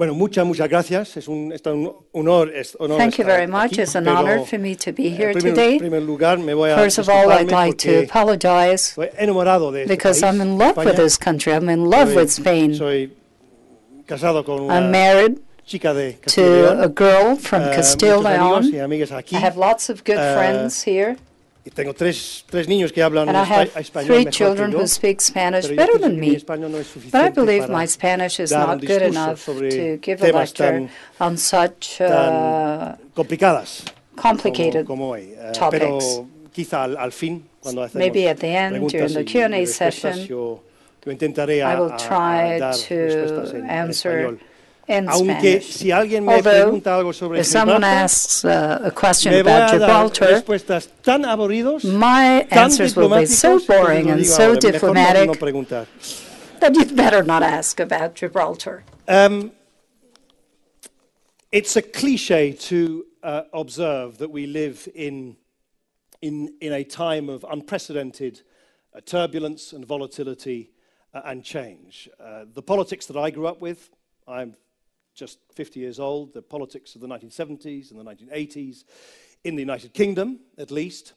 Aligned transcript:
Bueno, 0.00 0.14
muchas, 0.14 0.46
muchas 0.46 0.66
gracias. 0.66 1.14
Es 1.18 1.28
un, 1.28 1.52
es 1.52 1.60
un 1.66 1.92
honor, 2.12 2.50
es 2.56 2.74
honor 2.80 2.96
Thank 2.96 3.16
you 3.18 3.24
very 3.26 3.46
much. 3.46 3.72
aquí, 3.72 3.82
It's 3.82 3.94
an 3.94 4.08
honor 4.08 4.46
for 4.46 4.58
me 4.58 4.74
to 4.74 4.94
be 4.94 5.08
eh, 5.08 5.10
here 5.14 5.32
primer, 5.34 5.54
today. 5.54 5.78
primer 5.78 6.00
lugar, 6.00 6.38
me 6.38 6.54
voy 6.54 6.70
a 6.70 6.76
First 6.78 7.00
of 7.00 7.10
all, 7.10 7.30
I'd 7.30 7.50
like 7.52 7.76
to 7.76 8.04
apologize 8.04 8.94
because 8.96 10.22
país, 10.22 10.24
I'm 10.26 10.40
in 10.40 10.56
love 10.56 10.78
with 10.78 10.96
this 10.96 11.18
country. 11.18 11.52
I'm 11.52 11.68
in 11.68 11.84
love 11.84 12.08
Soy- 12.08 12.16
with 12.16 12.30
Spain. 12.30 12.74
Soy 12.74 13.10
casado 14.06 14.42
con 14.42 14.60
una 14.62 14.76
I'm 14.78 14.90
married 14.90 15.38
chica 15.66 15.92
de 15.92 16.14
to 16.34 16.80
a 16.82 16.88
girl 16.88 17.36
from 17.36 17.64
Eh, 17.64 17.74
Castile 17.76 18.22
León. 18.22 18.64
aquí. 19.12 19.36
I 19.36 19.38
have 19.40 19.58
lots 19.58 19.90
of 19.90 20.02
good 20.04 20.16
Eh, 20.16 20.34
friends 20.34 20.82
here, 20.82 21.18
Y 21.64 21.70
tengo 21.70 21.92
tres, 21.92 22.44
tres 22.48 22.68
niños 22.68 22.90
que 22.92 23.02
hablan 23.02 23.28
and 23.28 23.36
I 23.36 23.44
have 23.44 23.70
español 23.76 24.06
three 24.06 24.24
mejor 24.24 24.32
children 24.32 24.70
que 24.70 24.78
yo, 24.78 24.82
who 24.82 24.86
speak 24.88 25.20
Spanish 25.20 25.68
better 25.68 25.98
than 25.98 26.18
me. 26.18 26.38
no 26.48 26.68
But 27.12 27.22
I 27.22 27.28
believe 27.30 27.68
my 27.68 27.86
Spanish 27.86 28.40
is 28.40 28.50
not 28.50 28.80
good 28.80 29.02
enough 29.02 29.44
to 29.44 29.98
give 30.00 30.22
a 30.22 30.32
lecture 30.32 30.88
on 31.18 31.36
such 31.36 32.00
uh, 32.00 32.96
complicadas 33.14 33.84
complicated 34.16 34.86
como 34.86 35.10
hoy. 35.10 35.34
Eh, 35.36 35.52
topics. 35.52 35.80
pero 35.80 36.26
quizá 36.52 36.84
al, 36.84 36.96
al 36.96 37.12
fin, 37.12 37.44
cuando 37.60 37.82
hacemos 37.82 37.98
Maybe 37.98 38.28
at 38.28 38.38
the 38.38 38.56
end, 38.56 38.90
during 38.90 39.14
the 39.14 39.24
Q&A 39.24 39.66
session, 39.66 40.26
yo, 40.26 40.62
yo 41.04 41.12
a, 41.12 41.14
I 41.14 41.74
will 41.78 41.90
a- 41.90 41.94
a 41.94 41.98
try 41.98 42.58
to 42.58 42.94
respuestas 42.94 43.54
en, 43.54 43.64
en 43.64 43.70
answer. 43.70 44.38
In 44.90 45.08
Aunque 45.08 45.38
Spanish. 45.38 45.74
si 45.76 45.92
alguien 45.92 46.24
me 46.24 46.34
Although, 46.34 46.64
pregunta 46.64 46.94
algo 46.94 47.12
sobre 47.12 47.38
If 47.38 47.46
someone 47.46 47.84
asks 47.84 48.44
uh, 48.44 48.80
a 48.82 48.90
question 48.90 49.32
me 49.32 49.40
about 49.40 49.70
Gibraltar, 49.70 50.42
tan 51.02 51.24
aburridos, 51.24 51.84
my 51.84 52.46
tan 52.50 52.64
answers 52.64 52.96
will 52.96 53.08
be 53.08 53.26
so 53.26 53.58
diplomáticos, 53.58 53.66
que 53.66 53.76
te 53.76 53.82
boring 53.82 54.10
and 54.10 54.26
so 54.26 54.42
ahora, 54.42 54.58
diplomatic 54.58 55.26
no 55.26 55.86
that 56.60 56.74
you'd 56.74 56.94
better 56.94 57.22
not 57.22 57.42
ask 57.42 57.80
about 57.80 58.14
Gibraltar. 58.14 58.84
Um, 59.08 59.52
it's 61.52 61.76
a 61.76 61.82
cliche 61.82 62.52
to 62.52 63.06
uh, 63.22 63.42
observe 63.52 64.18
that 64.18 64.30
we 64.30 64.46
live 64.46 64.88
in, 64.94 65.36
in, 66.20 66.54
in 66.60 66.72
a 66.72 66.84
time 66.84 67.28
of 67.28 67.44
unprecedented 67.48 68.42
uh, 68.94 69.00
turbulence 69.00 69.72
and 69.72 69.86
volatility 69.86 70.70
uh, 71.14 71.22
and 71.24 71.44
change. 71.44 72.08
Uh, 72.22 72.44
the 72.52 72.62
politics 72.62 73.06
that 73.06 73.16
I 73.16 73.30
grew 73.30 73.46
up 73.46 73.60
with, 73.60 73.90
I'm 74.28 74.56
just 75.14 75.38
50 75.54 75.80
years 75.80 76.00
old, 76.00 76.32
the 76.32 76.42
politics 76.42 76.94
of 76.94 77.00
the 77.00 77.08
1970s 77.08 77.90
and 77.90 78.00
the 78.00 78.04
1980s, 78.04 78.84
in 79.44 79.54
the 79.54 79.62
United 79.62 79.94
Kingdom 79.94 80.40
at 80.58 80.70
least, 80.70 81.14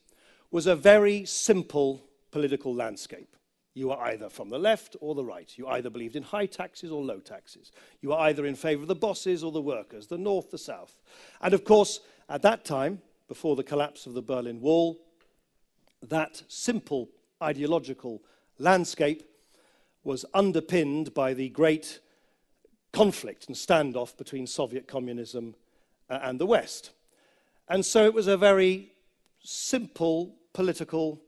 was 0.50 0.66
a 0.66 0.76
very 0.76 1.24
simple 1.24 2.02
political 2.30 2.74
landscape. 2.74 3.36
You 3.74 3.88
were 3.88 3.98
either 3.98 4.28
from 4.28 4.50
the 4.50 4.58
left 4.58 4.96
or 5.00 5.14
the 5.14 5.24
right. 5.24 5.52
You 5.56 5.66
either 5.66 5.90
believed 5.90 6.14
in 6.14 6.22
high 6.22 6.46
taxes 6.46 6.92
or 6.92 7.02
low 7.02 7.18
taxes. 7.18 7.72
You 8.00 8.10
were 8.10 8.18
either 8.18 8.46
in 8.46 8.54
favor 8.54 8.82
of 8.82 8.88
the 8.88 8.94
bosses 8.94 9.42
or 9.42 9.50
the 9.50 9.60
workers, 9.60 10.06
the 10.06 10.18
north, 10.18 10.50
the 10.50 10.58
south. 10.58 11.02
And 11.40 11.52
of 11.54 11.64
course, 11.64 12.00
at 12.28 12.42
that 12.42 12.64
time, 12.64 13.02
before 13.26 13.56
the 13.56 13.64
collapse 13.64 14.06
of 14.06 14.14
the 14.14 14.22
Berlin 14.22 14.60
Wall, 14.60 15.00
that 16.02 16.42
simple 16.46 17.10
ideological 17.42 18.22
landscape 18.58 19.24
was 20.04 20.24
underpinned 20.34 21.12
by 21.14 21.34
the 21.34 21.48
great 21.48 21.98
conflict 22.94 23.48
and 23.48 23.56
standoff 23.56 24.16
between 24.16 24.46
Soviet 24.46 24.86
communism 24.86 25.56
uh, 26.08 26.20
and 26.22 26.40
the 26.40 26.46
West. 26.46 26.92
And 27.68 27.84
so 27.84 28.04
it 28.04 28.14
was 28.14 28.28
a 28.28 28.36
very 28.36 28.92
simple 29.42 30.36
political 30.52 31.20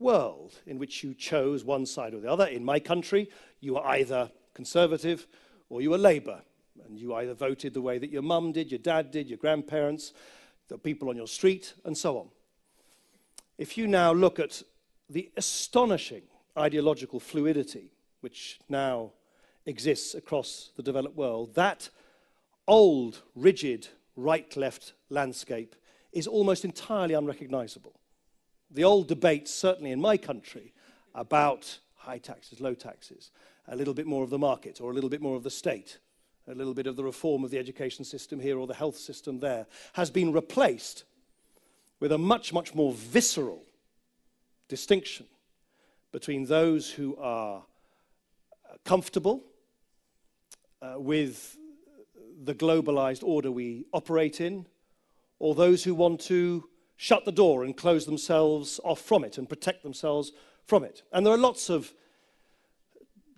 world 0.00 0.58
in 0.66 0.78
which 0.78 1.04
you 1.04 1.14
chose 1.14 1.64
one 1.64 1.86
side 1.86 2.12
or 2.12 2.20
the 2.20 2.30
other. 2.30 2.46
In 2.46 2.64
my 2.64 2.80
country, 2.80 3.30
you 3.60 3.74
were 3.74 3.86
either 3.86 4.32
conservative 4.52 5.28
or 5.68 5.80
you 5.80 5.90
were 5.90 5.98
Labour. 5.98 6.42
And 6.84 6.98
you 6.98 7.14
either 7.14 7.34
voted 7.34 7.72
the 7.72 7.80
way 7.80 7.98
that 7.98 8.10
your 8.10 8.22
mum 8.22 8.50
did, 8.50 8.72
your 8.72 8.80
dad 8.80 9.12
did, 9.12 9.28
your 9.28 9.38
grandparents, 9.38 10.12
the 10.66 10.76
people 10.76 11.08
on 11.08 11.16
your 11.16 11.28
street, 11.28 11.74
and 11.84 11.96
so 11.96 12.18
on. 12.18 12.28
If 13.58 13.78
you 13.78 13.86
now 13.86 14.12
look 14.12 14.40
at 14.40 14.62
the 15.08 15.30
astonishing 15.36 16.22
ideological 16.58 17.20
fluidity 17.20 17.92
which 18.22 18.58
now 18.68 19.12
exists 19.66 20.14
across 20.14 20.70
the 20.76 20.82
developed 20.82 21.16
world, 21.16 21.54
that 21.54 21.88
old, 22.66 23.22
rigid 23.34 23.88
right 24.16 24.56
left 24.56 24.92
landscape 25.08 25.74
is 26.12 26.26
almost 26.26 26.64
entirely 26.64 27.14
unrecognizable. 27.14 27.98
The 28.70 28.84
old 28.84 29.08
debates, 29.08 29.52
certainly 29.52 29.90
in 29.90 30.00
my 30.00 30.16
country, 30.16 30.72
about 31.14 31.78
high 31.94 32.18
taxes, 32.18 32.60
low 32.60 32.74
taxes, 32.74 33.30
a 33.68 33.76
little 33.76 33.94
bit 33.94 34.06
more 34.06 34.24
of 34.24 34.30
the 34.30 34.38
market 34.38 34.80
or 34.80 34.90
a 34.90 34.94
little 34.94 35.10
bit 35.10 35.22
more 35.22 35.36
of 35.36 35.42
the 35.42 35.50
state, 35.50 35.98
a 36.48 36.54
little 36.54 36.74
bit 36.74 36.86
of 36.86 36.96
the 36.96 37.04
reform 37.04 37.44
of 37.44 37.50
the 37.50 37.58
education 37.58 38.04
system 38.04 38.40
here 38.40 38.58
or 38.58 38.66
the 38.66 38.74
health 38.74 38.96
system 38.96 39.38
there, 39.38 39.66
has 39.92 40.10
been 40.10 40.32
replaced 40.32 41.04
with 42.00 42.12
a 42.12 42.18
much, 42.18 42.52
much 42.52 42.74
more 42.74 42.92
visceral 42.92 43.62
distinction 44.68 45.26
between 46.10 46.46
those 46.46 46.90
who 46.90 47.16
are 47.16 47.62
comfortable 48.84 49.44
uh, 50.82 50.98
with 50.98 51.56
the 52.44 52.54
globalized 52.54 53.22
order 53.22 53.50
we 53.50 53.86
operate 53.92 54.40
in, 54.40 54.66
or 55.38 55.54
those 55.54 55.84
who 55.84 55.94
want 55.94 56.20
to 56.20 56.68
shut 56.96 57.24
the 57.24 57.32
door 57.32 57.64
and 57.64 57.76
close 57.76 58.04
themselves 58.04 58.80
off 58.84 59.00
from 59.00 59.24
it 59.24 59.38
and 59.38 59.48
protect 59.48 59.82
themselves 59.82 60.32
from 60.66 60.84
it. 60.84 61.02
And 61.12 61.24
there 61.24 61.32
are 61.32 61.38
lots 61.38 61.70
of 61.70 61.92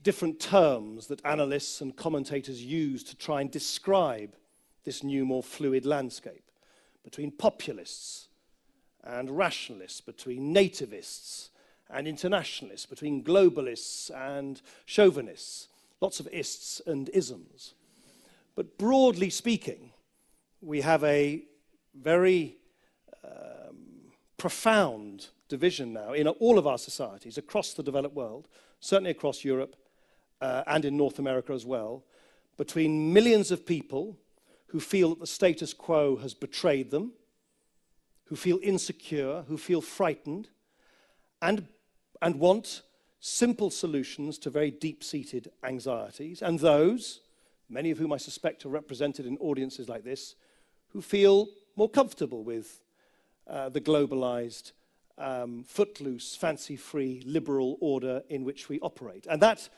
different 0.02 0.38
terms 0.38 1.06
that 1.06 1.24
analysts 1.24 1.80
and 1.80 1.96
commentators 1.96 2.62
use 2.62 3.02
to 3.04 3.16
try 3.16 3.40
and 3.40 3.50
describe 3.50 4.36
this 4.84 5.02
new, 5.02 5.24
more 5.24 5.42
fluid 5.42 5.86
landscape 5.86 6.50
between 7.02 7.30
populists 7.30 8.28
and 9.02 9.30
rationalists, 9.30 10.00
between 10.00 10.54
nativists 10.54 11.48
and 11.90 12.06
internationalists, 12.06 12.86
between 12.86 13.22
globalists 13.22 14.10
and 14.14 14.60
chauvinists, 14.84 15.68
lots 16.04 16.20
of 16.20 16.28
ists 16.32 16.82
and 16.86 17.08
isms. 17.14 17.72
But 18.54 18.76
broadly 18.76 19.30
speaking, 19.30 19.92
we 20.60 20.82
have 20.82 21.02
a 21.02 21.44
very 21.94 22.58
um, 23.24 24.12
profound 24.36 25.28
division 25.48 25.94
now 25.94 26.12
in 26.12 26.28
all 26.28 26.58
of 26.58 26.66
our 26.66 26.76
societies 26.76 27.38
across 27.38 27.72
the 27.72 27.82
developed 27.82 28.14
world, 28.14 28.48
certainly 28.80 29.12
across 29.12 29.44
Europe 29.44 29.76
uh, 30.42 30.62
and 30.66 30.84
in 30.84 30.94
North 30.94 31.18
America 31.18 31.54
as 31.54 31.64
well, 31.64 32.04
between 32.58 33.10
millions 33.14 33.50
of 33.50 33.64
people 33.64 34.18
who 34.66 34.80
feel 34.80 35.08
that 35.08 35.20
the 35.20 35.26
status 35.26 35.72
quo 35.72 36.16
has 36.16 36.34
betrayed 36.34 36.90
them, 36.90 37.12
who 38.24 38.36
feel 38.36 38.58
insecure, 38.62 39.44
who 39.48 39.56
feel 39.56 39.80
frightened, 39.80 40.48
and, 41.40 41.66
and 42.20 42.38
want 42.38 42.82
simple 43.26 43.70
solutions 43.70 44.36
to 44.36 44.50
very 44.50 44.70
deep 44.70 45.02
seated 45.02 45.50
anxieties, 45.62 46.42
and 46.42 46.58
those, 46.58 47.20
many 47.70 47.90
of 47.90 47.96
whom 47.96 48.12
I 48.12 48.18
suspect 48.18 48.66
are 48.66 48.68
represented 48.68 49.24
in 49.24 49.38
audiences 49.38 49.88
like 49.88 50.04
this, 50.04 50.34
who 50.88 51.00
feel 51.00 51.48
more 51.74 51.88
comfortable 51.88 52.44
with 52.44 52.82
uh, 53.48 53.70
the 53.70 53.80
globalized, 53.80 54.72
um, 55.16 55.64
footloose, 55.66 56.36
fancy 56.36 56.76
free, 56.76 57.22
liberal 57.24 57.78
order 57.80 58.22
in 58.28 58.44
which 58.44 58.68
we 58.68 58.78
operate. 58.80 59.26
And 59.26 59.40
that, 59.40 59.70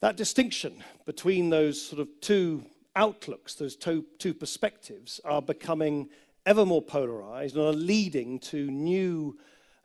that 0.00 0.16
distinction 0.16 0.82
between 1.06 1.48
those 1.48 1.80
sort 1.80 2.00
of 2.00 2.08
two 2.20 2.64
outlooks, 2.96 3.54
those 3.54 3.76
two, 3.76 4.04
two 4.18 4.34
perspectives, 4.34 5.20
are 5.24 5.42
becoming 5.42 6.08
ever 6.44 6.66
more 6.66 6.82
polarized 6.82 7.54
and 7.54 7.64
are 7.64 7.72
leading 7.72 8.40
to 8.40 8.68
new, 8.68 9.38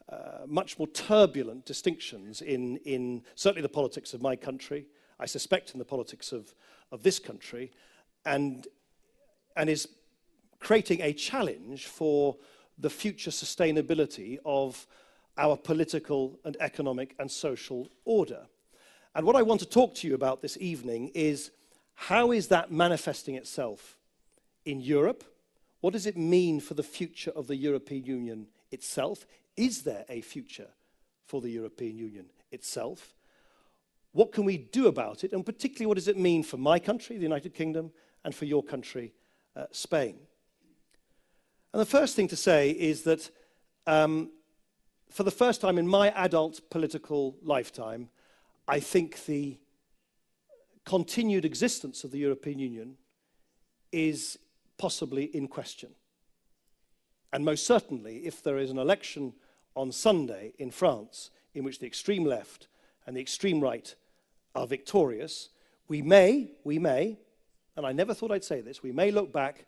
uh, 0.10 0.46
much 0.48 0.80
more 0.80 0.88
turbulent 0.88 1.66
distinctions 1.66 2.42
in, 2.42 2.78
in 2.78 3.24
certainly 3.36 3.62
the 3.62 3.70
politics 3.70 4.14
of 4.14 4.22
my 4.22 4.36
country, 4.36 4.86
I 5.20 5.26
suspect 5.26 5.74
in 5.74 5.80
the 5.80 5.86
politics 5.86 6.32
of, 6.32 6.54
of 6.92 7.04
this 7.04 7.20
country, 7.20 7.72
and, 8.26 8.68
and 9.56 9.70
is 9.70 9.88
creating 10.60 11.02
a 11.02 11.14
challenge 11.14 11.88
for 11.88 12.38
the 12.78 12.90
future 12.90 13.32
sustainability 13.32 14.38
of 14.46 14.88
our 15.38 15.58
political 15.58 16.40
and 16.46 16.58
economic 16.60 17.16
and 17.20 17.30
social 17.30 17.90
order. 18.06 18.48
And 19.16 19.26
what 19.26 19.36
I 19.36 19.42
want 19.42 19.60
to 19.62 19.66
talk 19.66 19.96
to 19.96 20.08
you 20.08 20.16
about 20.16 20.42
this 20.42 20.58
evening 20.60 21.12
is 21.14 21.52
how 21.96 22.32
is 22.32 22.48
that 22.48 22.72
manifesting 22.72 23.36
itself 23.36 23.98
in 24.66 24.80
Europe? 24.80 25.24
What 25.82 25.94
does 25.94 26.06
it 26.06 26.18
mean 26.18 26.60
for 26.60 26.76
the 26.76 26.84
future 26.84 27.32
of 27.32 27.48
the 27.48 27.56
European 27.56 28.06
Union 28.06 28.48
itself, 28.72 29.26
Is 29.58 29.82
there 29.82 30.06
a 30.08 30.22
future 30.22 30.70
for 31.26 31.42
the 31.42 31.50
European 31.50 31.98
Union 31.98 32.28
itself? 32.52 33.16
What 34.14 34.32
can 34.32 34.46
we 34.46 34.58
do 34.58 34.88
about 34.88 35.24
it? 35.24 35.34
And 35.34 35.46
particularly, 35.46 35.88
what 35.88 35.98
does 35.98 36.08
it 36.08 36.18
mean 36.18 36.44
for 36.44 36.58
my 36.58 36.80
country, 36.80 37.18
the 37.18 37.24
United 37.24 37.54
Kingdom, 37.54 37.92
and 38.24 38.34
for 38.34 38.46
your 38.46 38.64
country, 38.64 39.14
uh, 39.56 39.66
Spain? 39.72 40.16
And 41.74 41.82
the 41.82 41.86
first 41.86 42.16
thing 42.16 42.28
to 42.30 42.36
say 42.36 42.72
is 42.72 43.04
that 43.04 43.30
um, 43.86 44.32
for 45.10 45.24
the 45.24 45.32
first 45.32 45.62
time 45.62 45.78
in 45.78 45.88
my 45.88 46.12
adult 46.12 46.62
political 46.70 47.36
lifetime, 47.42 48.10
I 48.68 48.80
think 48.80 49.26
the 49.26 49.58
continued 50.86 51.46
existence 51.46 52.04
of 52.04 52.12
the 52.12 52.20
European 52.20 52.60
Union 52.60 52.98
is 53.92 54.38
possibly 54.78 55.26
in 55.26 55.48
question. 55.48 55.90
And 57.34 57.44
most 57.44 57.66
certainly, 57.66 58.26
if 58.26 58.42
there 58.42 58.58
is 58.58 58.72
an 58.72 58.78
election 58.78 59.34
on 59.78 59.92
Sunday 59.92 60.54
in 60.58 60.72
France 60.72 61.30
in 61.54 61.64
which 61.64 61.80
the 61.80 61.86
extreme 61.86 62.26
left 62.26 62.68
and 63.06 63.16
the 63.16 63.22
extreme 63.22 63.62
right 63.62 63.96
are 64.56 64.68
victorious, 64.68 65.50
we 65.88 66.02
may, 66.02 66.52
we 66.64 66.80
may, 66.80 67.18
and 67.76 67.86
I 67.86 67.92
never 67.92 68.14
thought 68.14 68.32
I'd 68.32 68.44
say 68.44 68.60
this, 68.60 68.82
we 68.82 68.92
may 68.92 69.12
look 69.12 69.32
back 69.32 69.66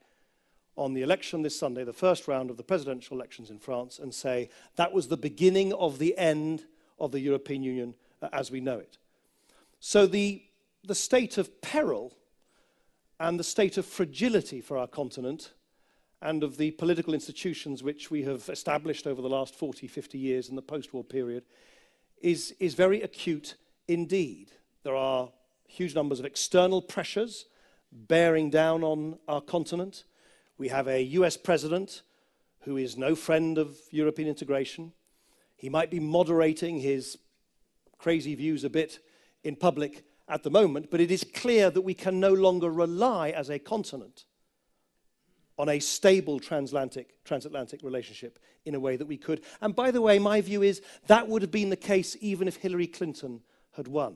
on 0.76 0.94
the 0.94 1.04
election 1.04 1.42
this 1.44 1.58
Sunday, 1.58 1.84
the 1.84 1.94
first 1.94 2.28
round 2.28 2.50
of 2.50 2.58
the 2.58 2.64
presidential 2.64 3.16
elections 3.16 3.50
in 3.50 3.60
France, 3.60 4.00
and 4.00 4.14
say 4.14 4.50
that 4.78 4.92
was 4.92 5.08
the 5.08 5.18
beginning 5.18 5.74
of 5.74 6.00
the 6.00 6.18
end 6.18 6.66
of 7.00 7.12
the 7.12 7.20
European 7.20 7.62
Union 7.62 7.94
as 8.34 8.50
we 8.50 8.60
know 8.60 8.80
it. 8.80 8.98
So 9.80 10.08
the, 10.08 10.42
the 10.84 10.96
state 10.96 11.38
of 11.38 11.62
peril 11.62 12.18
and 13.20 13.40
the 13.40 13.44
state 13.44 13.78
of 13.78 13.86
fragility 13.86 14.60
for 14.60 14.78
our 14.78 14.88
continent 14.88 15.52
and 16.22 16.44
of 16.44 16.58
the 16.58 16.72
political 16.72 17.14
institutions 17.14 17.82
which 17.82 18.12
we 18.12 18.24
have 18.24 18.50
established 18.50 19.08
over 19.08 19.22
the 19.22 19.30
last 19.30 19.56
40, 19.56 19.88
50 19.88 20.18
years 20.18 20.50
in 20.50 20.56
the 20.56 20.62
post-war 20.62 21.04
period 21.04 21.44
is, 22.22 22.54
is 22.60 22.74
very 22.74 23.02
acute 23.02 23.56
indeed. 23.88 24.52
There 24.84 24.96
are 24.96 25.30
huge 25.68 25.96
numbers 25.96 26.20
of 26.20 26.26
external 26.26 26.82
pressures 26.82 27.46
bearing 27.92 28.50
down 28.50 28.84
on 28.84 29.18
our 29.28 29.42
continent. 29.42 30.04
We 30.58 30.68
have 30.68 30.88
a 30.88 31.02
US 31.02 31.38
president 31.38 32.02
who 32.62 32.76
is 32.76 32.98
no 32.98 33.16
friend 33.16 33.58
of 33.58 33.78
European 33.92 34.28
integration. 34.28 34.92
He 35.56 35.70
might 35.70 35.90
be 35.90 36.00
moderating 36.00 36.80
his 36.80 37.18
crazy 37.98 38.36
views 38.36 38.64
a 38.64 38.70
bit 38.70 39.00
in 39.44 39.56
public 39.56 40.04
at 40.28 40.44
the 40.44 40.52
moment, 40.52 40.92
but 40.92 41.00
it 41.00 41.12
is 41.12 41.26
clear 41.34 41.70
that 41.70 41.82
we 41.82 41.94
can 41.94 42.20
no 42.20 42.34
longer 42.34 42.70
rely 42.70 43.30
as 43.30 43.50
a 43.50 43.58
continent 43.58 44.26
on 45.60 45.68
a 45.68 45.80
stable 45.80 46.40
transatlantic, 46.40 47.22
transatlantic 47.26 47.84
relationship 47.84 48.40
in 48.66 48.76
a 48.76 48.80
way 48.80 48.96
that 48.96 49.06
we 49.06 49.18
could. 49.18 49.42
And 49.60 49.76
by 49.76 49.92
the 49.92 50.02
way, 50.02 50.18
my 50.18 50.40
view 50.40 50.64
is 50.64 50.82
that 51.08 51.28
would 51.28 51.42
have 51.42 51.52
been 51.52 51.70
the 51.70 51.76
case 51.76 52.16
even 52.22 52.48
if 52.48 52.56
Hillary 52.56 52.88
Clinton 52.88 53.42
had 53.76 53.90
won. 53.90 54.16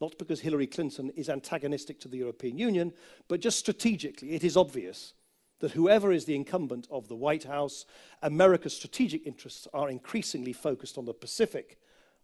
Not 0.00 0.16
because 0.18 0.40
Hillary 0.40 0.66
Clinton 0.66 1.10
is 1.14 1.28
antagonistic 1.28 2.00
to 2.00 2.08
the 2.08 2.16
European 2.16 2.56
Union, 2.56 2.94
but 3.28 3.40
just 3.40 3.58
strategically, 3.58 4.32
it 4.32 4.42
is 4.42 4.56
obvious 4.56 5.12
that 5.58 5.72
whoever 5.72 6.10
is 6.10 6.24
the 6.24 6.34
incumbent 6.34 6.88
of 6.90 7.08
the 7.08 7.14
White 7.14 7.44
House, 7.44 7.84
America's 8.22 8.74
strategic 8.74 9.26
interests 9.26 9.68
are 9.74 9.90
increasingly 9.90 10.54
focused 10.54 10.96
on 10.96 11.04
the 11.04 11.12
Pacific 11.12 11.78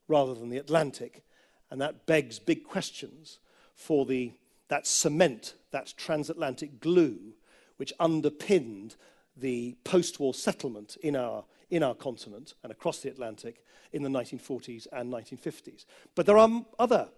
rather 0.08 0.32
than 0.32 0.48
the 0.48 0.56
Atlantic. 0.56 1.22
And 1.70 1.78
that 1.82 2.06
begs 2.06 2.38
big 2.38 2.64
questions 2.64 3.38
for 3.74 4.06
the, 4.06 4.32
that 4.68 4.86
cement, 4.86 5.56
that 5.72 5.92
transatlantic 5.98 6.80
glue 6.80 7.34
which 7.76 7.92
underpinned 8.00 8.96
the 9.36 9.76
post 9.84 10.18
war 10.18 10.34
settlement 10.34 10.96
in 11.02 11.14
our, 11.16 11.44
in 11.70 11.82
our 11.82 11.94
continent 11.94 12.54
and 12.62 12.72
across 12.72 13.00
the 13.00 13.08
Atlantic 13.08 13.62
in 13.92 14.02
the 14.02 14.08
1940s 14.08 14.86
and 14.92 15.12
1950s. 15.12 15.84
But 16.14 16.26
there 16.26 16.38
are 16.38 16.64
other 16.78 17.08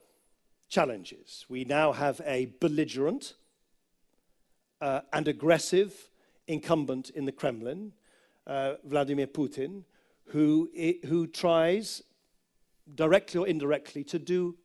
challenges. 0.68 1.46
We 1.48 1.64
now 1.64 1.92
have 1.92 2.20
a 2.24 2.52
belligerent 2.60 3.34
uh, 4.80 5.00
and 5.12 5.26
aggressive 5.28 6.08
incumbent 6.46 7.10
in 7.10 7.24
the 7.24 7.32
Kremlin, 7.32 7.92
uh, 8.46 8.74
Vladimir 8.84 9.26
Putin, 9.26 9.84
who, 10.26 10.70
who 11.06 11.26
tries, 11.26 12.02
directly 12.94 13.40
or 13.40 13.46
indirectly, 13.46 14.04
to 14.04 14.18
do 14.18 14.56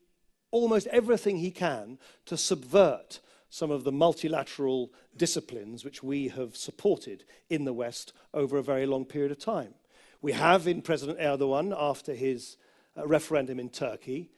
almost 0.51 0.87
everything 0.87 1.37
he 1.37 1.51
can 1.51 1.97
to 2.25 2.37
subvert 2.37 3.19
some 3.53 3.69
of 3.69 3.83
the 3.83 3.91
multilateral 3.91 4.91
disciplines 5.15 5.85
which 5.85 6.01
we 6.01 6.27
have 6.27 6.57
supported 6.57 7.23
in 7.51 7.65
the 7.65 7.71
West 7.71 8.11
over 8.33 8.57
a 8.57 8.63
very 8.63 8.87
long 8.87 9.05
period 9.05 9.31
of 9.31 9.37
time. 9.37 9.75
We 10.23 10.31
have 10.31 10.67
in 10.67 10.81
President 10.81 11.19
Erdogan, 11.19 11.71
after 11.77 12.15
his 12.15 12.57
uh, 12.97 13.05
referendum 13.05 13.59
in 13.59 13.69
Turkey, 13.69 14.31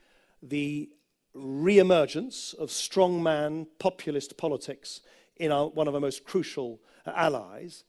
the 0.43 0.89
re-emergence 1.33 2.51
of 2.59 2.67
strongman 2.67 3.67
populist 3.79 4.35
politics 4.35 4.99
in 5.37 5.49
our, 5.49 5.69
one 5.69 5.87
of 5.87 5.95
our 5.95 6.01
most 6.01 6.25
crucial 6.25 6.81
uh, 7.05 7.13
allies. 7.15 7.85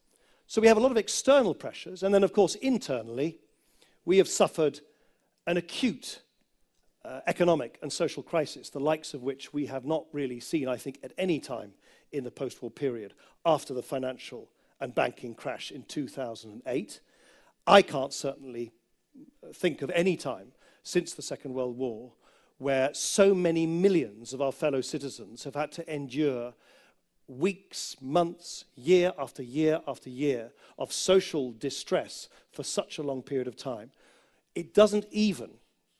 So 0.46 0.60
we 0.60 0.68
have 0.68 0.76
a 0.76 0.80
lot 0.80 0.92
of 0.92 0.96
external 0.96 1.56
pressures, 1.56 2.04
and 2.04 2.14
then, 2.14 2.22
of 2.22 2.32
course, 2.32 2.54
internally, 2.54 3.40
we 4.04 4.18
have 4.18 4.28
suffered 4.28 4.78
an 5.48 5.56
acute 5.56 6.20
uh, 7.06 7.20
economic 7.26 7.78
and 7.82 7.92
social 7.92 8.22
crisis, 8.22 8.70
the 8.70 8.80
likes 8.80 9.14
of 9.14 9.22
which 9.22 9.52
we 9.52 9.66
have 9.66 9.84
not 9.84 10.04
really 10.12 10.40
seen, 10.40 10.68
I 10.68 10.76
think, 10.76 10.98
at 11.02 11.12
any 11.16 11.38
time 11.38 11.72
in 12.12 12.24
the 12.24 12.30
post 12.30 12.60
war 12.62 12.70
period 12.70 13.14
after 13.44 13.72
the 13.72 13.82
financial 13.82 14.50
and 14.80 14.94
banking 14.94 15.34
crash 15.34 15.70
in 15.70 15.84
2008. 15.84 17.00
I 17.66 17.82
can't 17.82 18.12
certainly 18.12 18.72
think 19.54 19.82
of 19.82 19.90
any 19.90 20.16
time 20.16 20.52
since 20.82 21.14
the 21.14 21.22
Second 21.22 21.54
World 21.54 21.76
War 21.78 22.12
where 22.58 22.92
so 22.94 23.34
many 23.34 23.66
millions 23.66 24.32
of 24.32 24.40
our 24.40 24.52
fellow 24.52 24.80
citizens 24.80 25.44
have 25.44 25.54
had 25.54 25.70
to 25.72 25.94
endure 25.94 26.54
weeks, 27.28 27.96
months, 28.00 28.64
year 28.76 29.12
after 29.18 29.42
year 29.42 29.80
after 29.86 30.08
year 30.08 30.52
of 30.78 30.92
social 30.92 31.52
distress 31.52 32.28
for 32.52 32.62
such 32.62 32.98
a 32.98 33.02
long 33.02 33.22
period 33.22 33.46
of 33.46 33.56
time. 33.56 33.90
It 34.54 34.72
doesn't 34.72 35.06
even 35.10 35.50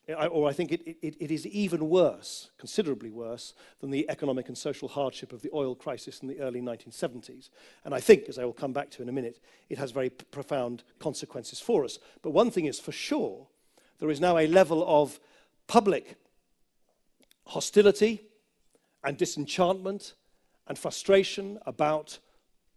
Or 0.09 0.49
I 0.49 0.53
think 0.53 0.71
it, 0.71 0.87
it, 1.03 1.17
it 1.19 1.31
is 1.33 1.47
even 1.49 1.89
worse, 1.89 2.51
considerably 2.59 3.11
worse, 3.11 3.55
than 3.81 3.91
the 3.91 4.09
economic 4.09 4.47
and 4.47 4.57
social 4.57 4.87
hardship 4.87 5.33
of 5.33 5.43
the 5.43 5.51
oil 5.53 5.75
crisis 5.75 6.21
in 6.21 6.29
the 6.29 6.39
early 6.39 6.61
1970s. 6.61 7.51
And 7.85 7.93
I 7.93 7.99
think, 7.99 8.29
as 8.29 8.39
I 8.39 8.45
will 8.45 8.53
come 8.53 8.73
back 8.73 8.91
to 8.91 9.03
in 9.03 9.09
a 9.09 9.13
minute, 9.13 9.41
it 9.69 9.79
has 9.79 9.91
very 9.91 10.11
profound 10.11 10.85
consequences 11.01 11.59
for 11.59 11.85
us. 11.85 11.99
But 12.23 12.31
one 12.31 12.53
thing 12.53 12.67
is 12.67 12.79
for 12.79 12.93
sure, 12.93 13.49
there 13.99 14.11
is 14.11 14.21
now 14.21 14.39
a 14.39 14.47
level 14.47 14.85
of 14.87 15.19
public 15.67 16.17
hostility 17.47 18.23
and 19.03 19.17
disenchantment 19.17 20.15
and 20.69 20.79
frustration 20.79 21.59
about 21.67 22.21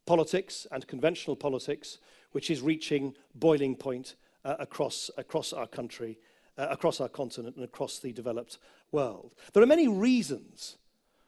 politics 0.08 0.66
and 0.72 0.88
conventional 0.88 1.36
politics, 1.36 2.00
which 2.32 2.50
is 2.50 2.62
reaching 2.62 3.14
boiling 3.36 3.76
point 3.76 4.16
uh, 4.44 4.56
across, 4.58 5.12
across 5.18 5.54
our 5.54 5.68
country 5.68 6.18
uh, 6.60 6.68
across 6.70 7.00
our 7.00 7.08
continent 7.08 7.56
and 7.56 7.64
across 7.64 8.00
the 8.00 8.12
developed 8.12 8.58
world. 8.92 9.34
There 9.54 9.64
are 9.64 9.68
many 9.68 9.88
reasons 9.88 10.76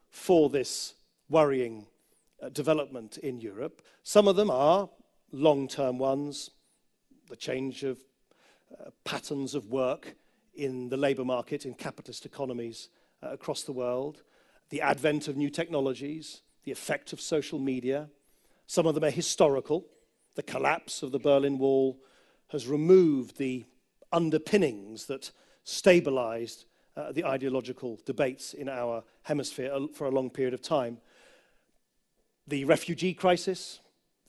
for 0.09 0.49
this 0.49 0.95
worrying 1.29 1.87
uh, 2.41 2.49
development 2.49 3.17
in 3.17 3.39
Europe. 3.39 3.81
Some 4.03 4.27
of 4.27 4.35
them 4.35 4.51
are 4.51 4.89
long 5.31 5.69
term 5.69 5.97
ones, 5.97 6.49
the 7.29 7.37
change 7.37 7.83
of 7.83 7.97
uh, 8.73 8.89
patterns 9.05 9.55
of 9.55 9.67
work 9.67 10.15
in 10.53 10.89
the 10.89 10.97
labour 10.97 11.23
market 11.23 11.65
in 11.65 11.75
capitalist 11.75 12.25
economies 12.25 12.89
uh, 13.23 13.29
across 13.29 13.63
the 13.63 13.71
world, 13.71 14.23
the 14.69 14.81
advent 14.81 15.29
of 15.29 15.37
new 15.37 15.49
technologies, 15.49 16.41
the 16.65 16.71
effect 16.71 17.13
of 17.13 17.21
social 17.21 17.57
media. 17.57 18.09
Some 18.67 18.85
of 18.85 18.95
them 18.95 19.05
are 19.05 19.09
historical. 19.09 19.85
The 20.35 20.43
collapse 20.43 21.03
of 21.03 21.11
the 21.13 21.19
Berlin 21.19 21.57
Wall 21.57 21.97
has 22.49 22.67
removed 22.67 23.37
the 23.37 23.65
underpinnings 24.11 25.05
that 25.07 25.31
stabilized 25.63 26.65
uh, 26.97 27.11
the 27.11 27.25
ideological 27.25 27.99
debates 28.05 28.53
in 28.53 28.67
our 28.67 29.03
hemisphere 29.23 29.87
for 29.93 30.07
a 30.07 30.11
long 30.11 30.29
period 30.29 30.53
of 30.53 30.61
time. 30.61 30.97
The 32.47 32.65
refugee 32.65 33.13
crisis, 33.13 33.79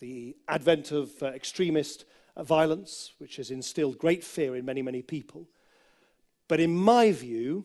the 0.00 0.36
advent 0.48 0.92
of 0.92 1.10
uh, 1.22 1.26
extremist 1.26 2.04
uh, 2.36 2.44
violence, 2.44 3.12
which 3.18 3.36
has 3.36 3.50
instilled 3.50 3.98
great 3.98 4.22
fear 4.22 4.56
in 4.56 4.64
many, 4.64 4.82
many 4.82 5.02
people. 5.02 5.48
But 6.48 6.60
in 6.60 6.74
my 6.76 7.12
view, 7.12 7.64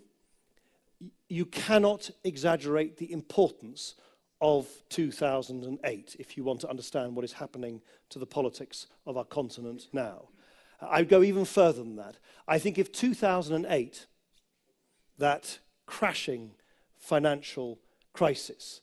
you 1.29 1.45
cannot 1.45 2.09
exaggerate 2.23 2.97
the 2.97 3.11
importance 3.11 3.95
of 4.39 4.67
2008 4.89 6.15
if 6.19 6.37
you 6.37 6.43
want 6.43 6.61
to 6.61 6.69
understand 6.69 7.15
what 7.15 7.25
is 7.25 7.33
happening 7.33 7.81
to 8.09 8.19
the 8.19 8.25
politics 8.25 8.87
of 9.05 9.17
our 9.17 9.25
continent 9.25 9.87
now. 9.93 10.29
I 10.81 10.99
would 10.99 11.09
go 11.09 11.23
even 11.23 11.45
further 11.45 11.83
than 11.83 11.95
that. 11.95 12.17
I 12.47 12.59
think 12.59 12.77
if 12.77 12.91
2008, 12.91 14.05
that 15.17 15.59
crashing 15.85 16.51
financial 16.97 17.79
crisis, 18.13 18.81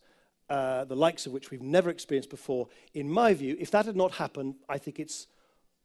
uh, 0.50 0.84
the 0.84 0.96
likes 0.96 1.26
of 1.26 1.32
which 1.32 1.50
we've 1.50 1.62
never 1.62 1.90
experienced 1.90 2.30
before, 2.30 2.68
in 2.92 3.10
my 3.10 3.34
view, 3.34 3.56
if 3.58 3.70
that 3.70 3.86
had 3.86 3.96
not 3.96 4.12
happened, 4.12 4.56
I 4.68 4.78
think 4.78 4.98
it's 4.98 5.28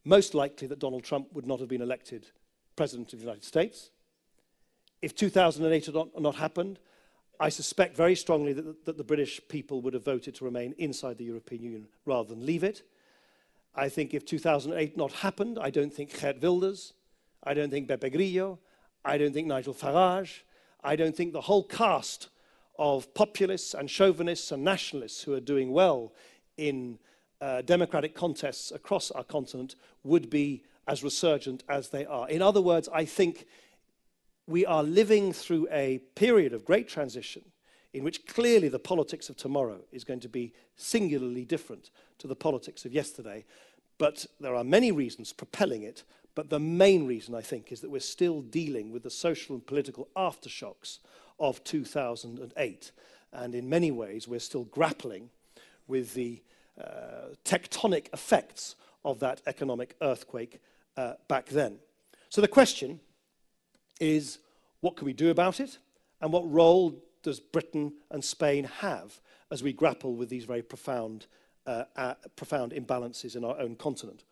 most 0.04 0.34
likely 0.34 0.68
that 0.68 0.80
Donald 0.80 1.04
Trump 1.04 1.28
would 1.34 1.46
not 1.46 1.60
have 1.60 1.70
been 1.70 1.82
elected 1.82 2.28
President 2.76 3.12
of 3.14 3.20
the 3.20 3.26
United 3.26 3.44
States. 3.44 3.92
If 5.02 5.16
2008 5.16 5.86
had 5.86 5.96
not, 5.96 6.22
not 6.22 6.36
happened, 6.36 6.80
I 7.40 7.50
suspect 7.50 7.96
very 7.96 8.16
strongly 8.16 8.54
that, 8.54 8.86
that 8.86 8.98
the 8.98 9.04
British 9.04 9.40
people 9.48 9.82
would 9.82 9.94
have 9.94 10.04
voted 10.04 10.36
to 10.36 10.46
remain 10.46 10.74
inside 10.78 11.18
the 11.18 11.26
European 11.26 11.64
Union 11.64 11.88
rather 12.06 12.30
than 12.30 12.46
leave 12.46 12.64
it. 12.64 12.84
I 13.76 13.90
think 13.90 14.14
if 14.14 14.26
2008 14.26 14.98
not 14.98 15.12
happened, 15.12 15.58
I 15.60 15.70
don't 15.70 15.94
think 15.94 16.20
Geert 16.20 16.42
Wilders, 16.42 16.94
I 17.44 17.54
don't 17.54 17.70
think 17.70 17.88
Beppe 17.88 18.12
Grillo, 18.12 18.60
I 19.06 19.18
don't 19.18 19.34
think 19.34 19.48
Nigel 19.48 19.74
Farage, 19.74 20.42
I 20.84 20.96
don't 20.96 21.16
think 21.16 21.34
the 21.34 21.42
whole 21.42 21.64
cast 21.64 22.30
of 22.78 23.14
populists 23.14 23.74
and 23.74 23.90
chauvinists 23.90 24.52
and 24.52 24.64
nationalists 24.64 25.24
who 25.24 25.34
are 25.34 25.40
doing 25.40 25.72
well 25.72 26.14
in 26.58 27.00
uh, 27.42 27.62
democratic 27.62 28.16
contests 28.16 28.72
across 28.72 29.12
our 29.12 29.24
continent 29.24 29.76
would 30.04 30.30
be 30.30 30.64
as 30.88 31.04
resurgent 31.04 31.64
as 31.70 31.90
they 31.90 32.06
are. 32.06 32.28
In 32.30 32.42
other 32.42 32.62
words, 32.62 32.90
I 32.92 33.06
think 33.06 33.46
we 34.48 34.66
are 34.66 34.84
living 34.84 35.32
through 35.32 35.68
a 35.72 36.00
period 36.16 36.54
of 36.54 36.66
great 36.66 36.88
transition– 36.88 37.44
in 37.94 38.04
which 38.04 38.26
clearly 38.28 38.70
the 38.70 38.80
politics 38.80 39.30
of 39.30 39.38
tomorrow 39.38 39.80
is 39.92 40.04
going 40.04 40.20
to 40.20 40.30
be 40.30 40.54
singularly 40.76 41.46
different 41.46 41.90
to 42.20 42.28
the 42.28 42.36
politics 42.36 42.86
of 42.86 42.94
yesterday. 42.94 43.44
But 43.98 44.26
there 44.40 44.56
are 44.56 44.64
many 44.64 44.92
reasons 44.92 45.34
propelling 45.34 45.84
it. 45.84 46.04
But 46.36 46.50
the 46.50 46.60
main 46.60 47.08
reason, 47.08 47.36
I 47.36 47.42
think, 47.42 47.72
is 47.72 47.82
that 47.82 47.90
we're 47.90 48.00
still 48.00 48.42
dealing 48.42 48.92
with 48.92 49.04
the 49.04 49.10
social 49.10 49.56
and 49.56 49.66
political 49.66 50.08
aftershocks 50.16 51.00
of 51.40 51.64
2008. 51.64 52.92
And 53.34 53.56
in 53.56 53.70
many 53.70 53.92
ways, 53.92 54.28
we're 54.28 54.40
still 54.40 54.66
grappling 54.66 55.30
with 55.88 56.14
the 56.14 56.42
uh, 56.80 57.34
tectonic 57.44 58.08
effects 58.14 58.76
of 59.04 59.20
that 59.20 59.42
economic 59.48 59.96
earthquake 60.02 60.62
uh, 60.96 61.14
back 61.28 61.48
then. 61.48 61.80
So 62.30 62.42
the 62.42 62.48
question 62.48 63.00
is 64.00 64.40
what 64.82 64.96
can 64.96 65.06
we 65.06 65.14
do 65.14 65.30
about 65.30 65.60
it? 65.60 65.78
And 66.22 66.32
what 66.32 66.50
role 66.50 66.96
does 67.24 67.40
Britain 67.40 67.94
and 68.12 68.24
Spain 68.24 68.64
have 68.64 69.20
as 69.52 69.64
we 69.64 69.74
grapple 69.74 70.16
with 70.16 70.30
these 70.30 70.46
very 70.46 70.62
profound, 70.62 71.28
uh, 71.66 71.84
uh, 71.96 72.14
profound 72.36 72.72
imbalances 72.72 73.36
in 73.36 73.44
our 73.44 73.60
own 73.60 73.76
continent? 73.76 74.24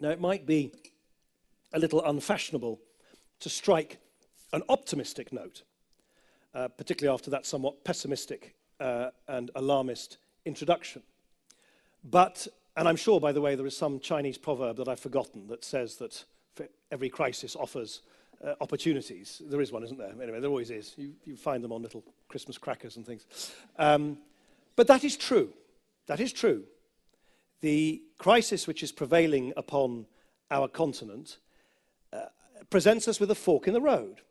Now, 0.00 0.10
it 0.10 0.20
might 0.20 0.46
be 0.46 0.72
a 1.72 1.78
little 1.78 2.02
unfashionable 2.04 2.80
to 3.40 3.48
strike 3.48 3.98
an 4.52 4.62
optimistic 4.68 5.32
note, 5.32 5.62
uh, 6.54 6.68
particularly 6.68 7.12
after 7.12 7.30
that 7.30 7.46
somewhat 7.46 7.84
pessimistic 7.84 8.54
uh, 8.80 9.10
and 9.28 9.50
alarmist 9.54 10.18
introduction. 10.44 11.02
But, 12.02 12.48
and 12.76 12.88
I'm 12.88 12.96
sure, 12.96 13.20
by 13.20 13.32
the 13.32 13.40
way, 13.40 13.54
there 13.54 13.66
is 13.66 13.76
some 13.76 14.00
Chinese 14.00 14.38
proverb 14.38 14.76
that 14.78 14.88
I've 14.88 15.00
forgotten 15.00 15.46
that 15.48 15.64
says 15.64 15.96
that 15.96 16.24
every 16.90 17.10
crisis 17.10 17.54
offers 17.54 18.00
uh, 18.44 18.54
opportunities. 18.60 19.42
There 19.44 19.60
is 19.60 19.72
one, 19.72 19.82
isn't 19.84 19.98
there? 19.98 20.14
Anyway, 20.22 20.40
there 20.40 20.50
always 20.50 20.70
is. 20.70 20.94
You, 20.96 21.12
you 21.24 21.36
find 21.36 21.62
them 21.62 21.72
on 21.72 21.82
little 21.82 22.04
Christmas 22.28 22.58
crackers 22.58 22.96
and 22.96 23.06
things. 23.06 23.26
Um, 23.78 24.18
but 24.76 24.86
that 24.86 25.04
is 25.04 25.16
true. 25.16 25.52
That 26.06 26.20
is 26.20 26.32
true. 26.32 26.64
The 27.60 28.02
crisis 28.18 28.66
which 28.66 28.82
is 28.82 28.92
prevailing 28.92 29.52
upon 29.56 30.06
our 30.50 30.68
continent 30.68 31.38
uh, 32.12 32.26
presents 32.70 33.06
us 33.08 33.20
with 33.20 33.30
a 33.30 33.34
fork 33.34 33.68
in 33.68 33.74
the 33.74 33.80
road. 33.80 34.22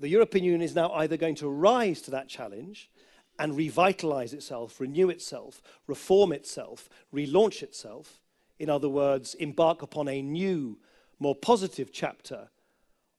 The 0.00 0.08
European 0.08 0.44
Union 0.44 0.62
is 0.62 0.74
now 0.74 0.92
either 0.92 1.16
going 1.16 1.36
to 1.36 1.48
rise 1.48 2.00
to 2.02 2.10
that 2.10 2.28
challenge 2.28 2.90
and 3.38 3.56
revitalize 3.56 4.32
itself, 4.34 4.80
renew 4.80 5.08
itself, 5.08 5.62
reform 5.86 6.32
itself, 6.32 6.88
relaunch 7.14 7.62
itself. 7.62 8.20
In 8.58 8.68
other 8.68 8.88
words, 8.88 9.34
embark 9.34 9.82
upon 9.82 10.08
a 10.08 10.20
new, 10.20 10.78
more 11.18 11.34
positive 11.34 11.92
chapter 11.92 12.48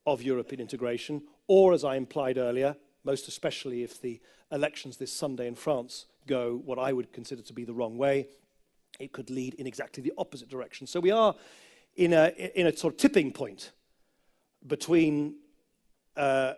of 0.06 0.22
European 0.22 0.62
integration, 0.62 1.22
or 1.48 1.74
as 1.74 1.84
I 1.84 1.96
implied 1.96 2.38
earlier, 2.38 2.76
most 3.04 3.28
especially 3.28 3.84
if 3.84 4.02
the 4.02 4.20
elections 4.52 4.98
this 4.98 5.14
Sunday 5.14 5.48
in 5.48 5.56
France 5.56 6.06
go 6.28 6.62
what 6.66 6.80
I 6.80 6.94
would 6.94 7.12
consider 7.14 7.42
to 7.42 7.54
be 7.54 7.64
the 7.64 7.74
wrong 7.74 7.98
way, 7.98 8.28
it 9.00 9.12
could 9.12 9.30
lead 9.30 9.56
in 9.56 9.68
exactly 9.68 10.04
the 10.04 10.14
opposite 10.18 10.50
direction. 10.50 10.88
So 10.88 11.00
we 11.00 11.12
are 11.12 11.36
in 11.96 12.14
a, 12.14 12.32
in 12.56 12.68
a 12.68 12.76
sort 12.76 12.94
of 12.94 13.00
tipping 13.00 13.32
point 13.32 13.72
between 14.68 15.36
uh, 16.16 16.54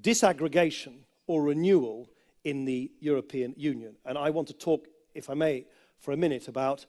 disaggregation 0.00 0.98
or 1.26 1.42
renewal 1.42 2.10
in 2.44 2.64
the 2.64 2.90
European 3.00 3.54
Union. 3.56 3.94
And 4.04 4.18
I 4.18 4.30
want 4.30 4.48
to 4.48 4.54
talk, 4.54 4.86
if 5.14 5.30
I 5.30 5.34
may, 5.34 5.66
for 5.98 6.12
a 6.12 6.16
minute 6.16 6.48
about 6.48 6.86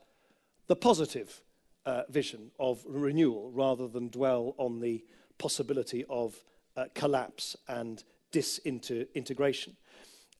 the 0.68 0.76
positive 0.76 1.42
uh, 1.86 2.04
vision 2.10 2.52
of 2.60 2.84
renewal 2.86 3.52
rather 3.52 3.88
than 3.88 4.10
dwell 4.10 4.56
on 4.58 4.80
the 4.80 5.06
possibility 5.38 6.06
of 6.10 6.36
uh, 6.76 6.86
collapse 6.94 7.56
and 7.68 8.04
disintegration. 8.32 9.76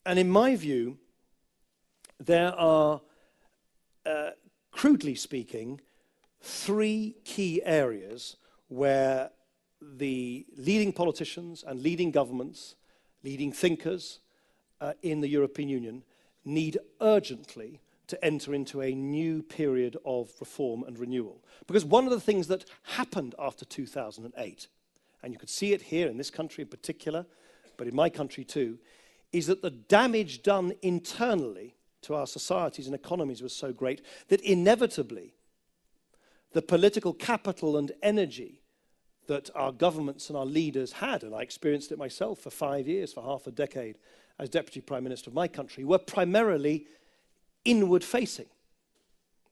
And 0.06 0.20
in 0.20 0.30
my 0.30 0.56
view, 0.56 0.98
there 2.20 2.54
are, 2.58 3.02
uh, 4.06 4.32
crudely 4.72 5.16
speaking, 5.16 5.82
three 6.42 7.16
key 7.24 7.62
areas 7.64 8.38
where 8.68 9.32
the 9.82 10.46
leading 10.58 10.94
politicians 10.94 11.64
and 11.66 11.82
leading 11.82 12.12
governments, 12.12 12.76
leading 13.24 13.52
thinkers 13.52 14.20
uh, 14.82 14.94
in 15.02 15.22
the 15.22 15.28
European 15.28 15.70
Union 15.70 16.04
need 16.44 16.78
urgently 17.02 17.82
to 18.08 18.24
enter 18.24 18.54
into 18.54 18.82
a 18.82 18.94
new 18.94 19.42
period 19.42 19.98
of 20.06 20.32
reform 20.40 20.84
and 20.84 21.00
renewal. 21.00 21.44
Because 21.66 21.84
one 21.84 22.06
of 22.06 22.12
the 22.12 22.20
things 22.20 22.48
that 22.48 22.66
happened 22.84 23.34
after 23.40 23.66
2008, 23.66 24.68
and 25.26 25.34
you 25.34 25.40
could 25.40 25.50
see 25.50 25.74
it 25.74 25.82
here 25.82 26.08
in 26.08 26.18
this 26.18 26.30
country 26.30 26.62
in 26.62 26.68
particular, 26.68 27.26
but 27.78 27.88
in 27.88 27.96
my 27.96 28.10
country 28.10 28.46
too, 28.46 28.78
is 29.34 29.48
that 29.48 29.64
the 29.64 29.72
damage 29.72 30.44
done 30.44 30.72
internally 30.84 31.74
to 32.04 32.14
our 32.14 32.28
societies 32.28 32.86
and 32.86 32.94
economies 32.94 33.42
was 33.42 33.52
so 33.52 33.74
great 33.74 34.04
that 34.28 34.40
inevitably 34.42 35.34
the 36.54 36.62
political 36.62 37.12
capital 37.12 37.76
and 37.76 37.92
energy 38.04 38.62
that 39.26 39.50
our 39.56 39.72
governments 39.72 40.30
and 40.30 40.38
our 40.38 40.46
leaders 40.46 40.92
had, 40.92 41.24
and 41.24 41.34
I 41.34 41.42
experienced 41.42 41.92
it 41.92 41.98
myself 41.98 42.38
for 42.38 42.52
five 42.52 42.88
years, 42.88 43.12
for 43.12 43.24
half 43.24 43.48
a 43.48 43.52
decade 43.52 43.98
as 44.38 44.50
Deputy 44.50 44.80
Prime 44.80 45.04
Minister 45.04 45.32
of 45.32 45.34
my 45.34 45.48
country, 45.48 45.84
were 45.86 45.98
primarily 45.98 46.86
inward 47.66 48.04
facing. 48.04 48.46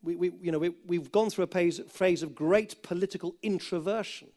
We, 0.03 0.17
we, 0.17 0.31
you 0.39 0.51
know, 0.51 0.59
we, 0.59 0.97
have 0.97 1.11
gone 1.11 1.31
through 1.31 1.45
a 1.45 1.47
phase, 1.47 1.79
phase 1.89 2.21
of 2.21 2.35
great 2.35 2.83
political 2.83 3.33
introversion 3.41 4.27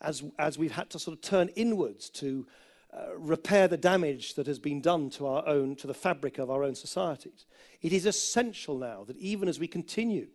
as, 0.00 0.22
as 0.38 0.58
we've 0.58 0.72
had 0.72 0.90
to 0.90 0.98
sort 0.98 1.16
of 1.16 1.22
turn 1.22 1.48
inwards 1.56 2.10
to 2.10 2.46
uh, 2.92 3.16
repair 3.16 3.68
the 3.68 3.76
damage 3.76 4.34
that 4.34 4.46
has 4.46 4.58
been 4.58 4.80
done 4.80 5.10
to 5.10 5.26
our 5.26 5.46
own, 5.46 5.76
to 5.76 5.86
the 5.86 5.94
fabric 5.94 6.38
of 6.38 6.50
our 6.50 6.64
own 6.64 6.74
societies. 6.74 7.46
It 7.82 7.92
is 7.92 8.06
essential 8.06 8.78
now 8.78 9.04
that 9.04 9.18
even 9.18 9.48
as 9.48 9.58
we 9.58 9.68
continue 9.68 10.28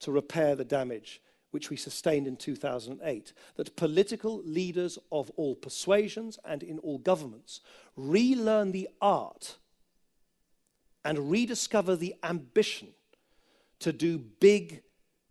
to 0.00 0.10
repair 0.10 0.56
the 0.56 0.64
damage 0.64 1.20
which 1.50 1.68
we 1.68 1.76
sustained 1.76 2.26
in 2.26 2.36
2008, 2.36 3.32
that 3.56 3.76
political 3.76 4.42
leaders 4.44 4.98
of 5.10 5.30
all 5.36 5.54
persuasions 5.54 6.38
and 6.44 6.62
in 6.62 6.78
all 6.78 6.98
governments 6.98 7.60
relearn 7.96 8.72
the 8.72 8.88
art 9.00 9.56
and 11.04 11.30
rediscover 11.30 11.96
the 11.96 12.14
ambition 12.22 12.88
to 13.80 13.92
do 13.92 14.18
big 14.18 14.82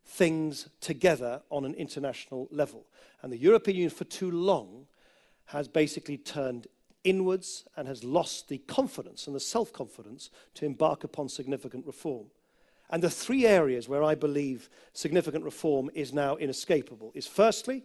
things 0.10 0.68
together 0.82 1.42
on 1.50 1.66
an 1.66 1.76
international 1.76 2.48
level. 2.52 2.86
And 3.22 3.32
the 3.32 3.38
European 3.38 3.78
Union, 3.78 3.92
for 3.92 4.06
too 4.06 4.32
long, 4.32 4.88
has 5.46 5.68
basically 5.68 6.18
turned 6.18 6.68
inwards 7.04 7.66
and 7.78 7.88
has 7.88 8.04
lost 8.04 8.50
the 8.50 8.58
confidence 8.58 9.28
and 9.28 9.36
the 9.36 9.40
self 9.40 9.72
confidence 9.72 10.30
to 10.56 10.66
embark 10.66 11.04
upon 11.04 11.30
significant 11.30 11.86
reform. 11.86 12.26
And 12.90 13.04
the 13.04 13.10
three 13.10 13.46
areas 13.46 13.88
where 13.88 14.04
I 14.04 14.16
believe 14.16 14.70
significant 14.94 15.44
reform 15.44 15.92
is 15.94 16.12
now 16.12 16.38
inescapable 16.38 17.12
is 17.14 17.28
firstly, 17.28 17.84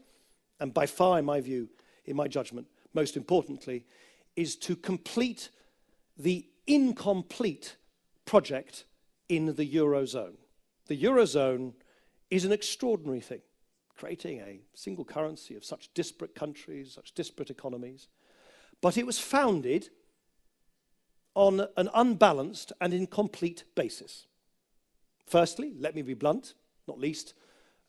and 0.60 0.72
by 0.72 0.86
far, 0.86 1.18
in 1.18 1.26
my 1.26 1.40
view, 1.40 1.68
in 2.06 2.16
my 2.16 2.26
judgment, 2.26 2.66
most 2.94 3.16
importantly, 3.16 3.84
is 4.34 4.56
to 4.56 4.76
complete 4.76 5.50
the 6.16 6.46
incomplete 6.66 7.76
project 8.24 8.84
in 9.28 9.54
the 9.54 9.74
Eurozone. 9.74 10.36
The 10.86 11.02
Eurozone 11.02 11.74
is 12.30 12.44
an 12.44 12.52
extraordinary 12.52 13.20
thing. 13.20 13.40
Creating 13.96 14.40
a 14.40 14.60
single 14.74 15.04
currency 15.04 15.54
of 15.54 15.64
such 15.64 15.92
disparate 15.94 16.34
countries, 16.34 16.92
such 16.92 17.12
disparate 17.12 17.50
economies. 17.50 18.08
But 18.80 18.96
it 18.98 19.06
was 19.06 19.18
founded 19.18 19.90
on 21.34 21.66
an 21.76 21.88
unbalanced 21.94 22.72
and 22.80 22.92
incomplete 22.92 23.64
basis. 23.74 24.26
Firstly, 25.26 25.72
let 25.78 25.94
me 25.94 26.02
be 26.02 26.14
blunt, 26.14 26.54
not 26.86 26.98
least, 26.98 27.34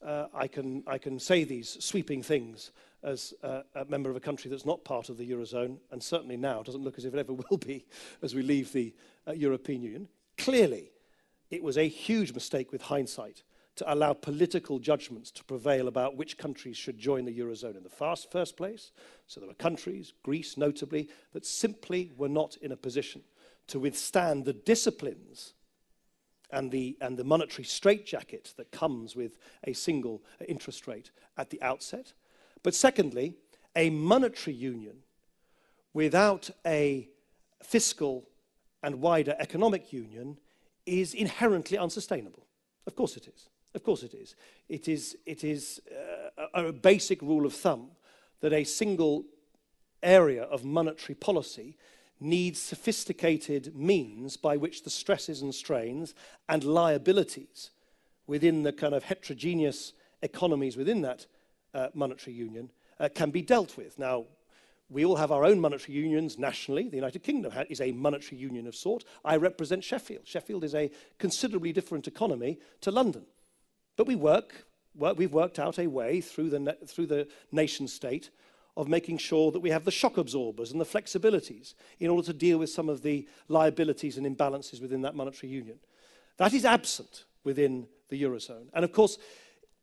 uh, 0.03 0.27
I, 0.33 0.47
can, 0.47 0.83
I 0.87 0.97
can 0.97 1.19
say 1.19 1.43
these 1.43 1.77
sweeping 1.83 2.21
things 2.21 2.71
as 3.03 3.33
uh, 3.43 3.61
a 3.75 3.85
member 3.85 4.09
of 4.09 4.15
a 4.15 4.19
country 4.19 4.49
that's 4.49 4.65
not 4.65 4.83
part 4.83 5.09
of 5.09 5.17
the 5.17 5.29
Eurozone, 5.29 5.77
and 5.91 6.01
certainly 6.01 6.37
now 6.37 6.63
doesn't 6.63 6.83
look 6.83 6.97
as 6.97 7.05
if 7.05 7.13
it 7.13 7.19
ever 7.19 7.33
will 7.49 7.57
be 7.57 7.85
as 8.21 8.33
we 8.33 8.41
leave 8.41 8.71
the 8.71 8.93
uh, 9.27 9.31
European 9.31 9.81
Union. 9.81 10.07
Clearly, 10.37 10.91
it 11.51 11.63
was 11.63 11.77
a 11.77 11.87
huge 11.87 12.33
mistake 12.33 12.71
with 12.71 12.81
hindsight 12.81 13.43
to 13.75 13.93
allow 13.93 14.13
political 14.13 14.79
judgments 14.79 15.31
to 15.31 15.43
prevail 15.43 15.87
about 15.87 16.15
which 16.15 16.37
countries 16.37 16.77
should 16.77 16.97
join 16.97 17.25
the 17.25 17.37
Eurozone 17.37 17.75
in 17.75 17.83
the 17.83 17.89
fast 17.89 18.31
first 18.31 18.55
place. 18.55 18.91
So 19.27 19.39
there 19.39 19.49
were 19.49 19.55
countries, 19.55 20.13
Greece 20.23 20.57
notably, 20.57 21.09
that 21.33 21.45
simply 21.45 22.11
were 22.15 22.29
not 22.29 22.55
in 22.61 22.71
a 22.71 22.77
position 22.77 23.21
to 23.67 23.79
withstand 23.79 24.45
the 24.45 24.53
disciplines 24.53 25.53
and 26.51 26.71
the, 26.71 26.97
and 27.01 27.17
the 27.17 27.23
monetary 27.23 27.65
straitjacket 27.65 28.53
that 28.57 28.71
comes 28.71 29.15
with 29.15 29.37
a 29.65 29.73
single 29.73 30.23
interest 30.47 30.87
rate 30.87 31.11
at 31.37 31.49
the 31.49 31.61
outset. 31.61 32.13
But 32.63 32.75
secondly, 32.75 33.35
a 33.75 33.89
monetary 33.89 34.55
union 34.55 34.97
without 35.93 36.49
a 36.65 37.09
fiscal 37.63 38.29
and 38.83 39.01
wider 39.01 39.35
economic 39.39 39.91
union 39.91 40.37
is 40.85 41.13
inherently 41.13 41.77
unsustainable. 41.77 42.45
Of 42.85 42.95
course 42.95 43.17
it 43.17 43.27
is. 43.27 43.49
Of 43.75 43.83
course 43.83 44.03
it 44.03 44.13
is. 44.13 44.35
It 44.69 44.87
is, 44.87 45.17
it 45.25 45.43
is 45.43 45.81
uh, 45.91 46.47
a, 46.53 46.67
a 46.67 46.73
basic 46.73 47.21
rule 47.21 47.45
of 47.45 47.53
thumb 47.53 47.91
that 48.39 48.53
a 48.53 48.63
single 48.63 49.25
area 50.01 50.43
of 50.43 50.63
monetary 50.63 51.15
policy 51.15 51.77
needs 52.19 52.61
sophisticated 52.61 53.75
means 53.75 54.37
by 54.37 54.55
which 54.55 54.83
the 54.83 54.89
stresses 54.89 55.41
and 55.41 55.53
strains 55.53 56.15
and 56.47 56.63
liabilities 56.63 57.71
within 58.27 58.63
the 58.63 58.71
kind 58.71 58.95
of 58.95 59.03
heterogeneous 59.03 59.91
economies 60.21 60.77
within 60.77 61.01
that 61.01 61.25
uh, 61.73 61.89
monetary 61.93 62.35
union 62.35 62.71
uh, 62.99 63.09
can 63.13 63.29
be 63.29 63.41
dealt 63.41 63.75
with. 63.75 63.99
Now, 63.99 64.25
we 64.89 65.03
all 65.03 65.15
have 65.15 65.31
our 65.31 65.43
own 65.43 65.59
monetary 65.59 65.97
unions 65.97 66.37
nationally. 66.37 66.87
The 66.87 66.95
United 66.95 67.23
Kingdom 67.23 67.51
is 67.69 67.81
a 67.81 67.91
monetary 67.91 68.39
union 68.39 68.67
of 68.67 68.75
sort. 68.75 69.03
I 69.25 69.35
represent 69.35 69.83
Sheffield. 69.83 70.27
Sheffield 70.27 70.63
is 70.63 70.75
a 70.75 70.91
considerably 71.17 71.73
different 71.73 72.07
economy 72.07 72.59
to 72.81 72.91
London. 72.91 73.25
But 73.97 74.07
we 74.07 74.15
work, 74.15 74.65
work 74.95 75.17
we've 75.17 75.33
worked 75.33 75.59
out 75.59 75.79
a 75.79 75.87
way 75.87 76.21
through 76.21 76.49
the, 76.49 76.77
through 76.87 77.07
the 77.07 77.27
nation 77.51 77.87
state 77.87 78.29
of 78.77 78.87
making 78.89 79.17
sure 79.17 79.51
that 79.51 79.61
we 79.61 79.69
have 79.69 79.85
the 79.85 79.91
shock 79.91 80.17
absorbers 80.17 80.71
and 80.71 80.81
the 80.81 80.85
flexibilities 80.85 81.75
in 81.99 82.09
order 82.09 82.25
to 82.25 82.33
deal 82.33 82.57
with 82.57 82.69
some 82.69 82.89
of 82.89 83.01
the 83.01 83.27
liabilities 83.47 84.17
and 84.17 84.25
imbalances 84.25 84.81
within 84.81 85.01
that 85.01 85.15
monetary 85.15 85.51
union. 85.51 85.79
That 86.37 86.53
is 86.53 86.65
absent 86.65 87.23
within 87.43 87.87
the 88.09 88.21
Eurozone. 88.21 88.67
And 88.73 88.83
of 88.83 88.91
course, 88.91 89.17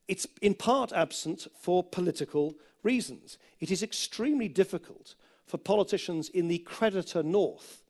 it's 0.09 0.27
in 0.43 0.55
part 0.55 0.93
absent 0.93 1.47
for 1.59 1.83
political 1.83 2.55
reasons. 2.83 3.39
It 3.61 3.71
is 3.71 3.83
extremely 3.83 4.49
difficult 4.49 5.15
for 5.47 5.57
politicians 5.57 6.29
in 6.29 6.49
the 6.49 6.59
creditor 6.59 7.23
north, 7.23 7.83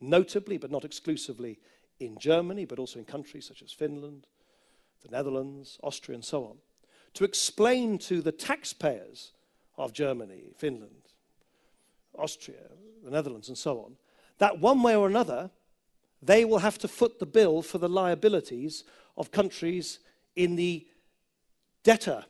notably 0.00 0.58
but 0.58 0.70
not 0.70 0.84
exclusively 0.84 1.60
in 2.00 2.18
Germany, 2.18 2.64
but 2.64 2.78
also 2.78 2.98
in 2.98 3.04
countries 3.04 3.46
such 3.46 3.62
as 3.62 3.72
Finland, 3.72 4.26
the 5.02 5.10
Netherlands, 5.10 5.78
Austria, 5.82 6.16
and 6.16 6.24
so 6.24 6.44
on, 6.44 6.56
to 7.14 7.24
explain 7.24 7.98
to 7.98 8.20
the 8.20 8.32
taxpayers 8.32 9.32
of 9.76 9.92
Germany, 9.92 10.52
Finland, 10.56 10.90
Austria, 12.18 12.70
the 13.04 13.10
Netherlands, 13.10 13.48
and 13.48 13.58
so 13.58 13.78
on, 13.80 13.96
that 14.38 14.58
one 14.58 14.82
way 14.82 14.94
or 14.94 15.08
another, 15.08 15.50
they 16.22 16.44
will 16.44 16.58
have 16.58 16.78
to 16.78 16.88
foot 16.88 17.18
the 17.18 17.26
bill 17.26 17.62
for 17.62 17.78
the 17.78 17.88
liabilities 17.88 18.84
of 19.16 19.30
countries 19.30 20.00
in 20.36 20.56
the 20.56 20.86
debtor 21.82 22.24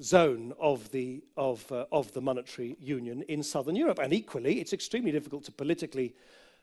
zone 0.00 0.54
of 0.58 0.90
the, 0.90 1.22
of, 1.36 1.70
uh, 1.70 1.84
of 1.92 2.12
the 2.12 2.20
monetary 2.20 2.76
union 2.80 3.22
in 3.28 3.42
southern 3.42 3.76
Europe. 3.76 3.98
And 3.98 4.12
equally, 4.12 4.60
it's 4.60 4.72
extremely 4.72 5.12
difficult 5.12 5.44
to 5.44 5.52
politically, 5.52 6.14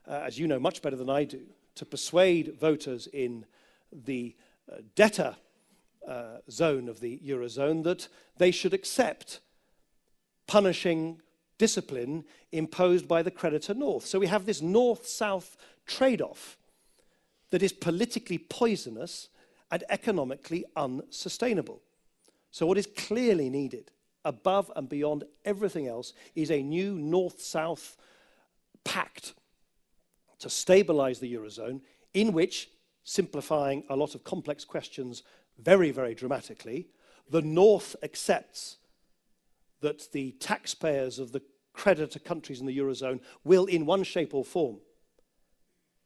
uh, 0.07 0.21
as 0.25 0.39
you 0.39 0.47
know 0.47 0.59
much 0.59 0.81
better 0.81 0.95
than 0.95 1.09
I 1.09 1.23
do, 1.23 1.41
to 1.75 1.85
persuade 1.85 2.55
voters 2.59 3.07
in 3.07 3.45
the 3.91 4.35
debtor 4.95 5.35
uh, 6.07 6.37
zone 6.49 6.89
of 6.89 6.99
the 6.99 7.19
Eurozone 7.25 7.83
that 7.83 8.07
they 8.37 8.51
should 8.51 8.73
accept 8.73 9.39
punishing 10.47 11.21
discipline 11.57 12.23
imposed 12.51 13.07
by 13.07 13.21
the 13.21 13.31
creditor 13.31 13.73
north. 13.73 14.05
So 14.05 14.19
we 14.19 14.27
have 14.27 14.45
this 14.45 14.61
north 14.61 15.05
south 15.05 15.57
trade 15.85 16.21
off 16.21 16.57
that 17.51 17.63
is 17.63 17.73
politically 17.73 18.37
poisonous 18.37 19.29
and 19.71 19.83
economically 19.89 20.65
unsustainable. 20.75 21.81
So, 22.51 22.65
what 22.65 22.77
is 22.77 22.87
clearly 22.97 23.49
needed, 23.49 23.91
above 24.25 24.71
and 24.75 24.89
beyond 24.89 25.23
everything 25.45 25.87
else, 25.87 26.13
is 26.35 26.49
a 26.49 26.63
new 26.63 26.97
north 26.97 27.41
south 27.41 27.97
pact 28.83 29.33
to 30.39 30.49
stabilize 30.49 31.19
the 31.19 31.33
Eurozone, 31.33 31.81
in 32.13 32.33
which, 32.33 32.69
simplifying 33.09 33.83
a 33.89 33.95
lot 33.95 34.13
of 34.13 34.23
complex 34.23 34.63
questions 34.63 35.23
very, 35.57 35.89
very 35.89 36.13
dramatically, 36.13 36.87
the 37.27 37.41
North 37.41 37.95
accepts 38.03 38.77
that 39.81 40.11
the 40.11 40.31
taxpayers 40.33 41.17
of 41.17 41.31
the 41.31 41.41
creditor 41.73 42.19
countries 42.19 42.59
in 42.59 42.67
the 42.67 42.77
Eurozone 42.77 43.19
will, 43.43 43.65
in 43.65 43.87
one 43.87 44.03
shape 44.03 44.35
or 44.35 44.45
form, 44.45 44.77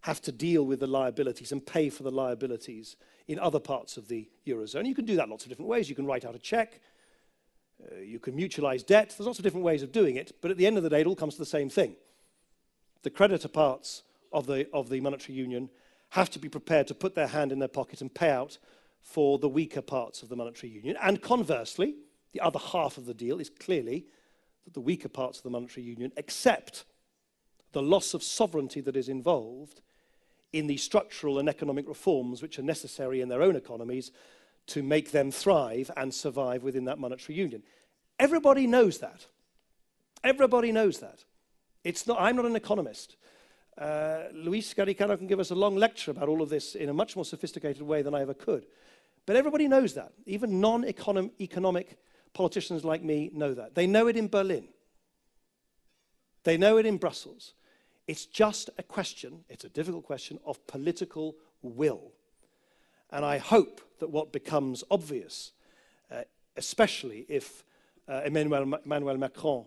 have 0.02 0.22
to 0.22 0.32
deal 0.32 0.66
with 0.66 0.80
the 0.80 0.88
liabilities 0.88 1.52
and 1.52 1.66
pay 1.66 1.90
for 1.90 2.04
the 2.04 2.12
liabilities 2.12 2.96
in 3.28 3.38
other 3.38 3.60
parts 3.60 3.98
of 3.98 4.08
the 4.08 4.30
Eurozone. 4.48 4.86
You 4.86 4.96
can 4.96 5.06
do 5.06 5.18
that 5.18 5.28
lots 5.28 5.44
of 5.44 5.50
different 5.50 5.70
ways. 5.70 5.90
You 5.90 5.96
can 5.96 6.06
write 6.06 6.24
out 6.24 6.36
a 6.36 6.40
check, 6.40 6.80
uh, 7.92 8.00
you 8.00 8.20
can 8.20 8.38
mutualize 8.38 8.86
debt. 8.86 9.10
There's 9.10 9.28
lots 9.28 9.40
of 9.40 9.44
different 9.44 9.66
ways 9.66 9.84
of 9.84 9.92
doing 9.92 10.16
it, 10.16 10.38
but 10.42 10.52
at 10.52 10.58
the 10.58 10.68
end 10.68 10.78
of 10.78 10.84
the 10.84 10.90
day, 10.90 11.02
it 11.02 11.08
all 11.08 11.18
comes 11.18 11.34
to 11.34 11.40
the 11.40 11.46
same 11.46 11.70
thing. 11.70 11.98
The 13.02 13.10
creditor 13.10 13.50
parts 13.50 14.04
of 14.32 14.46
the, 14.48 14.70
of 14.72 14.88
the 14.88 15.02
monetary 15.02 15.38
union 15.38 15.70
have 16.14 16.30
to 16.30 16.38
be 16.38 16.48
prepared 16.48 16.86
to 16.88 16.94
put 16.94 17.16
their 17.16 17.26
hand 17.26 17.52
in 17.52 17.58
their 17.58 17.68
pocket 17.68 18.00
and 18.00 18.14
pay 18.14 18.30
out 18.30 18.60
for 19.02 19.40
the 19.40 19.50
weaker 19.50 19.82
parts 19.82 20.22
of 20.22 20.30
the 20.30 20.36
monetary 20.36 20.72
union. 20.72 20.96
And 21.02 21.20
conversely, 21.20 21.96
the 22.34 22.40
other 22.42 22.60
half 22.60 23.00
of 23.00 23.08
the 23.08 23.16
deal 23.16 23.40
is 23.40 23.50
clearly 23.50 24.06
that 24.64 24.76
the 24.76 24.80
weaker 24.80 25.10
parts 25.10 25.40
of 25.40 25.44
the 25.44 25.50
monetary 25.50 25.84
union 25.84 26.12
accept 26.16 26.86
the 27.72 27.82
loss 27.82 28.14
of 28.14 28.22
sovereignty 28.22 28.80
that 28.82 28.96
is 28.96 29.10
involved 29.10 29.82
in 30.52 30.68
the 30.68 30.78
structural 30.78 31.40
and 31.40 31.50
economic 31.50 31.88
reforms 31.88 32.44
which 32.44 32.60
are 32.60 32.64
necessary 32.64 33.20
in 33.20 33.28
their 33.28 33.42
own 33.42 33.56
economies 33.56 34.12
to 34.68 34.84
make 34.84 35.10
them 35.10 35.32
thrive 35.32 35.90
and 35.98 36.14
survive 36.14 36.62
within 36.62 36.86
that 36.86 37.00
monetary 37.00 37.36
union. 37.36 37.64
Everybody 38.20 38.68
knows 38.68 39.00
that. 39.00 39.26
Everybody 40.24 40.72
knows 40.72 41.00
that. 41.00 41.26
It's 41.84 42.06
not, 42.06 42.22
I'm 42.22 42.36
not 42.36 42.46
an 42.46 42.56
economist. 42.56 43.18
Uh, 43.78 44.24
Luis 44.34 44.74
Garicano 44.74 45.18
can 45.18 45.28
give 45.28 45.40
us 45.40 45.52
a 45.52 45.56
long 45.56 45.76
lecture 45.76 46.12
about 46.12 46.30
all 46.30 46.42
of 46.42 46.50
this 46.50 46.76
in 46.76 46.90
a 46.90 46.94
much 46.94 47.16
more 47.16 47.26
sophisticated 47.26 47.82
way 47.82 48.02
than 48.02 48.14
I 48.14 48.22
ever 48.22 48.34
could. 48.34 48.66
But 49.26 49.36
everybody 49.36 49.68
knows 49.68 49.94
that. 49.96 50.12
Even 50.26 50.60
non 50.60 50.86
economic 50.86 51.98
politicians 52.34 52.84
like 52.84 53.04
me 53.04 53.32
know 53.34 53.54
that. 53.54 53.76
They 53.76 53.88
know 53.88 54.08
it 54.08 54.18
in 54.18 54.28
Berlin, 54.28 54.68
they 56.44 56.58
know 56.58 56.78
it 56.78 56.86
in 56.86 56.98
Brussels. 56.98 57.54
It's 58.06 58.26
just 58.26 58.70
a 58.78 58.84
question, 58.84 59.46
it's 59.48 59.64
a 59.64 59.70
difficult 59.70 60.04
question, 60.04 60.38
of 60.46 60.66
political 60.68 61.38
will. 61.62 62.12
And 63.12 63.24
I 63.24 63.38
hope 63.38 63.80
that 64.00 64.10
what 64.10 64.34
becomes 64.34 64.84
obvious, 64.92 65.54
uh, 66.12 66.24
especially 66.58 67.26
if 67.30 67.64
uh, 68.10 68.24
Emmanuel, 68.26 68.66
Ma 68.66 68.78
Emmanuel 68.84 69.18
Macron 69.18 69.66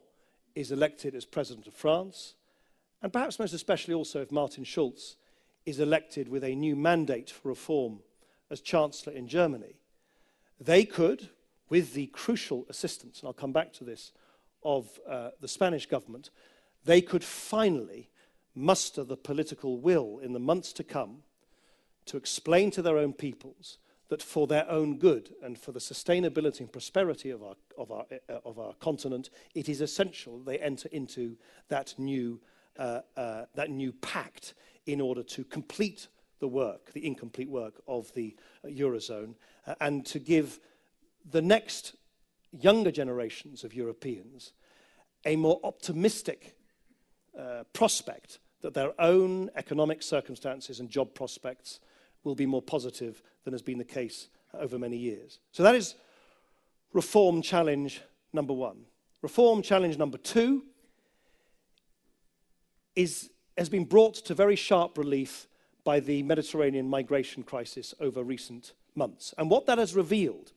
is 0.55 0.71
elected 0.71 1.15
as 1.15 1.25
president 1.25 1.67
of 1.67 1.73
France, 1.73 2.35
and 3.07 3.13
perhaps 3.13 3.39
most 3.39 3.53
especially 3.53 3.95
also 3.95 4.21
if 4.21 4.33
Martin 4.33 4.65
Schulz 4.65 5.15
is 5.65 5.79
elected 5.79 6.27
with 6.29 6.43
a 6.43 6.57
new 6.57 6.75
mandate 6.75 7.31
for 7.31 7.51
reform 7.51 8.01
as 8.51 8.61
Chancellor 8.61 9.13
in 9.13 9.29
Germany, 9.29 9.77
they 10.61 10.85
could, 10.85 11.29
with 11.69 11.95
the 11.95 12.09
crucial 12.09 12.67
assistance, 12.69 13.21
and 13.21 13.29
I'll 13.29 13.33
come 13.33 13.53
back 13.53 13.73
to 13.75 13.85
this, 13.85 14.11
of 14.65 14.99
uh, 15.09 15.31
the 15.41 15.47
Spanish 15.47 15.87
government, 15.87 16.31
they 16.85 17.01
could 17.01 17.23
finally 17.23 18.11
muster 18.57 19.05
the 19.05 19.17
political 19.17 19.79
will 19.79 20.19
in 20.19 20.33
the 20.33 20.41
months 20.41 20.73
to 20.73 20.83
come 20.83 21.19
to 22.07 22.17
explain 22.17 22.73
to 22.73 22.83
their 22.83 22.99
own 22.99 23.13
peoples 23.13 23.79
that 24.09 24.21
for 24.21 24.49
their 24.49 24.69
own 24.69 24.99
good 24.99 25.33
and 25.45 25.57
for 25.57 25.71
the 25.71 25.79
sustainability 25.79 26.59
and 26.59 26.73
prosperity 26.73 27.31
of 27.31 27.45
our, 27.45 27.55
of 27.79 27.93
our, 27.93 28.07
uh, 28.29 28.39
of 28.45 28.59
our 28.59 28.75
continent, 28.81 29.31
it 29.55 29.69
is 29.69 29.81
essential 29.81 30.41
they 30.41 30.59
enter 30.59 30.89
into 30.91 31.37
that 31.69 31.95
new 31.99 32.41
uh, 32.79 33.01
uh, 33.17 33.45
that 33.55 33.71
new 33.71 33.93
pact 33.93 34.55
in 34.87 35.01
order 35.01 35.23
to 35.23 35.45
complete 35.45 36.09
the 36.39 36.49
work, 36.49 36.93
the 36.93 37.07
incomplete 37.07 37.49
work 37.49 37.75
of 37.89 38.13
the 38.15 38.37
uh, 38.65 38.69
Eurozone, 38.69 39.35
uh, 39.67 39.75
and 39.81 40.05
to 40.07 40.19
give 40.19 40.61
the 41.31 41.43
next 41.43 41.95
younger 42.53 42.91
generations 42.91 43.65
of 43.65 43.75
Europeans 43.75 44.53
a 45.25 45.37
more 45.37 45.61
optimistic 45.65 46.57
uh, 47.39 47.65
prospect 47.73 48.39
that 48.63 48.75
their 48.75 48.99
own 49.01 49.51
economic 49.57 50.03
circumstances 50.03 50.81
and 50.81 50.89
job 50.91 51.15
prospects 51.15 51.81
will 52.25 52.35
be 52.35 52.47
more 52.47 52.63
positive 52.63 53.23
than 53.45 53.53
has 53.53 53.63
been 53.63 53.79
the 53.79 53.85
case 53.85 54.29
over 54.55 54.79
many 54.79 54.97
years. 54.97 55.39
So 55.53 55.63
that 55.63 55.75
is 55.75 55.95
reform 56.93 57.43
challenge 57.43 58.03
number 58.33 58.53
one. 58.53 58.87
Reform 59.23 59.63
challenge 59.63 59.99
number 59.99 60.19
two 60.19 60.65
is, 62.97 63.31
has 63.57 63.69
been 63.69 63.85
brought 63.85 64.15
to 64.15 64.35
very 64.35 64.57
sharp 64.57 64.99
relief 64.99 65.47
by 65.85 66.01
the 66.01 66.23
Mediterranean 66.25 66.89
migration 66.89 67.43
crisis 67.45 67.95
over 68.01 68.25
recent 68.25 68.73
months. 68.97 69.33
And 69.39 69.51
what 69.51 69.67
that 69.67 69.79
has 69.79 69.95
revealed, 69.95 70.53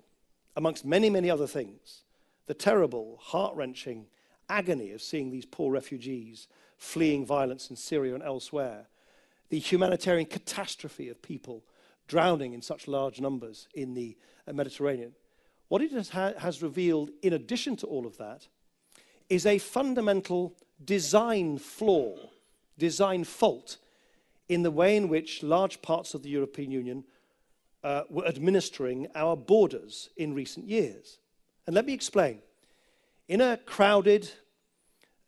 amongst 0.56 0.86
many, 0.86 1.10
many 1.10 1.30
other 1.30 1.46
things, 1.46 2.04
the 2.48 2.54
terrible, 2.56 3.20
heart 3.22 3.56
wrenching 3.56 4.08
agony 4.50 4.92
of 4.92 5.02
seeing 5.02 5.30
these 5.30 5.46
poor 5.46 5.72
refugees 5.72 6.48
fleeing 6.78 7.26
violence 7.26 7.70
in 7.70 7.76
Syria 7.76 8.16
and 8.16 8.24
elsewhere, 8.24 8.88
the 9.50 9.60
humanitarian 9.60 10.26
catastrophe 10.26 11.10
of 11.10 11.22
people 11.22 11.64
drowning 12.08 12.54
in 12.54 12.62
such 12.62 12.88
large 12.88 13.22
numbers 13.22 13.68
in 13.76 13.94
the 13.94 14.18
uh, 14.48 14.54
Mediterranean. 14.54 15.14
What 15.68 15.82
it 15.82 15.92
has, 15.92 16.10
ha- 16.10 16.34
has 16.40 16.64
revealed, 16.64 17.12
in 17.22 17.34
addition 17.34 17.76
to 17.78 17.88
all 17.88 18.08
of 18.08 18.18
that, 18.18 18.48
is 19.30 19.46
a 19.46 19.60
fundamental 19.60 20.56
design 20.84 21.58
flaw, 21.58 22.16
design 22.78 23.24
fault 23.24 23.78
in 24.48 24.64
the 24.64 24.72
way 24.72 24.96
in 24.96 25.08
which 25.10 25.44
large 25.44 25.82
parts 25.82 26.14
of 26.14 26.24
the 26.24 26.30
European 26.30 26.72
Union 26.72 27.04
uh, 27.84 28.04
were 28.10 28.26
administering 28.26 29.08
our 29.16 29.36
borders 29.36 30.10
in 30.18 30.34
recent 30.34 30.68
years. 30.68 31.20
And 31.66 31.76
let 31.76 31.86
me 31.86 31.94
explain. 31.94 32.40
In 33.28 33.42
a 33.42 33.58
crowded, 33.58 34.30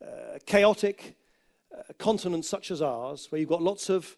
uh, 0.04 0.38
chaotic 0.44 1.16
uh, 1.72 1.82
continent 1.98 2.44
such 2.44 2.70
as 2.70 2.82
ours, 2.82 3.28
where 3.30 3.40
you've 3.40 3.48
got 3.48 3.62
lots 3.62 3.88
of 3.88 4.16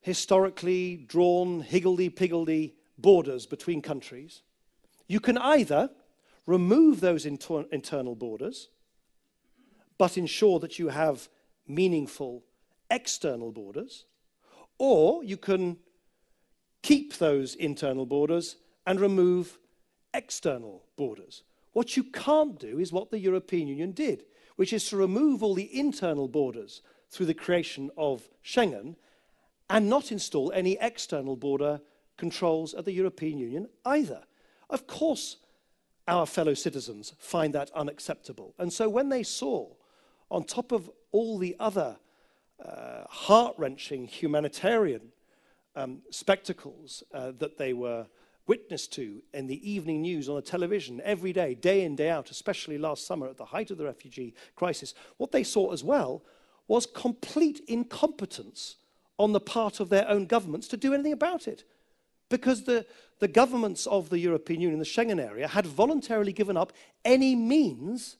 historically 0.00 0.96
drawn, 0.96 1.60
higgledy-piggledy 1.60 2.74
borders 2.96 3.44
between 3.44 3.82
countries, 3.82 4.42
you 5.08 5.20
can 5.20 5.36
either 5.38 5.90
remove 6.46 7.00
those 7.00 7.26
inter 7.26 7.64
internal 7.70 8.14
borders, 8.14 8.68
but 9.98 10.18
ensure 10.18 10.58
that 10.60 10.78
you 10.78 10.88
have 10.88 11.28
meaningful 11.66 12.44
external 12.90 13.52
borders, 13.52 14.04
or 14.78 15.24
you 15.24 15.36
can 15.36 15.78
keep 16.82 17.16
those 17.18 17.54
internal 17.54 18.06
borders 18.06 18.56
and 18.86 19.00
remove 19.00 19.58
external 20.14 20.84
borders. 20.96 21.42
What 21.72 21.96
you 21.96 22.04
can't 22.04 22.58
do 22.58 22.78
is 22.78 22.92
what 22.92 23.10
the 23.10 23.18
European 23.18 23.68
Union 23.68 23.92
did, 23.92 24.24
which 24.56 24.72
is 24.72 24.88
to 24.88 24.96
remove 24.96 25.42
all 25.42 25.54
the 25.54 25.78
internal 25.78 26.28
borders 26.28 26.82
through 27.10 27.26
the 27.26 27.34
creation 27.34 27.90
of 27.96 28.28
Schengen 28.44 28.96
and 29.68 29.90
not 29.90 30.12
install 30.12 30.52
any 30.52 30.78
external 30.80 31.36
border 31.36 31.80
controls 32.16 32.72
at 32.72 32.84
the 32.84 32.92
European 32.92 33.38
Union 33.38 33.68
either. 33.84 34.22
Of 34.70 34.86
course, 34.86 35.36
our 36.08 36.24
fellow 36.24 36.54
citizens 36.54 37.12
find 37.18 37.54
that 37.54 37.70
unacceptable. 37.72 38.54
And 38.58 38.72
so 38.72 38.88
when 38.88 39.08
they 39.08 39.22
saw, 39.22 39.68
on 40.30 40.44
top 40.44 40.72
of 40.72 40.90
all 41.12 41.38
the 41.38 41.56
other 41.58 41.96
uh, 42.64 43.04
heart 43.08 43.54
wrenching 43.58 44.06
humanitarian 44.06 45.12
um, 45.74 46.02
spectacles 46.10 47.02
uh, 47.12 47.32
that 47.38 47.58
they 47.58 47.72
were 47.72 48.06
witness 48.46 48.86
to 48.86 49.22
in 49.34 49.46
the 49.46 49.70
evening 49.70 50.02
news 50.02 50.28
on 50.28 50.36
the 50.36 50.42
television 50.42 51.00
every 51.04 51.32
day, 51.32 51.54
day 51.54 51.84
in, 51.84 51.96
day 51.96 52.10
out, 52.10 52.30
especially 52.30 52.78
last 52.78 53.06
summer 53.06 53.26
at 53.26 53.36
the 53.36 53.44
height 53.44 53.70
of 53.70 53.78
the 53.78 53.84
refugee 53.84 54.34
crisis, 54.54 54.94
what 55.16 55.32
they 55.32 55.42
saw 55.42 55.72
as 55.72 55.82
well 55.82 56.22
was 56.68 56.86
complete 56.86 57.60
incompetence 57.68 58.76
on 59.18 59.32
the 59.32 59.40
part 59.40 59.80
of 59.80 59.88
their 59.88 60.08
own 60.08 60.26
governments 60.26 60.68
to 60.68 60.76
do 60.76 60.94
anything 60.94 61.12
about 61.12 61.48
it. 61.48 61.64
Because 62.28 62.64
the, 62.64 62.84
the 63.18 63.28
governments 63.28 63.86
of 63.86 64.10
the 64.10 64.18
European 64.18 64.60
Union, 64.60 64.78
the 64.78 64.84
Schengen 64.84 65.20
area, 65.20 65.48
had 65.48 65.66
voluntarily 65.66 66.32
given 66.32 66.56
up 66.56 66.72
any 67.04 67.34
means 67.36 68.16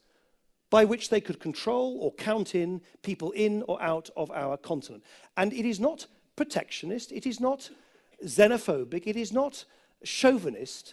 by 0.76 0.84
which 0.84 1.08
they 1.08 1.22
could 1.22 1.40
control 1.40 1.96
or 2.02 2.12
count 2.16 2.54
in 2.54 2.82
people 3.02 3.30
in 3.30 3.62
or 3.66 3.80
out 3.80 4.10
of 4.14 4.30
our 4.30 4.58
continent. 4.58 5.02
And 5.38 5.50
it 5.54 5.64
is 5.64 5.80
not 5.80 6.06
protectionist, 6.36 7.12
it 7.12 7.26
is 7.26 7.40
not 7.40 7.70
xenophobic, 8.22 9.06
it 9.06 9.16
is 9.16 9.32
not 9.32 9.64
chauvinist 10.04 10.92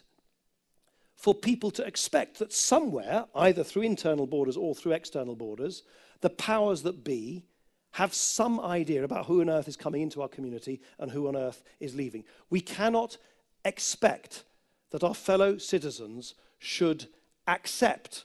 for 1.17 1.35
people 1.35 1.69
to 1.69 1.85
expect 1.85 2.39
that 2.39 2.53
somewhere, 2.53 3.25
either 3.35 3.61
through 3.61 3.81
internal 3.81 4.25
borders 4.25 4.55
or 4.55 4.73
through 4.73 4.93
external 4.93 5.35
borders, 5.35 5.83
the 6.21 6.29
powers 6.29 6.83
that 6.83 7.03
be 7.03 7.43
have 7.91 8.13
some 8.13 8.61
idea 8.61 9.03
about 9.03 9.25
who 9.25 9.41
on 9.41 9.49
earth 9.49 9.67
is 9.67 9.75
coming 9.75 10.01
into 10.01 10.21
our 10.21 10.29
community 10.29 10.79
and 10.97 11.11
who 11.11 11.27
on 11.27 11.35
earth 11.35 11.61
is 11.81 11.93
leaving. 11.93 12.23
We 12.49 12.61
cannot 12.61 13.17
expect 13.65 14.45
that 14.91 15.03
our 15.03 15.13
fellow 15.13 15.57
citizens 15.57 16.35
should 16.57 17.07
accept 17.47 18.23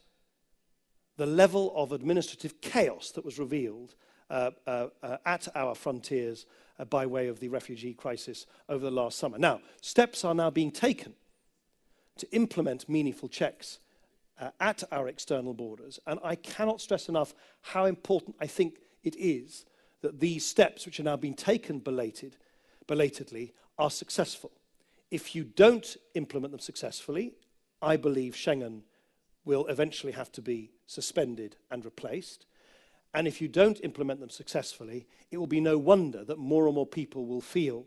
the 1.19 1.27
level 1.27 1.73
of 1.77 1.93
administrative 1.93 2.61
chaos 2.63 3.11
that 3.11 3.25
was 3.25 3.39
revealed 3.39 3.95
uh, 4.31 4.53
uh, 4.67 4.87
uh, 5.03 5.17
at 5.27 5.49
our 5.55 5.75
frontiers 5.75 6.47
uh, 6.79 6.85
by 6.85 7.05
way 7.05 7.27
of 7.27 7.41
the 7.41 7.49
refugee 7.49 7.93
crisis 7.93 8.47
over 8.69 8.85
the 8.85 8.91
last 8.91 9.19
summer. 9.19 9.37
Now, 9.37 9.61
steps 9.83 10.25
are 10.25 10.35
now 10.35 10.49
being 10.49 10.71
taken 10.71 11.15
to 12.19 12.31
implement 12.33 12.89
meaningful 12.89 13.29
checks 13.29 13.81
uh, 14.41 14.51
at 14.61 14.85
our 14.93 15.09
external 15.09 15.55
borders. 15.55 15.99
And 16.07 16.21
I 16.23 16.37
cannot 16.37 16.81
stress 16.81 17.09
enough 17.09 17.35
how 17.63 17.87
important 17.87 18.37
I 18.41 18.47
think 18.47 18.79
it 19.03 19.17
is 19.17 19.65
that 20.03 20.21
these 20.21 20.47
steps, 20.47 20.87
which 20.87 21.01
are 21.01 21.05
now 21.05 21.17
being 21.17 21.35
taken 21.35 21.81
belated, 21.81 22.37
belatedly, 22.87 23.55
are 23.77 23.91
successful. 23.91 24.53
If 25.11 25.35
you 25.35 25.43
don't 25.43 25.97
implement 26.15 26.53
them 26.53 26.61
successfully, 26.61 27.35
I 27.83 27.97
believe 27.97 28.35
Schengen 28.35 28.83
will 29.49 29.67
eventually 29.69 30.13
have 30.13 30.31
to 30.31 30.43
be 30.43 30.71
suspended 30.87 31.57
and 31.71 31.83
replaced. 31.83 32.45
And 33.15 33.27
if 33.27 33.41
you 33.41 33.49
don't 33.49 33.83
implement 33.83 34.21
them 34.21 34.29
successfully, 34.29 35.07
it 35.31 35.39
will 35.39 35.47
be 35.47 35.61
no 35.61 35.79
wonder 35.79 36.23
that 36.25 36.39
more 36.39 36.67
and 36.67 36.75
more 36.75 36.87
people 36.87 37.25
will 37.25 37.41
feel 37.41 37.87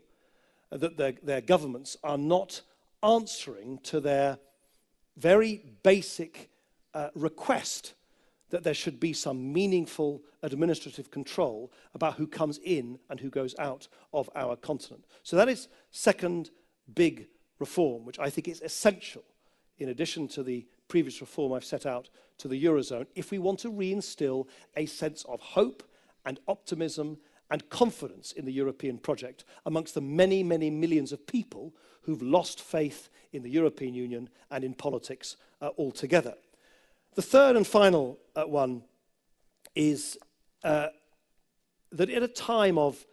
that 0.70 0.96
their, 0.96 1.12
their 1.22 1.40
governments 1.40 1.96
are 2.02 2.18
not 2.18 2.62
answering 3.04 3.78
to 3.84 4.00
their 4.00 4.38
very 5.16 5.64
basic 5.84 6.50
uh, 6.94 7.10
request 7.14 7.94
that 8.50 8.64
there 8.64 8.74
should 8.74 8.98
be 8.98 9.12
some 9.12 9.52
meaningful 9.52 10.20
administrative 10.42 11.12
control 11.12 11.72
about 11.94 12.14
who 12.14 12.26
comes 12.26 12.58
in 12.58 12.98
and 13.08 13.20
who 13.20 13.30
goes 13.30 13.54
out 13.60 13.86
of 14.12 14.28
our 14.34 14.56
continent. 14.56 15.04
So 15.22 15.36
that 15.36 15.48
is 15.48 15.68
second 15.92 16.50
big 16.92 17.28
reform, 17.60 18.04
which 18.04 18.18
I 18.18 18.30
think 18.30 18.48
is 18.48 18.60
essential 18.62 19.22
in 19.82 19.88
addition 19.88 20.28
to 20.28 20.42
the 20.42 20.66
previous 20.88 21.20
reform 21.20 21.52
I've 21.52 21.64
set 21.64 21.86
out 21.86 22.08
to 22.38 22.48
the 22.48 22.64
Eurozone, 22.64 23.06
if 23.14 23.30
we 23.30 23.38
want 23.38 23.58
to 23.60 23.70
reinstill 23.70 24.46
a 24.76 24.86
sense 24.86 25.24
of 25.28 25.40
hope 25.40 25.82
and 26.24 26.38
optimism 26.48 27.18
and 27.50 27.68
confidence 27.68 28.32
in 28.32 28.44
the 28.44 28.52
European 28.52 28.98
project 28.98 29.44
amongst 29.66 29.94
the 29.94 30.00
many, 30.00 30.42
many 30.42 30.70
millions 30.70 31.12
of 31.12 31.26
people 31.26 31.74
who've 32.02 32.22
lost 32.22 32.60
faith 32.60 33.10
in 33.32 33.42
the 33.42 33.50
European 33.50 33.94
Union 33.94 34.28
and 34.50 34.64
in 34.64 34.74
politics 34.74 35.36
uh, 35.60 35.70
altogether. 35.78 36.34
The 37.14 37.22
third 37.22 37.56
and 37.56 37.66
final 37.66 38.18
uh, 38.34 38.44
one 38.44 38.82
is 39.74 40.18
uh, 40.64 40.88
that 41.90 42.08
at 42.10 42.22
a 42.22 42.28
time 42.28 42.78
of 42.78 43.04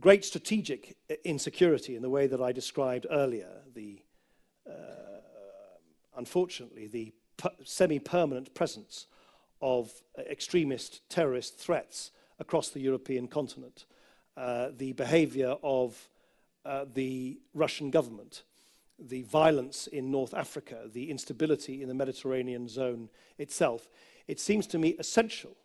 great 0.00 0.24
strategic 0.24 0.96
insecurity 1.24 1.96
in 1.96 2.02
the 2.02 2.10
way 2.10 2.26
that 2.26 2.40
I 2.40 2.52
described 2.52 3.06
earlier, 3.10 3.50
the, 3.74 4.00
uh, 4.68 4.72
unfortunately, 6.18 6.88
the 6.88 7.14
semi-permanent 7.64 8.52
presence 8.52 9.06
of 9.62 9.90
uh, 10.18 10.22
extremist 10.22 11.08
terrorist 11.08 11.56
threats 11.56 12.10
across 12.40 12.68
the 12.68 12.80
European 12.80 13.28
continent, 13.28 13.86
uh, 14.36 14.68
the 14.76 14.92
behavior 14.92 15.56
of 15.62 16.08
uh, 16.64 16.84
the 16.92 17.38
Russian 17.54 17.90
government, 17.90 18.42
the 18.98 19.22
violence 19.22 19.86
in 19.86 20.10
North 20.10 20.34
Africa, 20.34 20.82
the 20.92 21.10
instability 21.10 21.82
in 21.82 21.88
the 21.88 21.94
Mediterranean 21.94 22.68
zone 22.68 23.08
itself, 23.38 23.88
it 24.26 24.40
seems 24.40 24.66
to 24.66 24.78
me 24.78 24.96
essential, 24.98 25.56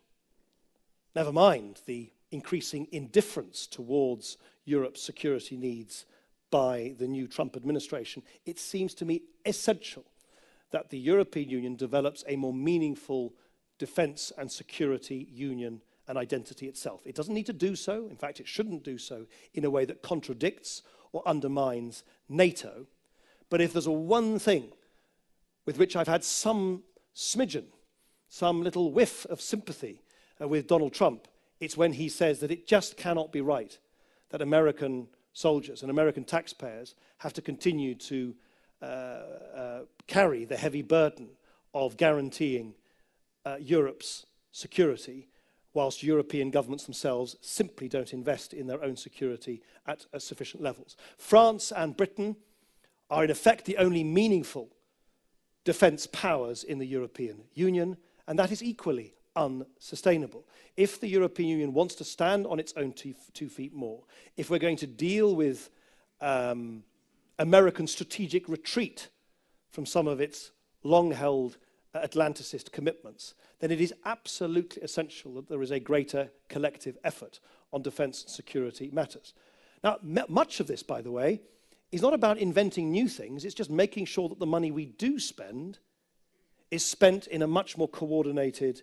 never 1.14 1.32
mind 1.32 1.80
the 1.86 2.10
increasing 2.30 2.86
indifference 2.92 3.66
towards 3.66 4.38
Europe's 4.64 5.02
security 5.02 5.56
needs 5.56 6.06
by 6.50 6.94
the 6.98 7.08
new 7.08 7.26
Trump 7.26 7.56
administration, 7.56 8.22
it 8.46 8.58
seems 8.58 8.94
to 8.94 9.04
me 9.04 9.22
essential 9.44 10.04
that 10.74 10.90
the 10.90 10.98
European 10.98 11.48
Union 11.48 11.76
develops 11.76 12.24
a 12.26 12.34
more 12.34 12.52
meaningful 12.52 13.32
defense 13.78 14.32
and 14.36 14.50
security 14.50 15.28
union 15.30 15.80
and 16.08 16.18
identity 16.18 16.66
itself. 16.66 17.06
It 17.06 17.14
doesn't 17.14 17.32
need 17.32 17.46
to 17.46 17.52
do 17.52 17.76
so, 17.76 18.08
in 18.08 18.16
fact, 18.16 18.40
it 18.40 18.48
shouldn't 18.48 18.82
do 18.82 18.98
so 18.98 19.26
in 19.54 19.64
a 19.64 19.70
way 19.70 19.84
that 19.84 20.02
contradicts 20.02 20.82
or 21.12 21.22
undermines 21.28 22.02
NATO. 22.28 22.88
But 23.50 23.60
if 23.60 23.72
there's 23.72 23.86
a 23.86 23.92
one 23.92 24.40
thing 24.40 24.72
with 25.64 25.78
which 25.78 25.94
I've 25.94 26.08
had 26.08 26.24
some 26.24 26.82
smidgen, 27.14 27.66
some 28.28 28.64
little 28.64 28.90
whiff 28.90 29.26
of 29.26 29.40
sympathy 29.40 30.02
uh, 30.42 30.48
with 30.48 30.66
Donald 30.66 30.92
Trump, 30.92 31.28
it's 31.60 31.76
when 31.76 31.92
he 31.92 32.08
says 32.08 32.40
that 32.40 32.50
it 32.50 32.66
just 32.66 32.96
cannot 32.96 33.30
be 33.30 33.40
right 33.40 33.78
that 34.30 34.42
American 34.42 35.06
soldiers 35.34 35.82
and 35.82 35.90
American 35.92 36.24
taxpayers 36.24 36.96
have 37.18 37.32
to 37.34 37.42
continue 37.42 37.94
to 37.94 38.34
carry 40.06 40.44
the 40.44 40.56
heavy 40.56 40.82
burden 40.82 41.30
of 41.72 41.96
guaranteeing 41.96 42.74
uh, 43.44 43.56
Europe's 43.60 44.26
security, 44.52 45.28
whilst 45.72 46.02
European 46.02 46.50
governments 46.50 46.84
themselves 46.84 47.36
simply 47.40 47.88
don't 47.88 48.12
invest 48.12 48.54
in 48.54 48.66
their 48.66 48.82
own 48.82 48.96
security 48.96 49.60
at 49.86 50.06
uh, 50.12 50.18
sufficient 50.18 50.62
levels. 50.62 50.96
France 51.18 51.72
and 51.72 51.96
Britain 51.96 52.36
are 53.10 53.24
in 53.24 53.30
effect 53.30 53.64
the 53.64 53.76
only 53.78 54.04
meaningful 54.04 54.68
defence 55.64 56.06
powers 56.06 56.62
in 56.62 56.78
the 56.78 56.86
European 56.86 57.42
Union, 57.54 57.96
and 58.28 58.38
that 58.38 58.52
is 58.52 58.62
equally 58.62 59.14
unsustainable. 59.34 60.46
If 60.76 61.00
the 61.00 61.08
European 61.08 61.48
Union 61.48 61.72
wants 61.72 61.96
to 61.96 62.04
stand 62.04 62.46
on 62.46 62.60
its 62.60 62.72
own 62.76 62.92
two, 62.92 63.14
two 63.32 63.48
feet 63.48 63.74
more, 63.74 64.04
if 64.36 64.48
we're 64.48 64.58
going 64.58 64.76
to 64.76 64.86
deal 64.86 65.34
with 65.34 65.70
um, 66.20 66.84
American 67.38 67.86
strategic 67.86 68.48
retreat 68.48 69.08
from 69.70 69.86
some 69.86 70.06
of 70.06 70.20
its 70.20 70.52
long 70.82 71.12
held 71.12 71.56
uh, 71.94 72.00
Atlanticist 72.00 72.72
commitments, 72.72 73.34
then 73.60 73.70
it 73.70 73.80
is 73.80 73.94
absolutely 74.04 74.82
essential 74.82 75.34
that 75.34 75.48
there 75.48 75.62
is 75.62 75.70
a 75.70 75.80
greater 75.80 76.30
collective 76.48 76.98
effort 77.04 77.40
on 77.72 77.82
defense 77.82 78.22
and 78.22 78.30
security 78.30 78.90
matters. 78.92 79.34
Now, 79.82 79.98
much 80.28 80.60
of 80.60 80.66
this, 80.66 80.82
by 80.82 81.02
the 81.02 81.10
way, 81.10 81.42
is 81.92 82.02
not 82.02 82.14
about 82.14 82.38
inventing 82.38 82.90
new 82.90 83.08
things, 83.08 83.44
it's 83.44 83.54
just 83.54 83.70
making 83.70 84.06
sure 84.06 84.28
that 84.28 84.38
the 84.38 84.46
money 84.46 84.70
we 84.70 84.86
do 84.86 85.18
spend 85.18 85.78
is 86.70 86.84
spent 86.84 87.26
in 87.26 87.42
a 87.42 87.46
much 87.46 87.76
more 87.76 87.88
coordinated 87.88 88.82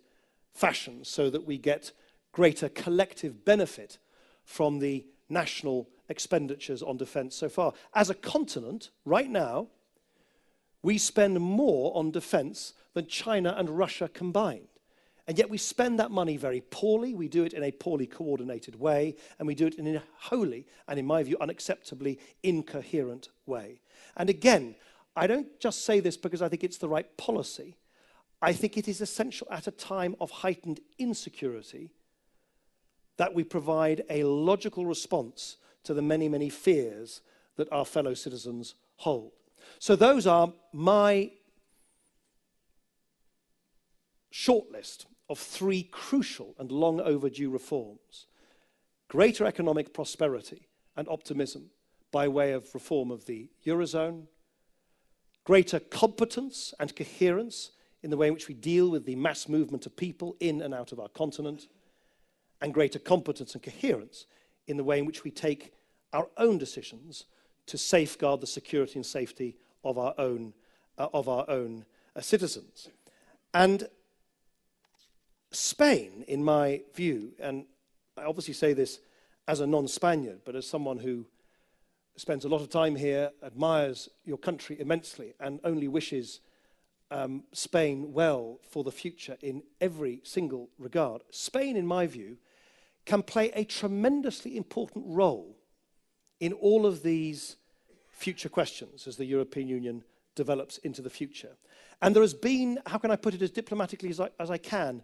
fashion 0.53 1.03
so 1.03 1.29
that 1.29 1.45
we 1.45 1.57
get 1.57 1.91
greater 2.31 2.69
collective 2.69 3.43
benefit 3.43 3.97
from 4.45 4.79
the 4.79 5.05
national 5.29 5.89
expenditures 6.11 6.83
on 6.83 6.97
defense 6.97 7.35
so 7.35 7.49
far. 7.49 7.73
As 7.95 8.11
a 8.11 8.15
continent, 8.15 8.91
right 9.05 9.29
now, 9.29 9.67
we 10.83 10.97
spend 10.97 11.39
more 11.39 11.95
on 11.95 12.11
defense 12.11 12.73
than 12.93 13.07
China 13.07 13.55
and 13.57 13.69
Russia 13.69 14.07
combined. 14.07 14.67
And 15.27 15.37
yet 15.37 15.49
we 15.49 15.57
spend 15.57 15.99
that 15.99 16.11
money 16.11 16.35
very 16.37 16.61
poorly. 16.61 17.13
We 17.13 17.27
do 17.27 17.43
it 17.43 17.53
in 17.53 17.63
a 17.63 17.71
poorly 17.71 18.07
coordinated 18.07 18.79
way, 18.79 19.15
and 19.39 19.47
we 19.47 19.55
do 19.55 19.67
it 19.67 19.75
in 19.75 19.95
a 19.95 20.03
wholly, 20.17 20.67
and 20.87 20.99
in 20.99 21.05
my 21.05 21.23
view, 21.23 21.37
unacceptably 21.39 22.17
incoherent 22.43 23.29
way. 23.45 23.81
And 24.17 24.29
again, 24.29 24.75
I 25.15 25.27
don't 25.27 25.59
just 25.59 25.85
say 25.85 25.99
this 25.99 26.17
because 26.17 26.41
I 26.41 26.49
think 26.49 26.63
it's 26.63 26.79
the 26.79 26.89
right 26.89 27.17
policy. 27.17 27.77
I 28.41 28.53
think 28.53 28.77
it 28.77 28.87
is 28.87 29.01
essential 29.01 29.47
at 29.51 29.67
a 29.67 29.71
time 29.71 30.15
of 30.19 30.31
heightened 30.31 30.79
insecurity 30.97 31.91
that 33.17 33.35
we 33.35 33.43
provide 33.43 34.03
a 34.09 34.23
logical 34.23 34.85
response 34.85 35.57
to 35.83 35.93
the 35.93 36.01
many, 36.01 36.29
many 36.29 36.49
fears 36.49 37.21
that 37.55 37.71
our 37.71 37.85
fellow 37.85 38.13
citizens 38.13 38.75
hold. 38.97 39.31
So, 39.79 39.95
those 39.95 40.25
are 40.27 40.53
my 40.73 41.31
shortlist 44.33 45.05
of 45.29 45.39
three 45.39 45.83
crucial 45.83 46.55
and 46.57 46.71
long 46.71 46.99
overdue 46.99 47.49
reforms. 47.49 48.27
Greater 49.07 49.45
economic 49.45 49.93
prosperity 49.93 50.67
and 50.95 51.07
optimism 51.07 51.69
by 52.11 52.27
way 52.27 52.51
of 52.51 52.73
reform 52.73 53.11
of 53.11 53.25
the 53.25 53.49
Eurozone, 53.65 54.27
greater 55.43 55.79
competence 55.79 56.73
and 56.79 56.95
coherence 56.95 57.71
in 58.03 58.09
the 58.09 58.17
way 58.17 58.27
in 58.27 58.33
which 58.33 58.47
we 58.47 58.53
deal 58.53 58.89
with 58.89 59.05
the 59.05 59.15
mass 59.15 59.47
movement 59.47 59.85
of 59.85 59.95
people 59.95 60.35
in 60.39 60.61
and 60.61 60.73
out 60.73 60.91
of 60.91 60.99
our 60.99 61.09
continent, 61.09 61.67
and 62.61 62.73
greater 62.73 62.99
competence 62.99 63.53
and 63.53 63.63
coherence 63.63 64.25
in 64.67 64.77
the 64.77 64.83
way 64.83 64.99
in 64.99 65.05
which 65.05 65.23
we 65.23 65.31
take 65.31 65.73
our 66.13 66.27
own 66.37 66.57
decisions 66.57 67.25
to 67.67 67.77
safeguard 67.77 68.41
the 68.41 68.47
security 68.47 68.95
and 68.95 69.05
safety 69.05 69.57
of 69.83 69.97
our 69.97 70.13
own, 70.17 70.53
uh, 70.97 71.07
of 71.13 71.29
our 71.29 71.49
own 71.49 71.85
uh, 72.15 72.21
citizens. 72.21 72.89
And 73.53 73.87
Spain, 75.51 76.23
in 76.27 76.43
my 76.43 76.81
view, 76.93 77.33
and 77.39 77.65
I 78.17 78.23
obviously 78.23 78.53
say 78.53 78.73
this 78.73 78.99
as 79.47 79.59
a 79.59 79.67
non 79.67 79.87
Spaniard, 79.87 80.41
but 80.45 80.55
as 80.55 80.67
someone 80.67 80.97
who 80.97 81.25
spends 82.15 82.45
a 82.45 82.49
lot 82.49 82.61
of 82.61 82.69
time 82.69 82.95
here, 82.95 83.31
admires 83.43 84.09
your 84.25 84.37
country 84.37 84.77
immensely, 84.79 85.33
and 85.39 85.59
only 85.63 85.87
wishes 85.87 86.39
um, 87.09 87.43
Spain 87.51 88.13
well 88.13 88.59
for 88.69 88.83
the 88.83 88.91
future 88.91 89.37
in 89.41 89.63
every 89.79 90.21
single 90.23 90.69
regard. 90.77 91.23
Spain, 91.29 91.75
in 91.75 91.85
my 91.85 92.07
view, 92.07 92.37
can 93.05 93.23
play 93.23 93.51
a 93.53 93.63
tremendously 93.63 94.57
important 94.57 95.05
role 95.07 95.57
in 96.39 96.53
all 96.53 96.85
of 96.85 97.03
these 97.03 97.57
future 98.09 98.49
questions 98.49 99.07
as 99.07 99.17
the 99.17 99.25
European 99.25 99.67
Union 99.67 100.03
develops 100.35 100.77
into 100.79 101.01
the 101.01 101.09
future. 101.09 101.55
And 102.01 102.15
there 102.15 102.23
has 102.23 102.33
been, 102.33 102.79
how 102.85 102.97
can 102.97 103.11
I 103.11 103.15
put 103.15 103.33
it 103.33 103.41
as 103.41 103.51
diplomatically 103.51 104.09
as 104.09 104.19
I, 104.19 104.29
as 104.39 104.49
I 104.49 104.57
can, 104.57 105.03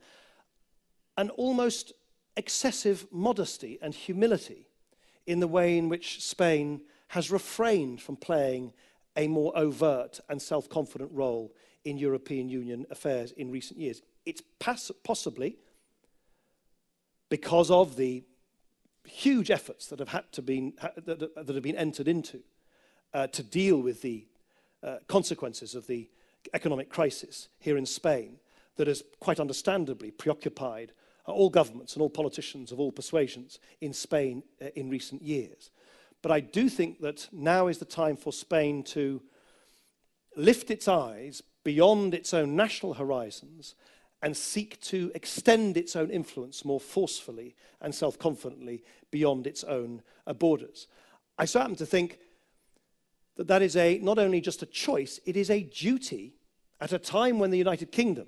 an 1.18 1.30
almost 1.32 1.94
excessive 2.36 3.08
modesty 3.12 3.80
and 3.82 3.94
humility 3.94 4.68
in 5.26 5.40
the 5.40 5.48
way 5.48 5.78
in 5.78 5.90
which 5.90 6.24
Spain 6.24 6.82
has 7.10 7.32
refrained 7.32 8.02
from 8.02 8.16
playing 8.16 8.74
a 9.16 9.28
more 9.28 9.52
overt 9.58 10.20
and 10.30 10.42
self 10.42 10.70
confident 10.70 11.12
role 11.12 11.54
in 11.86 11.98
European 11.98 12.50
Union 12.50 12.86
affairs 12.90 13.32
in 13.32 13.52
recent 13.52 13.80
years. 13.80 14.02
It's 14.26 14.42
possibly 15.04 15.58
because 17.30 17.70
of 17.72 17.96
the 17.96 18.24
huge 19.06 19.50
efforts 19.52 19.88
that 19.88 20.00
have 20.00 20.10
had 20.10 20.32
to 20.34 20.42
been 20.42 20.74
that, 21.06 21.20
that 21.20 21.56
have 21.56 21.64
been 21.64 21.76
entered 21.76 22.08
into 22.08 22.42
uh, 23.14 23.28
to 23.28 23.44
deal 23.44 23.82
with 23.82 24.02
the 24.02 24.28
uh, 24.84 24.98
consequences 25.08 25.76
of 25.76 25.88
the 25.88 26.10
economic 26.54 26.90
crisis 26.90 27.48
here 27.60 27.78
in 27.78 27.86
Spain 27.86 28.38
that 28.76 28.88
has 28.88 29.04
quite 29.20 29.40
understandably 29.40 30.12
preoccupied 30.12 30.92
all 31.26 31.50
governments 31.50 31.94
and 31.94 32.02
all 32.02 32.10
politicians 32.10 32.72
of 32.72 32.80
all 32.80 32.92
persuasions 32.92 33.60
in 33.82 33.94
Spain 33.94 34.44
uh, 34.62 34.68
in 34.76 34.90
recent 34.90 35.22
years. 35.22 35.72
But 36.22 36.32
I 36.32 36.40
do 36.40 36.70
think 36.70 37.02
that 37.02 37.28
now 37.32 37.68
is 37.68 37.78
the 37.78 37.86
time 37.86 38.18
for 38.18 38.32
Spain 38.32 38.84
to 38.84 39.22
lift 40.36 40.72
its 40.72 40.88
eyes 40.88 41.42
beyond 41.64 42.14
its 42.14 42.34
own 42.34 42.56
national 42.56 42.94
horizons 42.94 43.76
and 44.22 44.36
seek 44.36 44.80
to 44.82 45.12
extend 45.14 45.78
its 45.78 45.96
own 45.96 46.10
influence 46.10 46.66
more 46.66 46.80
forcefully 46.80 47.56
and 47.82 47.94
self 47.94 48.18
confidently 48.18 48.84
beyond 49.12 49.46
its 49.46 49.64
own 49.64 50.02
uh, 50.26 50.34
borders. 50.34 50.88
I 51.38 51.46
so 51.46 51.60
happen 51.60 51.76
to 51.76 51.86
think 51.86 52.20
that 53.36 53.48
that 53.48 53.62
is 53.62 53.76
a, 53.76 54.00
not 54.00 54.18
only 54.18 54.42
just 54.42 54.64
a 54.64 54.66
choice, 54.66 55.20
it 55.26 55.38
is 55.38 55.50
a 55.50 55.64
duty 55.64 56.34
at 56.82 56.94
a 56.94 57.00
time 57.00 57.40
when 57.40 57.52
the 57.52 57.58
United 57.58 57.92
Kingdom, 57.92 58.28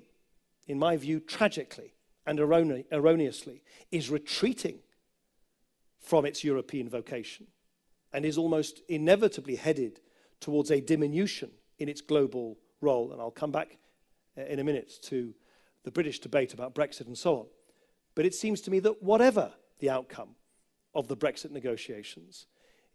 in 0.66 0.78
my 0.78 0.96
view, 0.96 1.20
tragically 1.20 1.94
and 2.26 2.38
errone 2.38 2.84
erroneously, 2.92 3.62
is 3.90 4.10
retreating 4.10 4.78
from 6.00 6.24
its 6.24 6.44
European 6.44 6.88
vocation 6.88 7.46
and 8.12 8.24
is 8.24 8.38
almost 8.38 8.80
inevitably 8.88 9.56
headed 9.56 10.00
towards 10.40 10.70
a 10.70 10.80
diminution 10.80 11.50
in 11.78 11.88
its 11.88 12.00
global 12.00 12.58
role. 12.80 13.12
And 13.12 13.20
I'll 13.20 13.30
come 13.30 13.52
back 13.52 13.78
uh, 14.38 14.42
in 14.42 14.58
a 14.58 14.64
minute 14.64 14.92
to 15.02 15.34
the 15.84 15.90
British 15.90 16.18
debate 16.18 16.52
about 16.52 16.74
Brexit 16.74 17.06
and 17.06 17.16
so 17.16 17.36
on. 17.36 17.46
But 18.14 18.26
it 18.26 18.34
seems 18.34 18.60
to 18.62 18.70
me 18.70 18.80
that 18.80 19.02
whatever 19.02 19.52
the 19.78 19.90
outcome 19.90 20.36
of 20.94 21.08
the 21.08 21.16
Brexit 21.16 21.50
negotiations, 21.50 22.46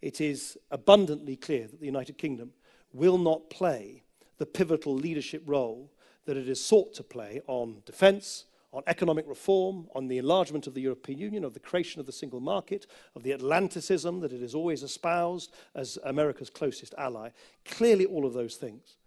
it 0.01 0.21
is 0.21 0.57
abundantly 0.71 1.35
clear 1.35 1.67
that 1.67 1.79
the 1.79 1.85
United 1.85 2.17
Kingdom 2.17 2.51
will 2.93 3.17
not 3.17 3.49
play 3.49 4.03
the 4.37 4.45
pivotal 4.45 4.93
leadership 4.93 5.41
role 5.45 5.91
that 6.25 6.37
it 6.37 6.47
has 6.47 6.63
sought 6.63 6.93
to 6.95 7.03
play 7.03 7.41
on 7.47 7.81
defence, 7.85 8.45
on 8.73 8.83
economic 8.87 9.25
reform, 9.27 9.87
on 9.95 10.07
the 10.07 10.17
enlargement 10.17 10.67
of 10.67 10.73
the 10.73 10.81
European 10.81 11.17
Union, 11.17 11.43
of 11.45 11.53
the 11.53 11.59
creation 11.59 11.99
of 11.99 12.05
the 12.05 12.11
single 12.11 12.39
market, 12.39 12.87
of 13.15 13.23
the 13.23 13.31
Atlanticism 13.31 14.19
that 14.19 14.33
it 14.33 14.41
has 14.41 14.53
always 14.53 14.83
espoused 14.83 15.53
as 15.75 15.97
America's 16.03 16.49
closest 16.49 16.93
ally. 16.97 17.29
Clearly, 17.63 18.05
all 18.05 18.25
of 18.25 18.33
those 18.33 18.55
things 18.55 18.97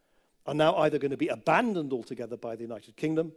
are 0.46 0.54
now 0.54 0.74
either 0.76 0.98
going 0.98 1.10
to 1.10 1.16
be 1.16 1.28
abandoned 1.28 1.92
altogether 1.92 2.36
by 2.36 2.56
the 2.56 2.62
United 2.62 2.96
Kingdom 2.96 3.32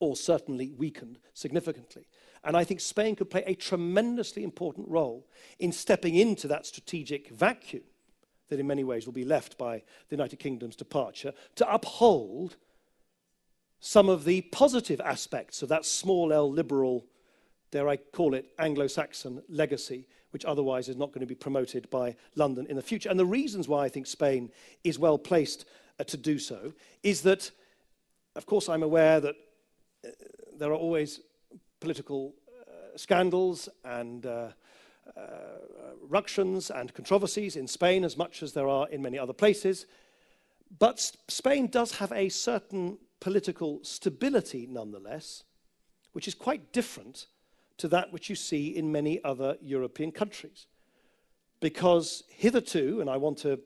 or 0.00 0.16
certainly 0.16 0.72
weakened 0.72 1.18
significantly. 1.34 2.06
And 2.42 2.56
I 2.56 2.64
think 2.64 2.80
Spain 2.80 3.16
could 3.16 3.30
play 3.30 3.44
a 3.46 3.54
tremendously 3.54 4.42
important 4.42 4.88
role 4.88 5.26
in 5.58 5.72
stepping 5.72 6.16
into 6.16 6.48
that 6.48 6.66
strategic 6.66 7.28
vacuum 7.28 7.82
that 8.48 8.58
in 8.58 8.66
many 8.66 8.82
ways 8.82 9.06
will 9.06 9.12
be 9.12 9.24
left 9.24 9.56
by 9.56 9.82
the 10.08 10.16
United 10.16 10.38
Kingdom's 10.38 10.76
departure 10.76 11.32
to 11.54 11.72
uphold 11.72 12.56
some 13.78 14.08
of 14.08 14.24
the 14.24 14.42
positive 14.42 15.00
aspects 15.00 15.62
of 15.62 15.68
that 15.68 15.84
small 15.84 16.32
L 16.32 16.50
liberal, 16.50 17.06
dare 17.70 17.88
I 17.88 17.96
call 17.96 18.34
it, 18.34 18.46
Anglo 18.58 18.86
Saxon 18.86 19.42
legacy, 19.48 20.06
which 20.32 20.44
otherwise 20.44 20.88
is 20.88 20.96
not 20.96 21.08
going 21.12 21.20
to 21.20 21.26
be 21.26 21.34
promoted 21.34 21.88
by 21.90 22.16
London 22.36 22.66
in 22.68 22.76
the 22.76 22.82
future. 22.82 23.08
And 23.08 23.18
the 23.18 23.26
reasons 23.26 23.68
why 23.68 23.84
I 23.84 23.88
think 23.88 24.06
Spain 24.06 24.50
is 24.84 24.98
well 24.98 25.18
placed 25.18 25.64
uh, 25.98 26.04
to 26.04 26.16
do 26.16 26.38
so 26.38 26.72
is 27.02 27.22
that, 27.22 27.50
of 28.36 28.46
course, 28.46 28.68
I'm 28.68 28.82
aware 28.82 29.20
that 29.20 29.34
there 30.58 30.70
are 30.70 30.74
always 30.76 31.20
political 31.80 32.34
uh, 32.48 32.96
scandals 32.96 33.68
and 33.84 34.26
uh, 34.26 34.48
uh, 35.16 35.20
ructions 36.08 36.70
and 36.70 36.94
controversies 36.94 37.56
in 37.56 37.66
Spain 37.66 38.04
as 38.04 38.16
much 38.16 38.42
as 38.42 38.52
there 38.52 38.68
are 38.68 38.88
in 38.88 39.02
many 39.02 39.18
other 39.18 39.32
places. 39.32 39.86
But 40.78 41.12
Spain 41.28 41.66
does 41.66 41.92
have 41.96 42.12
a 42.12 42.28
certain 42.28 42.98
political 43.18 43.80
stability 43.82 44.66
nonetheless, 44.66 45.44
which 46.12 46.28
is 46.28 46.34
quite 46.34 46.72
different 46.72 47.26
to 47.78 47.88
that 47.88 48.12
which 48.12 48.28
you 48.28 48.36
see 48.36 48.68
in 48.68 48.92
many 48.92 49.22
other 49.24 49.56
European 49.60 50.12
countries. 50.12 50.66
Because 51.60 52.24
hitherto, 52.28 53.00
and 53.00 53.10
I 53.10 53.16
want 53.16 53.38
to 53.38 53.58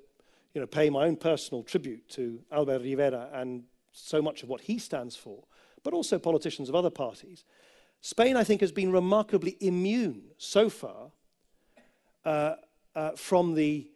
you 0.54 0.60
know, 0.60 0.66
pay 0.66 0.88
my 0.88 1.04
own 1.04 1.16
personal 1.16 1.62
tribute 1.62 2.08
to 2.10 2.40
Albert 2.50 2.82
Rivera 2.82 3.28
and 3.32 3.64
so 3.92 4.22
much 4.22 4.42
of 4.42 4.48
what 4.48 4.62
he 4.62 4.78
stands 4.78 5.16
for, 5.16 5.44
but 5.84 5.94
also 5.94 6.18
politicians 6.18 6.68
of 6.68 6.74
other 6.74 6.90
parties, 6.90 7.44
Spain, 8.00 8.36
I 8.36 8.44
think, 8.44 8.60
has 8.60 8.72
been 8.72 8.92
remarkably 8.92 9.56
immune 9.60 10.24
so 10.36 10.68
far 10.68 11.12
uh, 12.24 12.56
uh, 12.94 13.12
from 13.12 13.54
the 13.54 13.88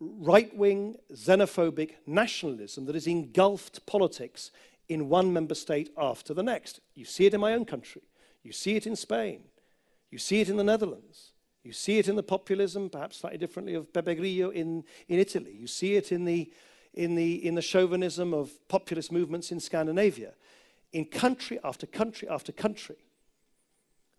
right 0.00 0.54
wing 0.54 0.96
xenophobic 1.12 1.92
nationalism 2.06 2.84
that 2.86 2.94
has 2.94 3.06
engulfed 3.06 3.86
politics 3.86 4.50
in 4.88 5.08
one 5.08 5.32
member 5.32 5.54
state 5.54 5.90
after 5.96 6.34
the 6.34 6.42
next. 6.42 6.80
You 6.94 7.04
see 7.04 7.26
it 7.26 7.34
in 7.34 7.40
my 7.40 7.54
own 7.54 7.64
country. 7.64 8.02
You 8.42 8.52
see 8.52 8.76
it 8.76 8.86
in 8.86 8.96
Spain. 8.96 9.44
You 10.10 10.18
see 10.18 10.40
it 10.40 10.48
in 10.48 10.56
the 10.56 10.64
Netherlands. 10.64 11.32
You 11.62 11.72
see 11.72 11.98
it 11.98 12.08
in 12.08 12.16
the 12.16 12.22
populism, 12.22 12.90
perhaps 12.90 13.16
slightly 13.16 13.38
differently, 13.38 13.74
of 13.74 13.90
Beppe 13.92 14.16
Grillo 14.18 14.50
in, 14.50 14.84
in 15.08 15.18
Italy. 15.18 15.56
You 15.58 15.66
see 15.66 15.96
it 15.96 16.12
in 16.12 16.26
the, 16.26 16.52
in, 16.92 17.14
the, 17.14 17.46
in 17.46 17.54
the 17.54 17.62
chauvinism 17.62 18.34
of 18.34 18.50
populist 18.68 19.10
movements 19.10 19.50
in 19.50 19.58
Scandinavia. 19.58 20.34
In 20.94 21.04
country 21.06 21.58
after 21.64 21.86
country 21.86 22.28
after 22.28 22.52
country, 22.52 23.04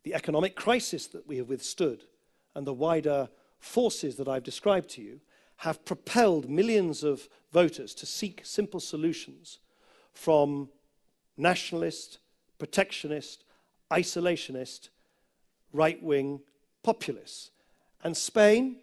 the 0.03 0.13
economic 0.13 0.57
crisis 0.57 1.07
that 1.07 1.25
we 1.25 1.37
have 1.37 1.47
withstood 1.47 2.03
and 2.53 2.67
the 2.67 2.73
wider 2.73 3.29
forces 3.59 4.17
that 4.17 4.27
I've 4.27 4.43
described 4.43 4.89
to 4.91 5.01
you 5.01 5.21
have 5.57 5.85
propelled 5.85 6.49
millions 6.49 7.01
of 7.01 7.29
voters 7.53 7.93
to 7.95 8.05
seek 8.05 8.41
simple 8.43 8.81
solutions 8.81 9.59
from 10.11 10.67
nationalist, 11.37 12.19
protectionist, 12.59 13.45
isolationist, 13.89 14.89
right 15.71 16.03
wing 16.03 16.41
populists. 16.83 17.51
And 18.03 18.17
Spain, 18.17 18.81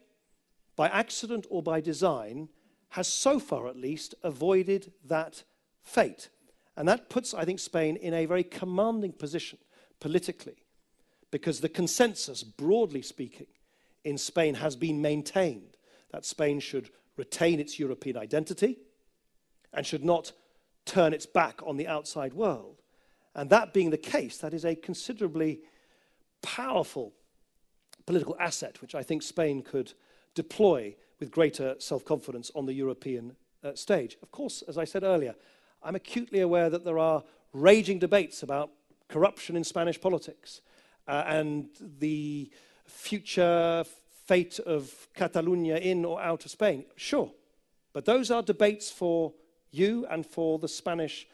by 0.76 0.88
accident 0.88 1.46
or 1.50 1.62
by 1.62 1.82
design, 1.82 2.48
has 2.88 3.06
so 3.06 3.38
far 3.38 3.68
at 3.68 3.76
least 3.76 4.14
avoided 4.22 4.92
that 5.04 5.42
fate. 5.82 6.30
And 6.76 6.88
that 6.88 7.10
puts, 7.10 7.34
I 7.34 7.44
think, 7.44 7.58
Spain 7.58 7.96
in 7.96 8.14
a 8.14 8.26
very 8.26 8.44
commanding 8.44 9.12
position 9.12 9.58
politically, 10.00 10.64
because 11.30 11.60
the 11.60 11.68
consensus, 11.68 12.42
broadly 12.42 13.02
speaking, 13.02 13.46
in 14.04 14.18
Spain 14.18 14.54
has 14.54 14.74
been 14.74 15.00
maintained 15.00 15.76
that 16.10 16.24
Spain 16.24 16.60
should 16.60 16.90
retain 17.16 17.60
its 17.60 17.78
European 17.78 18.16
identity 18.16 18.78
and 19.72 19.86
should 19.86 20.04
not 20.04 20.32
turn 20.84 21.12
its 21.12 21.26
back 21.26 21.60
on 21.64 21.76
the 21.76 21.86
outside 21.86 22.34
world. 22.34 22.82
And 23.34 23.48
that 23.50 23.72
being 23.72 23.90
the 23.90 23.96
case, 23.96 24.38
that 24.38 24.52
is 24.52 24.64
a 24.64 24.74
considerably 24.74 25.60
powerful 26.42 27.12
political 28.04 28.36
asset 28.40 28.82
which 28.82 28.94
I 28.94 29.02
think 29.02 29.22
Spain 29.22 29.62
could 29.62 29.92
deploy 30.34 30.94
with 31.20 31.30
greater 31.30 31.76
self 31.78 32.04
confidence 32.04 32.50
on 32.54 32.66
the 32.66 32.72
European 32.72 33.36
uh, 33.62 33.74
stage. 33.74 34.16
Of 34.22 34.30
course, 34.32 34.62
as 34.62 34.76
I 34.76 34.84
said 34.84 35.04
earlier, 35.04 35.34
I'm 35.84 35.94
acutely 35.94 36.40
aware 36.40 36.70
that 36.70 36.84
there 36.84 36.98
are 36.98 37.24
raging 37.52 37.98
debates 37.98 38.42
about 38.42 38.70
corruption 39.08 39.56
in 39.56 39.64
Spanish 39.64 40.00
politics 40.00 40.60
uh, 41.08 41.24
and 41.26 41.68
the 41.98 42.50
future 42.86 43.84
fate 44.26 44.58
of 44.60 45.08
Catalonia 45.14 45.76
in 45.76 46.04
or 46.04 46.20
out 46.20 46.44
of 46.44 46.50
Spain. 46.50 46.84
Sure. 46.96 47.30
But 47.92 48.04
those 48.04 48.30
are 48.30 48.42
debates 48.42 48.90
for 48.90 49.34
you 49.70 50.06
and 50.08 50.24
for 50.24 50.58
the 50.58 50.68
Spanish 50.68 51.26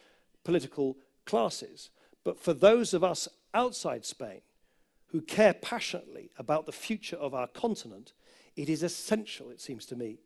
political 0.43 0.97
classes. 1.25 1.89
But 2.23 2.39
for 2.39 2.53
those 2.53 2.93
of 2.93 3.03
us 3.03 3.27
outside 3.53 4.05
Spain 4.05 4.41
who 5.07 5.21
care 5.21 5.53
passionately 5.53 6.31
about 6.37 6.65
the 6.65 6.71
future 6.71 7.15
of 7.15 7.33
our 7.33 7.47
continent, 7.47 8.13
it 8.55 8.69
is 8.69 8.83
essential, 8.83 9.49
it 9.49 9.61
seems 9.61 9.85
to 9.87 9.95
me, 9.95 10.19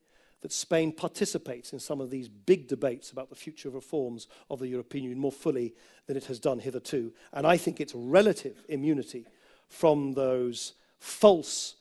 that 0.44 0.52
Spain 0.52 0.92
participates 0.92 1.72
in 1.72 1.80
some 1.80 2.02
of 2.02 2.10
these 2.10 2.28
big 2.28 2.68
debates 2.68 3.12
about 3.12 3.30
the 3.30 3.36
future 3.36 3.70
reforms 3.70 4.28
of 4.50 4.60
the 4.60 4.68
European 4.68 5.06
Union 5.06 5.20
more 5.20 5.32
fully 5.32 5.74
than 6.06 6.18
it 6.18 6.26
has 6.26 6.38
done 6.38 6.60
hitherto. 6.60 7.14
And 7.32 7.48
I 7.48 7.56
think 7.56 7.80
its 7.80 7.96
relative 7.96 8.62
immunity 8.68 9.26
from 9.70 10.12
those 10.12 10.74
false, 11.00 11.76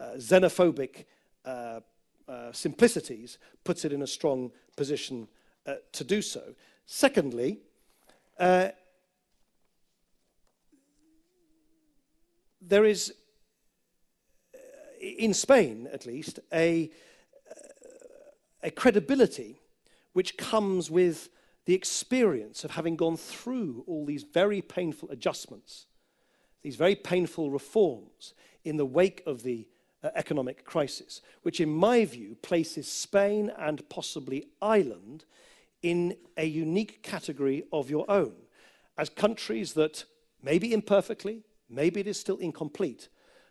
uh, 0.00 0.12
xenophobic 0.16 1.06
uh, 1.44 1.80
uh, 2.28 2.52
simplicities 2.52 3.38
puts 3.64 3.84
it 3.84 3.92
in 3.92 4.02
a 4.02 4.06
strong 4.06 4.52
position 4.76 5.26
uh, 5.66 5.74
to 5.90 6.04
do 6.04 6.22
so. 6.22 6.54
Secondly, 6.86 7.58
uh, 8.38 8.68
there 12.62 12.84
is, 12.84 13.12
uh, 14.54 14.58
in 15.00 15.34
Spain 15.34 15.88
at 15.92 16.06
least, 16.06 16.38
a 16.52 16.92
a 18.64 18.70
credibility 18.70 19.60
which 20.12 20.36
comes 20.36 20.90
with 20.90 21.28
the 21.66 21.74
experience 21.74 22.64
of 22.64 22.72
having 22.72 22.96
gone 22.96 23.16
through 23.16 23.84
all 23.86 24.04
these 24.04 24.24
very 24.24 24.60
painful 24.60 25.08
adjustments, 25.10 25.86
these 26.62 26.76
very 26.76 26.96
painful 26.96 27.50
reforms 27.50 28.34
in 28.64 28.76
the 28.76 28.84
wake 28.84 29.22
of 29.26 29.44
the 29.44 29.68
uh, 30.02 30.10
economic 30.16 30.64
crisis, 30.64 31.22
which, 31.42 31.60
in 31.60 31.68
my 31.70 32.04
view, 32.04 32.36
places 32.42 32.90
Spain 32.90 33.52
and 33.56 33.88
possibly 33.88 34.48
Ireland 34.60 35.24
in 35.82 36.16
a 36.36 36.44
unique 36.44 37.02
category 37.02 37.64
of 37.72 37.88
your 37.88 38.10
own. 38.10 38.34
As 38.98 39.08
countries 39.08 39.74
that, 39.74 40.04
maybe 40.42 40.72
imperfectly, 40.72 41.44
Maybe 41.68 42.00
it 42.00 42.06
is 42.06 42.20
still 42.20 42.36
incomplete, 42.36 43.08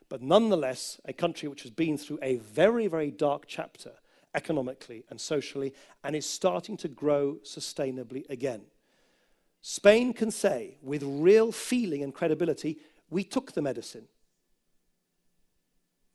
but 0.09 0.21
nonetheless, 0.21 0.99
a 1.05 1.13
country 1.13 1.49
which 1.49 1.63
has 1.63 1.71
been 1.71 1.97
through 1.97 2.19
a 2.21 2.37
very, 2.37 2.87
very 2.87 3.11
dark 3.11 3.45
chapter 3.47 3.93
economically 4.35 5.03
and 5.09 5.19
socially 5.19 5.73
and 6.03 6.15
is 6.15 6.25
starting 6.25 6.77
to 6.77 6.87
grow 6.87 7.37
sustainably 7.43 8.29
again. 8.29 8.61
Spain 9.61 10.13
can 10.13 10.31
say 10.31 10.77
with 10.81 11.03
real 11.03 11.51
feeling 11.51 12.03
and 12.03 12.13
credibility, 12.13 12.77
we 13.09 13.23
took 13.23 13.53
the 13.53 13.61
medicine. 13.61 14.07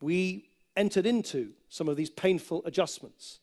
We 0.01 0.51
entered 0.77 1.07
into 1.07 1.53
some 1.69 1.89
of 1.89 1.97
these 1.97 2.11
painful 2.11 2.63
adjustments. 2.65 3.41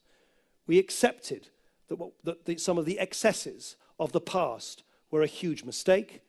We 0.67 0.79
accepted 0.79 1.49
that, 1.87 1.97
what, 1.97 2.11
that 2.23 2.45
the, 2.45 2.57
some 2.57 2.77
of 2.77 2.85
the 2.85 2.99
excesses 2.99 3.75
of 3.99 4.11
the 4.11 4.21
past 4.21 4.83
were 5.11 5.21
a 5.21 5.27
huge 5.27 5.63
mistake. 5.63 6.21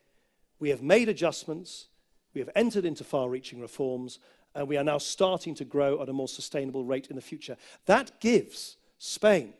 We 0.58 0.70
have 0.70 0.82
made 0.82 1.08
adjustments. 1.08 1.86
We 2.34 2.40
have 2.40 2.50
entered 2.54 2.84
into 2.84 3.04
far 3.04 3.28
reaching 3.28 3.60
reforms. 3.60 4.18
And 4.56 4.66
we 4.66 4.78
are 4.78 4.84
now 4.84 4.96
starting 4.96 5.54
to 5.54 5.64
grow 5.64 6.00
at 6.02 6.08
a 6.08 6.12
more 6.14 6.26
sustainable 6.26 6.84
rate 6.84 7.08
in 7.08 7.16
the 7.16 7.22
future. 7.22 7.56
That 7.84 8.18
gives 8.20 8.78
Spain, 8.98 9.52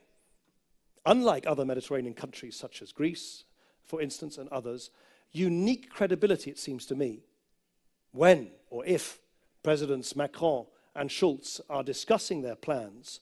unlike 1.04 1.46
other 1.46 1.66
Mediterranean 1.66 2.14
countries 2.14 2.56
such 2.56 2.80
as 2.80 2.92
Greece, 2.92 3.44
for 3.84 4.00
instance, 4.00 4.38
and 4.38 4.48
others, 4.48 4.90
unique 5.32 5.90
credibility, 5.90 6.50
it 6.50 6.58
seems 6.58 6.86
to 6.86 6.94
me, 6.94 7.20
when 8.12 8.48
or 8.70 8.86
if 8.86 9.18
Presidents 9.62 10.16
Macron 10.16 10.64
and 10.94 11.12
Schulz 11.12 11.60
are 11.68 11.84
discussing 11.84 12.40
their 12.40 12.56
plans 12.56 13.20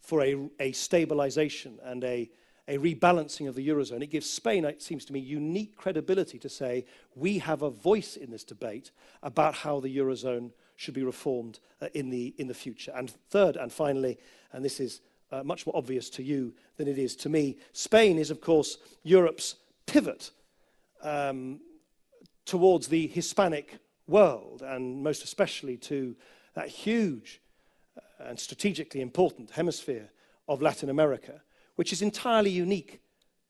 for 0.00 0.22
a, 0.22 0.48
a 0.58 0.72
stabilization 0.72 1.78
and 1.84 2.02
a 2.02 2.28
a 2.70 2.76
rebalancing 2.76 3.48
of 3.48 3.54
the 3.54 3.66
Eurozone. 3.66 4.02
It 4.02 4.10
gives 4.10 4.28
Spain, 4.28 4.66
it 4.66 4.82
seems 4.82 5.06
to 5.06 5.12
me, 5.14 5.20
unique 5.20 5.74
credibility 5.74 6.38
to 6.38 6.50
say 6.50 6.84
we 7.14 7.38
have 7.38 7.62
a 7.62 7.70
voice 7.70 8.14
in 8.14 8.30
this 8.30 8.44
debate 8.44 8.90
about 9.22 9.54
how 9.54 9.80
the 9.80 9.96
Eurozone 9.96 10.50
should 10.78 10.94
be 10.94 11.02
reformed 11.02 11.60
uh, 11.82 11.88
in, 11.92 12.08
the, 12.08 12.34
in 12.38 12.48
the 12.48 12.54
future. 12.54 12.92
And 12.96 13.10
third 13.28 13.56
and 13.56 13.70
finally, 13.70 14.18
and 14.52 14.64
this 14.64 14.80
is 14.80 15.02
uh, 15.30 15.42
much 15.42 15.66
more 15.66 15.76
obvious 15.76 16.08
to 16.10 16.22
you 16.22 16.54
than 16.78 16.88
it 16.88 16.98
is 16.98 17.14
to 17.16 17.28
me, 17.28 17.58
Spain 17.74 18.18
is, 18.18 18.30
of 18.30 18.40
course, 18.40 18.78
Europe's 19.02 19.56
pivot 19.84 20.30
um, 21.02 21.60
towards 22.46 22.88
the 22.88 23.08
Hispanic 23.08 23.78
world, 24.06 24.62
and 24.62 25.02
most 25.02 25.22
especially 25.22 25.76
to 25.76 26.16
that 26.54 26.68
huge 26.68 27.42
uh, 27.98 28.24
and 28.24 28.40
strategically 28.40 29.02
important 29.02 29.50
hemisphere 29.50 30.08
of 30.48 30.62
Latin 30.62 30.88
America 30.88 31.42
which 31.78 31.92
is 31.92 32.02
entirely 32.02 32.50
unique 32.50 33.00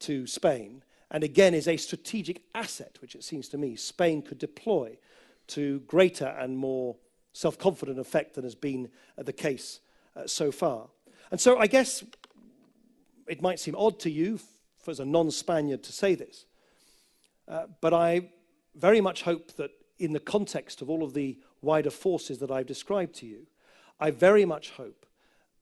to 0.00 0.26
Spain 0.26 0.82
and 1.10 1.24
again 1.24 1.54
is 1.54 1.66
a 1.66 1.78
strategic 1.78 2.42
asset, 2.54 2.98
which 3.00 3.14
it 3.14 3.24
seems 3.24 3.48
to 3.48 3.56
me 3.56 3.74
Spain 3.74 4.20
could 4.20 4.38
deploy 4.38 4.98
to 5.46 5.80
greater 5.86 6.26
and 6.26 6.58
more 6.58 6.94
self 7.38 7.56
confident 7.56 8.00
effect 8.00 8.34
than 8.34 8.42
has 8.42 8.56
been 8.56 8.88
uh, 9.16 9.22
the 9.22 9.32
case 9.32 9.78
uh, 10.16 10.26
so 10.26 10.50
far. 10.50 10.88
And 11.30 11.40
so 11.40 11.56
I 11.56 11.68
guess 11.68 12.02
it 13.28 13.40
might 13.40 13.60
seem 13.60 13.76
odd 13.76 14.00
to 14.00 14.10
you, 14.10 14.40
as 14.88 14.98
a 14.98 15.04
non 15.04 15.30
Spaniard, 15.30 15.84
to 15.84 15.92
say 15.92 16.16
this, 16.16 16.46
uh, 17.46 17.66
but 17.80 17.94
I 17.94 18.30
very 18.74 19.00
much 19.00 19.22
hope 19.22 19.52
that 19.56 19.70
in 20.00 20.12
the 20.12 20.20
context 20.20 20.82
of 20.82 20.90
all 20.90 21.04
of 21.04 21.14
the 21.14 21.38
wider 21.62 21.90
forces 21.90 22.38
that 22.38 22.50
I've 22.50 22.66
described 22.66 23.14
to 23.16 23.26
you, 23.26 23.46
I 24.00 24.10
very 24.10 24.44
much 24.44 24.70
hope 24.70 25.06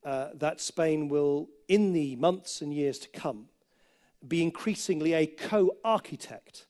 uh, 0.02 0.28
that 0.34 0.60
Spain 0.62 1.08
will, 1.08 1.48
in 1.68 1.92
the 1.92 2.16
months 2.16 2.62
and 2.62 2.72
years 2.72 2.98
to 3.00 3.08
come, 3.08 3.48
be 4.26 4.42
increasingly 4.42 5.12
a 5.12 5.26
co 5.26 5.76
architect 5.84 6.66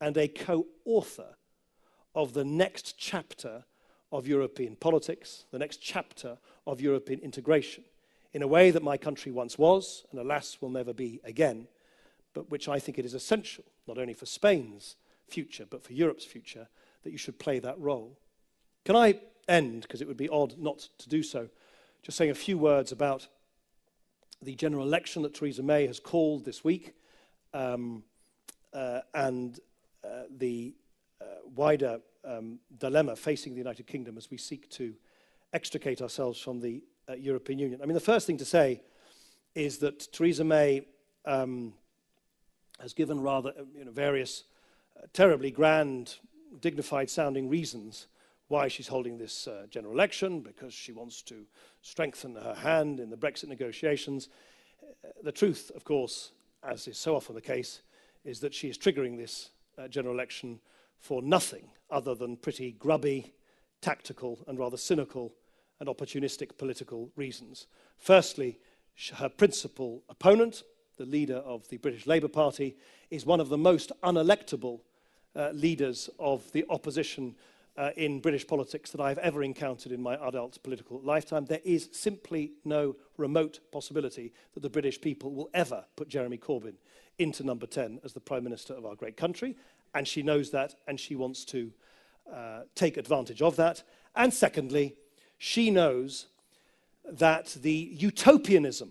and 0.00 0.16
a 0.16 0.26
co 0.26 0.66
author 0.84 1.36
of 2.16 2.32
the 2.32 2.44
next 2.44 2.98
chapter 2.98 3.64
of 4.12 4.26
European 4.26 4.76
politics, 4.76 5.44
the 5.50 5.58
next 5.58 5.78
chapter 5.78 6.38
of 6.66 6.80
European 6.80 7.20
integration, 7.20 7.84
in 8.32 8.42
a 8.42 8.46
way 8.46 8.70
that 8.70 8.82
my 8.82 8.96
country 8.96 9.32
once 9.32 9.58
was, 9.58 10.04
and 10.10 10.20
alas 10.20 10.58
will 10.60 10.70
never 10.70 10.92
be 10.92 11.20
again, 11.24 11.66
but 12.34 12.50
which 12.50 12.68
I 12.68 12.78
think 12.78 12.98
it 12.98 13.04
is 13.04 13.14
essential, 13.14 13.64
not 13.86 13.98
only 13.98 14.14
for 14.14 14.26
Spain's 14.26 14.96
future, 15.28 15.66
but 15.68 15.82
for 15.82 15.92
Europe's 15.92 16.24
future, 16.24 16.68
that 17.02 17.10
you 17.10 17.18
should 17.18 17.38
play 17.38 17.58
that 17.60 17.78
role. 17.78 18.18
Can 18.84 18.96
I 18.96 19.20
end, 19.48 19.82
because 19.82 20.00
it 20.00 20.08
would 20.08 20.16
be 20.16 20.28
odd 20.28 20.54
not 20.58 20.88
to 20.98 21.08
do 21.08 21.22
so, 21.22 21.48
just 22.02 22.16
saying 22.16 22.30
a 22.30 22.34
few 22.34 22.56
words 22.56 22.92
about 22.92 23.26
the 24.42 24.54
general 24.54 24.86
election 24.86 25.22
that 25.22 25.34
Theresa 25.34 25.62
May 25.62 25.86
has 25.86 26.00
called 26.00 26.44
this 26.44 26.64
week. 26.64 26.94
Um, 27.52 28.04
uh, 28.72 29.00
and 29.14 29.58
uh, 30.04 30.22
the 30.38 30.74
uh, 31.20 31.24
wider 31.54 32.00
um, 32.24 32.58
dilemma 32.78 33.16
facing 33.16 33.52
the 33.52 33.58
United 33.58 33.86
Kingdom 33.86 34.16
as 34.16 34.30
we 34.30 34.36
seek 34.36 34.68
to 34.70 34.94
extricate 35.52 36.00
ourselves 36.02 36.40
from 36.40 36.60
the 36.60 36.82
uh, 37.08 37.14
European 37.14 37.58
Union. 37.58 37.80
I 37.82 37.86
mean, 37.86 37.94
the 37.94 38.00
first 38.00 38.26
thing 38.26 38.38
to 38.38 38.44
say 38.44 38.82
is 39.54 39.78
that 39.78 40.12
Theresa 40.12 40.44
May 40.44 40.82
um, 41.24 41.74
has 42.80 42.94
given 42.94 43.20
rather 43.20 43.50
uh, 43.50 43.62
you 43.76 43.84
know, 43.84 43.90
various 43.90 44.44
uh, 44.96 45.06
terribly 45.12 45.50
grand, 45.50 46.16
dignified 46.60 47.10
sounding 47.10 47.48
reasons 47.48 48.06
why 48.48 48.66
she's 48.68 48.88
holding 48.88 49.16
this 49.16 49.46
uh, 49.46 49.66
general 49.70 49.94
election, 49.94 50.40
because 50.40 50.74
she 50.74 50.92
wants 50.92 51.22
to 51.22 51.46
strengthen 51.82 52.34
her 52.34 52.54
hand 52.54 52.98
in 52.98 53.08
the 53.08 53.16
Brexit 53.16 53.48
negotiations. 53.48 54.28
Uh, 54.82 55.08
the 55.22 55.30
truth, 55.32 55.70
of 55.76 55.84
course, 55.84 56.32
as 56.64 56.88
is 56.88 56.98
so 56.98 57.14
often 57.14 57.34
the 57.34 57.40
case, 57.40 57.82
is 58.24 58.40
that 58.40 58.52
she 58.52 58.68
is 58.68 58.76
triggering 58.76 59.16
this 59.16 59.50
uh, 59.78 59.86
general 59.88 60.14
election 60.14 60.58
for 61.00 61.22
nothing 61.22 61.70
other 61.90 62.14
than 62.14 62.36
pretty 62.36 62.72
grubby, 62.72 63.32
tactical, 63.80 64.38
and 64.46 64.58
rather 64.58 64.76
cynical 64.76 65.34
and 65.80 65.88
opportunistic 65.88 66.56
political 66.58 67.10
reasons. 67.16 67.66
Firstly, 67.96 68.60
her 69.14 69.28
principal 69.28 70.04
opponent, 70.08 70.62
the 70.98 71.06
leader 71.06 71.36
of 71.36 71.66
the 71.68 71.78
British 71.78 72.06
Labour 72.06 72.28
Party, 72.28 72.76
is 73.10 73.24
one 73.24 73.40
of 73.40 73.48
the 73.48 73.58
most 73.58 73.90
unelectable 74.02 74.80
uh, 75.34 75.50
leaders 75.52 76.10
of 76.18 76.50
the 76.52 76.64
opposition 76.68 77.34
uh, 77.76 77.90
in 77.96 78.20
British 78.20 78.46
politics 78.46 78.90
that 78.90 79.00
I've 79.00 79.18
ever 79.18 79.42
encountered 79.42 79.92
in 79.92 80.02
my 80.02 80.16
adult 80.26 80.62
political 80.62 81.00
lifetime. 81.02 81.46
There 81.46 81.60
is 81.64 81.88
simply 81.92 82.52
no 82.64 82.96
remote 83.16 83.60
possibility 83.72 84.32
that 84.54 84.60
the 84.60 84.68
British 84.68 85.00
people 85.00 85.32
will 85.32 85.48
ever 85.54 85.84
put 85.96 86.08
Jeremy 86.08 86.36
Corbyn 86.36 86.74
into 87.18 87.44
number 87.44 87.66
10 87.66 88.00
as 88.04 88.12
the 88.12 88.20
Prime 88.20 88.44
Minister 88.44 88.74
of 88.74 88.84
our 88.84 88.96
great 88.96 89.16
country. 89.16 89.56
And 89.94 90.06
she 90.06 90.22
knows 90.22 90.50
that, 90.50 90.74
and 90.86 90.98
she 90.98 91.16
wants 91.16 91.44
to 91.46 91.72
uh, 92.32 92.60
take 92.74 92.96
advantage 92.96 93.42
of 93.42 93.56
that. 93.56 93.82
And 94.14 94.32
secondly, 94.32 94.96
she 95.38 95.70
knows 95.70 96.26
that 97.04 97.56
the 97.60 97.90
utopianism 97.92 98.90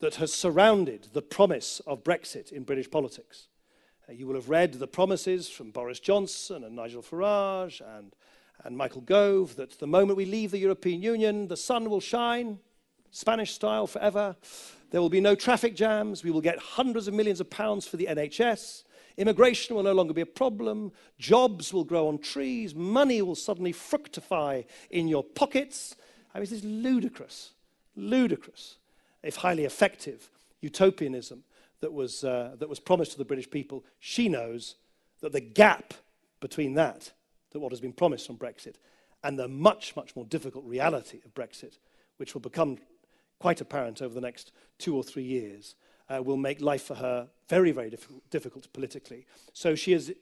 that 0.00 0.14
has 0.14 0.32
surrounded 0.32 1.08
the 1.12 1.22
promise 1.22 1.80
of 1.86 2.02
Brexit 2.02 2.52
in 2.52 2.62
British 2.62 2.90
politics. 2.90 3.48
Uh, 4.08 4.12
you 4.12 4.26
will 4.26 4.34
have 4.34 4.48
read 4.48 4.74
the 4.74 4.86
promises 4.86 5.48
from 5.48 5.70
Boris 5.70 6.00
Johnson 6.00 6.64
and 6.64 6.74
Nigel 6.74 7.02
Farage 7.02 7.82
and, 7.98 8.14
and 8.64 8.76
Michael 8.76 9.02
Gove 9.02 9.56
that 9.56 9.78
the 9.78 9.86
moment 9.86 10.16
we 10.16 10.24
leave 10.24 10.50
the 10.50 10.58
European 10.58 11.02
Union, 11.02 11.48
the 11.48 11.56
sun 11.56 11.90
will 11.90 12.00
shine, 12.00 12.58
Spanish 13.10 13.52
style 13.52 13.86
forever. 13.86 14.36
There 14.90 15.00
will 15.00 15.10
be 15.10 15.20
no 15.20 15.34
traffic 15.34 15.74
jams. 15.74 16.24
We 16.24 16.30
will 16.30 16.40
get 16.40 16.58
hundreds 16.58 17.08
of 17.08 17.14
millions 17.14 17.40
of 17.40 17.50
pounds 17.50 17.86
for 17.86 17.96
the 17.96 18.06
NHS. 18.06 18.84
Immigration 19.16 19.76
will 19.76 19.82
no 19.82 19.92
longer 19.92 20.14
be 20.14 20.20
a 20.20 20.26
problem. 20.26 20.92
Jobs 21.18 21.72
will 21.72 21.84
grow 21.84 22.08
on 22.08 22.18
trees. 22.18 22.74
Money 22.74 23.22
will 23.22 23.34
suddenly 23.34 23.72
fructify 23.72 24.62
in 24.90 25.08
your 25.08 25.22
pockets. 25.22 25.94
I 26.34 26.38
mean, 26.38 26.44
this 26.44 26.52
is 26.52 26.64
ludicrous, 26.64 27.50
ludicrous, 27.96 28.76
if 29.22 29.36
highly 29.36 29.64
effective, 29.64 30.30
utopianism 30.60 31.44
that 31.80 31.92
was, 31.92 32.24
uh, 32.24 32.54
that 32.58 32.68
was 32.68 32.80
promised 32.80 33.12
to 33.12 33.18
the 33.18 33.24
British 33.24 33.50
people. 33.50 33.84
She 33.98 34.28
knows 34.28 34.76
that 35.20 35.32
the 35.32 35.40
gap 35.40 35.94
between 36.40 36.74
that, 36.74 37.12
that 37.50 37.60
what 37.60 37.72
has 37.72 37.80
been 37.80 37.92
promised 37.92 38.30
on 38.30 38.36
Brexit, 38.36 38.76
and 39.22 39.38
the 39.38 39.48
much, 39.48 39.94
much 39.96 40.16
more 40.16 40.24
difficult 40.24 40.64
reality 40.64 41.20
of 41.24 41.34
Brexit, 41.34 41.78
which 42.16 42.32
will 42.34 42.40
become 42.40 42.78
quite 43.40 43.60
apparent 43.60 44.00
over 44.00 44.14
the 44.14 44.20
next 44.20 44.52
two 44.78 44.94
or 44.94 45.02
three 45.02 45.24
years, 45.24 45.74
uh, 46.08 46.22
will 46.22 46.36
make 46.36 46.60
life 46.60 46.84
for 46.84 46.94
her 46.94 47.28
very, 47.48 47.72
very 47.72 47.90
difficult, 47.90 48.30
difficult 48.30 48.72
politically. 48.72 49.26
So 49.52 49.74
she 49.74 49.92
has, 49.92 50.12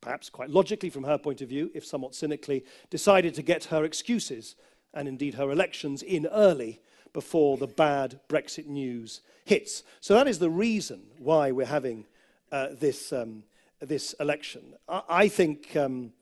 perhaps 0.00 0.28
quite 0.28 0.50
logically 0.50 0.90
from 0.90 1.04
her 1.04 1.18
point 1.18 1.40
of 1.40 1.48
view, 1.48 1.70
if 1.74 1.86
somewhat 1.86 2.14
cynically, 2.14 2.64
decided 2.90 3.34
to 3.34 3.42
get 3.42 3.64
her 3.64 3.84
excuses 3.84 4.56
and 4.92 5.08
indeed 5.08 5.34
her 5.34 5.50
elections 5.50 6.02
in 6.02 6.26
early 6.26 6.80
before 7.12 7.56
the 7.56 7.66
bad 7.66 8.20
Brexit 8.28 8.66
news 8.66 9.20
hits. 9.44 9.82
So 10.00 10.14
that 10.14 10.28
is 10.28 10.38
the 10.38 10.50
reason 10.50 11.02
why 11.18 11.52
we're 11.52 11.66
having 11.66 12.06
uh, 12.50 12.68
this, 12.72 13.12
um, 13.12 13.44
this 13.80 14.14
election. 14.20 14.74
I, 14.88 15.02
I 15.08 15.28
think, 15.28 15.76
um, 15.76 16.12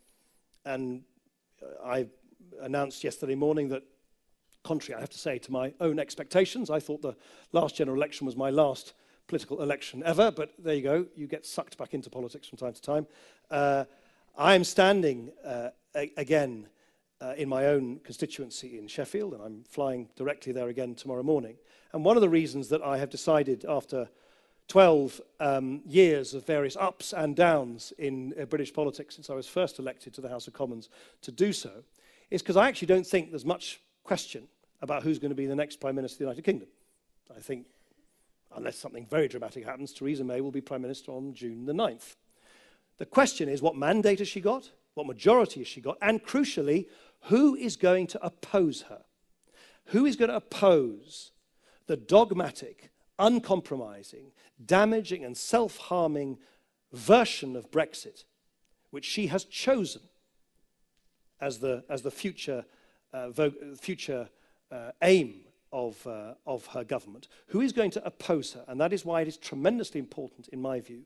and 0.64 1.02
I 1.84 2.06
announced 2.60 3.04
yesterday 3.04 3.34
morning 3.34 3.68
that, 3.70 3.82
contrary, 4.66 4.98
I 4.98 5.00
have 5.00 5.10
to 5.10 5.18
say, 5.18 5.38
to 5.38 5.52
my 5.52 5.72
own 5.80 5.98
expectations, 5.98 6.70
I 6.70 6.80
thought 6.80 7.00
the 7.00 7.16
last 7.52 7.76
general 7.76 7.96
election 7.96 8.26
was 8.26 8.36
my 8.36 8.50
last 8.50 8.94
political 9.28 9.62
election 9.62 10.02
ever, 10.04 10.30
but 10.30 10.52
there 10.58 10.74
you 10.74 10.82
go, 10.82 11.06
you 11.14 11.26
get 11.26 11.46
sucked 11.46 11.78
back 11.78 11.94
into 11.94 12.10
politics 12.10 12.48
from 12.48 12.58
time 12.58 12.72
to 12.72 12.82
time. 12.82 13.06
Uh, 13.50 13.84
I 14.36 14.54
am 14.54 14.64
standing 14.64 15.30
uh, 15.44 15.70
again 16.16 16.68
uh, 17.20 17.34
in 17.36 17.48
my 17.48 17.66
own 17.66 18.00
constituency 18.04 18.78
in 18.78 18.88
Sheffield, 18.88 19.32
and 19.32 19.42
I'm 19.42 19.64
flying 19.68 20.08
directly 20.16 20.52
there 20.52 20.68
again 20.68 20.94
tomorrow 20.94 21.22
morning. 21.22 21.56
And 21.92 22.04
one 22.04 22.16
of 22.16 22.20
the 22.20 22.28
reasons 22.28 22.68
that 22.68 22.82
I 22.82 22.98
have 22.98 23.08
decided 23.08 23.64
after 23.66 24.08
12 24.68 25.20
um, 25.38 25.80
years 25.86 26.34
of 26.34 26.44
various 26.44 26.76
ups 26.76 27.12
and 27.12 27.36
downs 27.36 27.92
in 27.98 28.34
uh, 28.40 28.44
British 28.44 28.74
politics 28.74 29.14
since 29.14 29.30
I 29.30 29.34
was 29.34 29.46
first 29.46 29.78
elected 29.78 30.12
to 30.14 30.20
the 30.20 30.28
House 30.28 30.48
of 30.48 30.54
Commons 30.54 30.88
to 31.22 31.30
do 31.30 31.52
so 31.52 31.84
is 32.30 32.42
because 32.42 32.56
I 32.56 32.68
actually 32.68 32.88
don't 32.88 33.06
think 33.06 33.30
there's 33.30 33.44
much 33.44 33.80
question 34.02 34.48
about 34.82 35.02
who's 35.02 35.18
going 35.18 35.30
to 35.30 35.36
be 35.36 35.46
the 35.46 35.54
next 35.54 35.80
Prime 35.80 35.94
Minister 35.94 36.16
of 36.16 36.18
the 36.18 36.24
United 36.24 36.42
Kingdom. 36.42 36.68
I 37.34 37.40
think, 37.40 37.66
unless 38.54 38.76
something 38.76 39.06
very 39.06 39.28
dramatic 39.28 39.64
happens, 39.64 39.92
Theresa 39.92 40.24
May 40.24 40.40
will 40.40 40.50
be 40.50 40.60
Prime 40.60 40.82
Minister 40.82 41.12
on 41.12 41.34
June 41.34 41.66
the 41.66 41.72
9th. 41.72 42.16
The 42.98 43.06
question 43.06 43.48
is 43.48 43.62
what 43.62 43.76
mandate 43.76 44.20
has 44.20 44.28
she 44.28 44.40
got? 44.40 44.70
What 44.94 45.06
majority 45.06 45.60
has 45.60 45.68
she 45.68 45.80
got? 45.80 45.98
And 46.00 46.22
crucially, 46.22 46.86
who 47.24 47.54
is 47.54 47.76
going 47.76 48.06
to 48.08 48.24
oppose 48.24 48.82
her? 48.82 49.02
Who 49.86 50.06
is 50.06 50.16
going 50.16 50.30
to 50.30 50.36
oppose 50.36 51.32
the 51.86 51.96
dogmatic, 51.96 52.90
uncompromising, 53.18 54.32
damaging, 54.64 55.24
and 55.24 55.36
self 55.36 55.76
harming 55.76 56.38
version 56.92 57.56
of 57.56 57.70
Brexit, 57.70 58.24
which 58.90 59.04
she 59.04 59.26
has 59.28 59.44
chosen 59.44 60.02
as 61.40 61.58
the, 61.58 61.84
as 61.88 62.02
the 62.02 62.10
future, 62.10 62.64
uh, 63.12 63.30
future 63.78 64.28
uh, 64.70 64.92
aim 65.02 65.40
of, 65.72 66.06
uh, 66.06 66.34
of 66.46 66.66
her 66.66 66.84
government, 66.84 67.28
who 67.48 67.60
is 67.60 67.72
going 67.72 67.90
to 67.92 68.06
oppose 68.06 68.52
her. 68.52 68.64
And 68.68 68.80
that 68.80 68.92
is 68.92 69.04
why 69.04 69.20
it 69.20 69.28
is 69.28 69.36
tremendously 69.36 69.98
important, 69.98 70.48
in 70.48 70.60
my 70.60 70.80
view, 70.80 71.02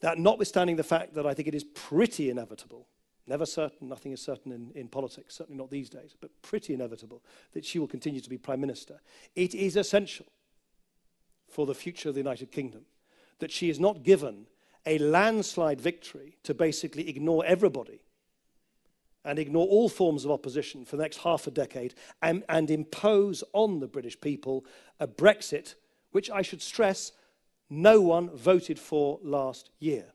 that 0.00 0.18
notwithstanding 0.18 0.76
the 0.76 0.82
fact 0.82 1.14
that 1.14 1.26
I 1.26 1.34
think 1.34 1.48
it 1.48 1.54
is 1.54 1.64
pretty 1.64 2.30
inevitable, 2.30 2.86
never 3.26 3.46
certain, 3.46 3.88
nothing 3.88 4.12
is 4.12 4.20
certain 4.20 4.52
in, 4.52 4.70
in 4.74 4.88
politics, 4.88 5.34
certainly 5.34 5.58
not 5.58 5.70
these 5.70 5.88
days, 5.88 6.14
but 6.20 6.30
pretty 6.42 6.74
inevitable 6.74 7.22
that 7.52 7.64
she 7.64 7.78
will 7.78 7.86
continue 7.86 8.20
to 8.20 8.30
be 8.30 8.38
Prime 8.38 8.60
Minister, 8.60 9.00
it 9.34 9.54
is 9.54 9.76
essential 9.76 10.26
for 11.48 11.66
the 11.66 11.74
future 11.74 12.08
of 12.08 12.14
the 12.14 12.20
United 12.20 12.50
Kingdom 12.50 12.84
that 13.38 13.52
she 13.52 13.70
is 13.70 13.78
not 13.78 14.02
given 14.02 14.46
a 14.84 14.98
landslide 14.98 15.80
victory 15.80 16.36
to 16.42 16.54
basically 16.54 17.08
ignore 17.08 17.44
everybody 17.44 18.00
and 19.26 19.38
ignore 19.38 19.66
all 19.66 19.88
forms 19.88 20.24
of 20.24 20.30
opposition 20.30 20.84
for 20.84 20.96
the 20.96 21.02
next 21.02 21.18
half 21.18 21.46
a 21.46 21.50
decade 21.50 21.94
and, 22.22 22.44
and 22.48 22.70
impose 22.70 23.44
on 23.52 23.80
the 23.80 23.88
British 23.88 24.18
people 24.20 24.64
a 25.00 25.06
Brexit, 25.06 25.74
which 26.12 26.30
I 26.30 26.42
should 26.42 26.62
stress 26.62 27.12
no 27.68 28.00
one 28.00 28.30
voted 28.30 28.78
for 28.78 29.18
last 29.22 29.70
year. 29.80 30.06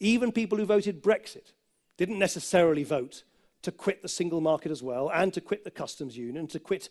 Even 0.00 0.32
people 0.32 0.58
who 0.58 0.66
voted 0.66 1.02
Brexit 1.02 1.52
didn't 1.96 2.18
necessarily 2.18 2.82
vote 2.82 3.22
to 3.62 3.70
quit 3.70 4.02
the 4.02 4.08
single 4.08 4.40
market 4.40 4.72
as 4.72 4.82
well 4.82 5.10
and 5.14 5.32
to 5.32 5.40
quit 5.40 5.62
the 5.62 5.70
customs 5.70 6.16
union, 6.16 6.48
to 6.48 6.58
quit 6.58 6.88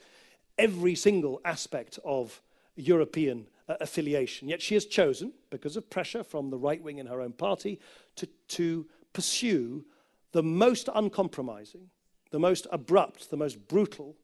every 0.58 0.96
single 0.96 1.42
aspect 1.44 2.00
of 2.06 2.42
European 2.76 3.48
uh, 3.68 3.76
affiliation. 3.82 4.48
Yet 4.48 4.62
she 4.62 4.76
has 4.76 4.86
chosen, 4.86 5.34
because 5.50 5.76
of 5.76 5.90
pressure 5.90 6.24
from 6.24 6.50
the 6.50 6.58
right 6.58 6.82
wing 6.82 7.00
in 7.00 7.08
her 7.08 7.22
own 7.22 7.34
party, 7.34 7.80
to, 8.16 8.28
to 8.48 8.88
pursue 9.12 9.84
the 10.32 10.44
most 10.44 10.90
uncompromising, 10.94 11.90
the 12.32 12.40
most 12.40 12.68
abrupt, 12.72 13.30
the 13.30 13.38
most 13.38 13.68
brutal 13.68 14.16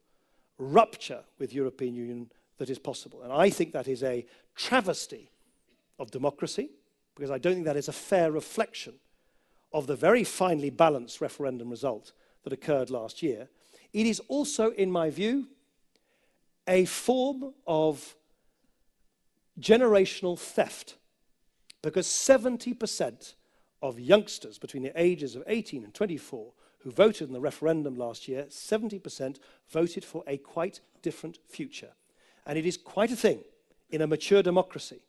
rupture 0.58 1.24
with 1.40 1.54
European 1.54 1.96
Union 1.96 2.32
that 2.58 2.70
is 2.70 2.80
possible. 2.80 3.22
And 3.22 3.32
I 3.32 3.50
think 3.50 3.74
that 3.74 3.88
is 3.88 4.04
a 4.04 4.26
travesty 4.56 5.32
of 6.00 6.12
democracy, 6.12 6.70
because 7.16 7.32
I 7.32 7.38
don't 7.38 7.54
think 7.54 7.66
that 7.66 7.78
is 7.78 7.88
a 7.88 7.94
fair 7.94 8.32
reflection 8.32 8.96
of 9.74 9.88
the 9.88 9.96
very 9.96 10.24
finely 10.24 10.70
balanced 10.70 11.22
referendum 11.22 11.70
result 11.70 12.14
that 12.44 12.54
occurred 12.54 12.90
last 12.90 13.22
year, 13.22 13.50
it 13.94 14.06
is 14.06 14.22
also, 14.28 14.72
in 14.72 14.92
my 14.92 15.10
view, 15.10 15.48
a 16.68 16.86
form 16.86 17.54
of 17.66 18.16
generational 19.60 20.38
theft 20.38 20.96
because 21.82 22.08
70% 22.08 23.34
of 23.82 24.00
youngsters 24.00 24.58
between 24.58 24.84
the 24.84 25.02
ages 25.02 25.36
of 25.36 25.44
18 25.48 25.84
and 25.84 25.94
24 25.94 26.52
who 26.80 26.92
voted 26.92 27.28
in 27.28 27.34
the 27.34 27.40
referendum 27.40 27.96
last 27.96 28.28
year, 28.28 28.46
70% 28.50 29.40
voted 29.70 30.06
for 30.06 30.24
a 30.28 30.38
quite 30.38 30.80
different 31.02 31.40
future. 31.50 31.92
And 32.46 32.58
it 32.58 32.66
is 32.66 32.78
quite 32.78 33.12
a 33.12 33.16
thing 33.16 33.42
in 33.90 34.02
a 34.02 34.08
mature 34.08 34.44
democracy 34.44 35.02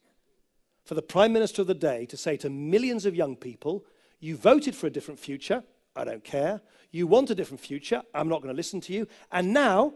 for 0.85 0.95
the 0.95 1.03
Prime 1.03 1.33
Minister 1.33 1.63
of 1.63 1.69
the 1.69 1.75
day 1.75 2.07
to 2.07 2.17
say 2.17 2.37
to 2.39 2.49
millions 2.49 3.05
of 3.05 3.15
young 3.15 3.37
people, 3.37 3.85
you 4.21 4.37
voted 4.37 4.75
for 4.75 4.87
a 4.87 4.91
different 4.91 5.21
future, 5.21 5.63
I 5.95 6.05
don't 6.05 6.25
care. 6.25 6.61
You 6.91 7.07
want 7.07 7.31
a 7.31 7.35
different 7.35 7.61
future, 7.61 8.03
I'm 8.15 8.29
not 8.29 8.41
going 8.41 8.55
to 8.55 8.57
listen 8.57 8.81
to 8.83 8.93
you. 8.93 9.07
And 9.31 9.53
now 9.53 9.93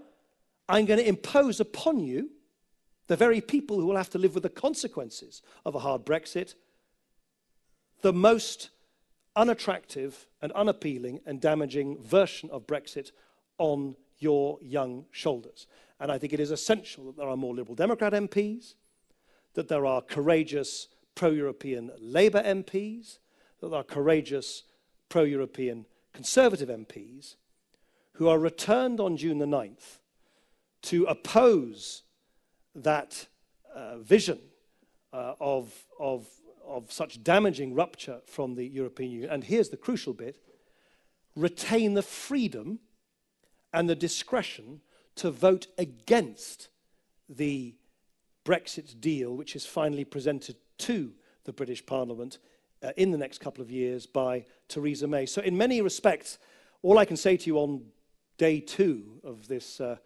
I'm 0.68 0.84
going 0.84 1.00
to 1.00 1.08
impose 1.08 1.60
upon 1.60 2.00
you 2.00 2.30
the 3.06 3.16
very 3.16 3.40
people 3.40 3.80
who 3.80 3.86
will 3.86 3.96
have 3.96 4.10
to 4.10 4.18
live 4.18 4.34
with 4.34 4.42
the 4.42 4.50
consequences 4.50 5.42
of 5.64 5.74
a 5.74 5.78
hard 5.78 6.04
Brexit, 6.04 6.54
the 8.02 8.12
most 8.12 8.70
unattractive 9.34 10.26
and 10.40 10.52
unappealing 10.52 11.20
and 11.24 11.40
damaging 11.40 12.02
version 12.02 12.50
of 12.50 12.66
Brexit 12.66 13.12
on 13.58 13.96
your 14.18 14.58
young 14.60 15.06
shoulders. 15.10 15.66
And 15.98 16.12
I 16.12 16.18
think 16.18 16.32
it 16.32 16.40
is 16.40 16.50
essential 16.50 17.06
that 17.06 17.16
there 17.16 17.28
are 17.28 17.36
more 17.36 17.54
Liberal 17.54 17.76
Democrat 17.76 18.12
MPs, 18.12 18.74
that 19.54 19.68
there 19.68 19.86
are 19.86 20.02
courageous 20.02 20.88
pro 21.14 21.30
European 21.30 21.90
Labour 21.98 22.42
MPs, 22.42 23.18
that 23.60 23.70
there 23.70 23.80
are 23.80 23.84
courageous 23.84 24.64
pro 25.08 25.22
European 25.22 25.86
Conservative 26.12 26.68
MPs 26.68 27.36
who 28.14 28.28
are 28.28 28.38
returned 28.38 29.00
on 29.00 29.16
June 29.16 29.38
the 29.38 29.46
9th 29.46 30.00
to 30.82 31.04
oppose 31.04 32.02
that 32.74 33.26
uh, 33.74 33.98
vision 33.98 34.38
uh, 35.12 35.34
of, 35.40 35.72
of, 35.98 36.26
of 36.72 36.90
such 36.92 37.22
damaging 37.22 37.74
rupture 37.74 38.20
from 38.26 38.54
the 38.54 38.66
European 38.66 39.10
Union. 39.10 39.30
And 39.30 39.44
here's 39.44 39.68
the 39.68 39.76
crucial 39.76 40.12
bit 40.12 40.38
retain 41.34 41.94
the 41.94 42.02
freedom 42.02 42.78
and 43.72 43.88
the 43.88 43.94
discretion 43.94 44.80
to 45.16 45.30
vote 45.30 45.66
against 45.78 46.68
the 47.28 47.74
Brexit 48.44 49.00
deal, 49.00 49.34
which 49.34 49.56
is 49.56 49.64
finally 49.64 50.04
presented 50.04 50.56
to 50.78 51.12
the 51.44 51.52
British 51.52 51.84
Parliament 51.84 52.38
uh, 52.82 52.92
in 52.96 53.10
the 53.10 53.18
next 53.18 53.38
couple 53.38 53.62
of 53.62 53.70
years 53.70 54.06
by 54.06 54.44
Theresa 54.68 55.06
May. 55.06 55.26
So, 55.26 55.40
in 55.40 55.56
many 55.56 55.80
respects, 55.80 56.38
all 56.82 56.98
I 56.98 57.04
can 57.04 57.16
say 57.16 57.36
to 57.36 57.46
you 57.46 57.58
on 57.58 57.82
day 58.38 58.60
two 58.60 59.20
of 59.22 59.46
this, 59.46 59.80
uh, 59.80 59.96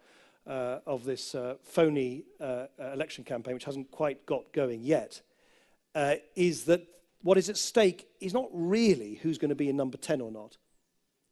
uh, 0.45 0.79
of 0.85 1.03
this 1.03 1.33
uh, 1.35 1.55
phony 1.63 2.23
uh, 2.39 2.67
uh, 2.79 2.91
election 2.93 3.23
campaign, 3.23 3.53
which 3.53 3.65
hasn't 3.65 3.89
quite 3.91 4.25
got 4.25 4.51
going 4.53 4.81
yet, 4.83 5.21
uh, 5.97 6.15
is 6.35 6.65
that 6.65 6.87
what 7.23 7.39
is 7.39 7.49
at 7.49 7.57
stake 7.57 8.07
is 8.21 8.31
not 8.31 8.47
really 8.53 9.15
who's 9.15 9.39
going 9.39 9.49
to 9.49 9.55
be 9.55 9.67
in 9.67 9.75
number 9.75 9.97
10 9.97 10.21
or 10.21 10.31
not. 10.31 10.55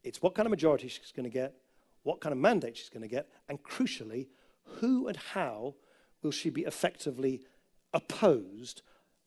It's 0.02 0.20
what 0.20 0.34
kind 0.34 0.44
of 0.44 0.50
majority 0.50 0.88
she's 0.88 1.12
going 1.14 1.22
to 1.22 1.30
get, 1.30 1.54
what 2.02 2.20
kind 2.20 2.32
of 2.32 2.38
mandate 2.38 2.76
she's 2.76 2.88
going 2.88 3.02
to 3.02 3.08
get, 3.08 3.28
and 3.48 3.62
crucially, 3.62 4.26
who 4.64 5.06
and 5.06 5.16
how 5.16 5.76
will 6.20 6.32
she 6.32 6.50
be 6.50 6.62
effectively 6.62 7.42
opposed 7.94 8.82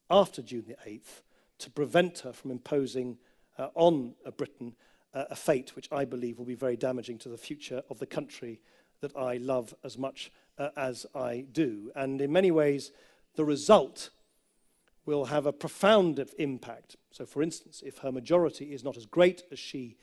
after 0.10 0.42
June 0.42 0.66
the 0.68 0.76
8th 0.86 1.22
to 1.60 1.70
prevent 1.70 2.20
her 2.20 2.34
from 2.34 2.52
imposing 2.52 3.18
uh, 3.58 3.70
on 3.76 4.16
uh, 4.26 4.32
Britain 4.32 4.76
uh, 5.14 5.24
a 5.30 5.38
fate 5.38 5.74
which 5.74 5.88
I 5.90 6.04
believe 6.04 6.38
will 6.38 6.46
be 6.46 6.54
very 6.54 6.76
damaging 6.76 7.18
to 7.20 7.30
the 7.30 7.38
future 7.38 7.82
of 7.90 8.00
the 8.00 8.06
country 8.06 8.60
that 9.00 9.16
I 9.16 9.38
love 9.38 9.74
as 9.86 9.98
much 9.98 10.34
uh, 10.58 10.70
as 10.76 11.06
I 11.16 11.46
do. 11.50 11.92
And 11.96 12.20
in 12.20 12.34
many 12.34 12.52
ways, 12.52 12.92
the 13.36 13.46
result 13.46 14.10
will 15.10 15.26
have 15.26 15.48
a 15.48 15.52
profound 15.52 16.24
impact. 16.38 16.96
So, 17.12 17.26
for 17.26 17.42
instance, 17.42 17.82
if 17.84 17.98
her 18.00 18.12
majority 18.12 18.74
is 18.74 18.84
not 18.84 18.96
as 18.96 19.08
great 19.08 19.42
as 19.52 19.58
she 19.58 19.98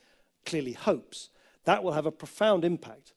clearly 0.45 0.73
hopes, 0.73 1.31
that 1.65 1.85
will 1.85 1.93
have 1.93 2.07
a 2.07 2.13
profound 2.13 2.65
impact 2.65 3.13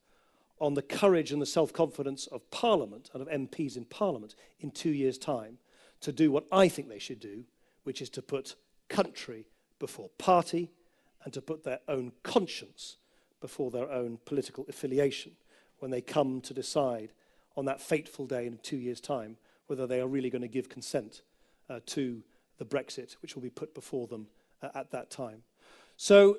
on 0.60 0.76
the 0.76 0.84
courage 0.84 1.32
and 1.32 1.42
the 1.42 1.48
self 1.48 1.74
confidence 1.74 2.28
of 2.28 2.50
Parliament 2.52 3.10
and 3.14 3.24
of 3.24 3.28
MPs 3.28 3.76
in 3.76 3.86
Parliament 3.86 4.36
in 4.60 4.70
two 4.70 4.92
years' 4.92 5.18
time 5.18 5.58
to 6.02 6.12
do 6.12 6.32
what 6.32 6.46
I 6.52 6.68
think 6.68 6.90
they 6.90 7.00
should 7.00 7.20
do, 7.20 7.44
which 7.84 8.02
is 8.02 8.10
to 8.12 8.22
put 8.22 8.56
country 8.88 9.48
before 9.80 10.10
party 10.20 10.70
and 11.24 11.34
to 11.34 11.42
put 11.42 11.64
their 11.64 11.80
own 11.88 12.12
conscience 12.22 12.98
before 13.42 13.72
their 13.72 13.90
own 13.92 14.20
political 14.26 14.66
affiliation 14.70 15.32
when 15.80 15.90
they 15.90 16.02
come 16.02 16.40
to 16.42 16.54
decide 16.54 17.14
on 17.58 17.66
that 17.66 17.82
fateful 17.82 18.28
day 18.28 18.46
in 18.46 18.60
two 18.62 18.78
years' 18.78 19.02
time 19.02 19.38
whether 19.66 19.88
they 19.88 20.00
are 20.00 20.08
really 20.08 20.30
going 20.30 20.42
to 20.44 20.48
give 20.48 20.70
consent 20.70 21.24
uh, 21.70 21.80
to 21.88 22.24
the 22.58 22.66
Brexit, 22.66 23.14
which 23.22 23.36
will 23.36 23.42
be 23.42 23.50
put 23.50 23.74
before 23.74 24.08
them 24.08 24.28
uh, 24.62 24.70
at 24.76 24.92
that 24.92 25.10
time. 25.10 25.44
So, 25.98 26.38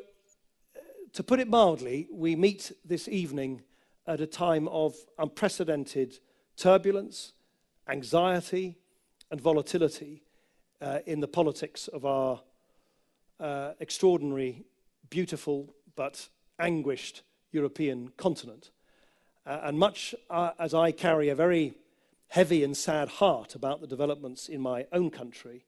uh, 0.76 0.81
to 1.12 1.22
put 1.22 1.41
it 1.41 1.49
mildly, 1.49 2.09
we 2.12 2.37
meet 2.37 2.72
this 2.85 3.09
evening 3.09 3.62
at 4.07 4.20
a 4.20 4.26
time 4.26 4.68
of 4.68 4.95
unprecedented 5.18 6.18
turbulence, 6.57 7.33
anxiety, 7.89 8.76
and 9.31 9.41
volatility 9.41 10.22
uh, 10.81 10.99
in 11.07 11.20
the 11.20 11.28
politics 11.28 11.89
of 11.89 12.05
our 12.05 12.41
uh, 13.39 13.72
extraordinary, 13.81 14.64
beautiful, 15.09 15.74
but 15.97 16.28
anguished 16.59 17.22
European 17.53 18.11
continent. 18.16 18.70
Uh, 19.47 19.61
and 19.64 19.78
much 19.78 20.14
uh, 20.28 20.51
as 20.59 20.74
I 20.74 20.93
carry 20.93 21.28
a 21.28 21.35
very 21.35 21.74
heavy 22.31 22.62
and 22.62 22.76
sad 22.76 23.09
heart 23.09 23.55
about 23.55 23.81
the 23.81 23.87
developments 23.87 24.49
in 24.49 24.61
my 24.61 24.87
own 24.93 25.11
country, 25.11 25.64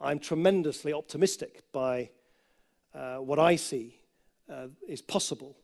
I'm 0.00 0.18
tremendously 0.18 0.92
optimistic 0.92 1.62
by 1.72 2.10
uh, 2.94 3.16
what 3.16 3.38
I 3.38 3.56
see 3.56 4.00
uh, 4.52 4.66
is 4.88 5.00
possible 5.00 5.56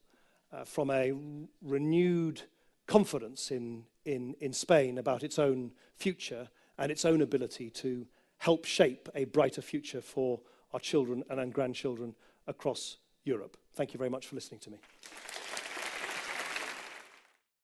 uh, 0.52 0.64
from 0.64 0.90
a 0.90 1.12
renewed 1.62 2.42
confidence 2.86 3.50
in, 3.50 3.84
in, 4.04 4.34
in 4.40 4.52
Spain 4.52 4.98
about 4.98 5.22
its 5.24 5.38
own 5.38 5.72
future 5.96 6.48
and 6.78 6.90
its 6.90 7.04
own 7.04 7.22
ability 7.22 7.68
to 7.70 8.06
help 8.38 8.64
shape 8.64 9.08
a 9.14 9.24
brighter 9.24 9.62
future 9.62 10.00
for 10.00 10.40
our 10.72 10.80
children 10.80 11.24
and 11.28 11.52
grandchildren 11.52 12.14
across 12.46 12.98
Europe. 13.24 13.56
Thank 13.74 13.92
you 13.92 13.98
very 13.98 14.10
much 14.10 14.28
for 14.28 14.36
listening 14.36 14.60
to 14.60 14.70
me. 14.70 14.78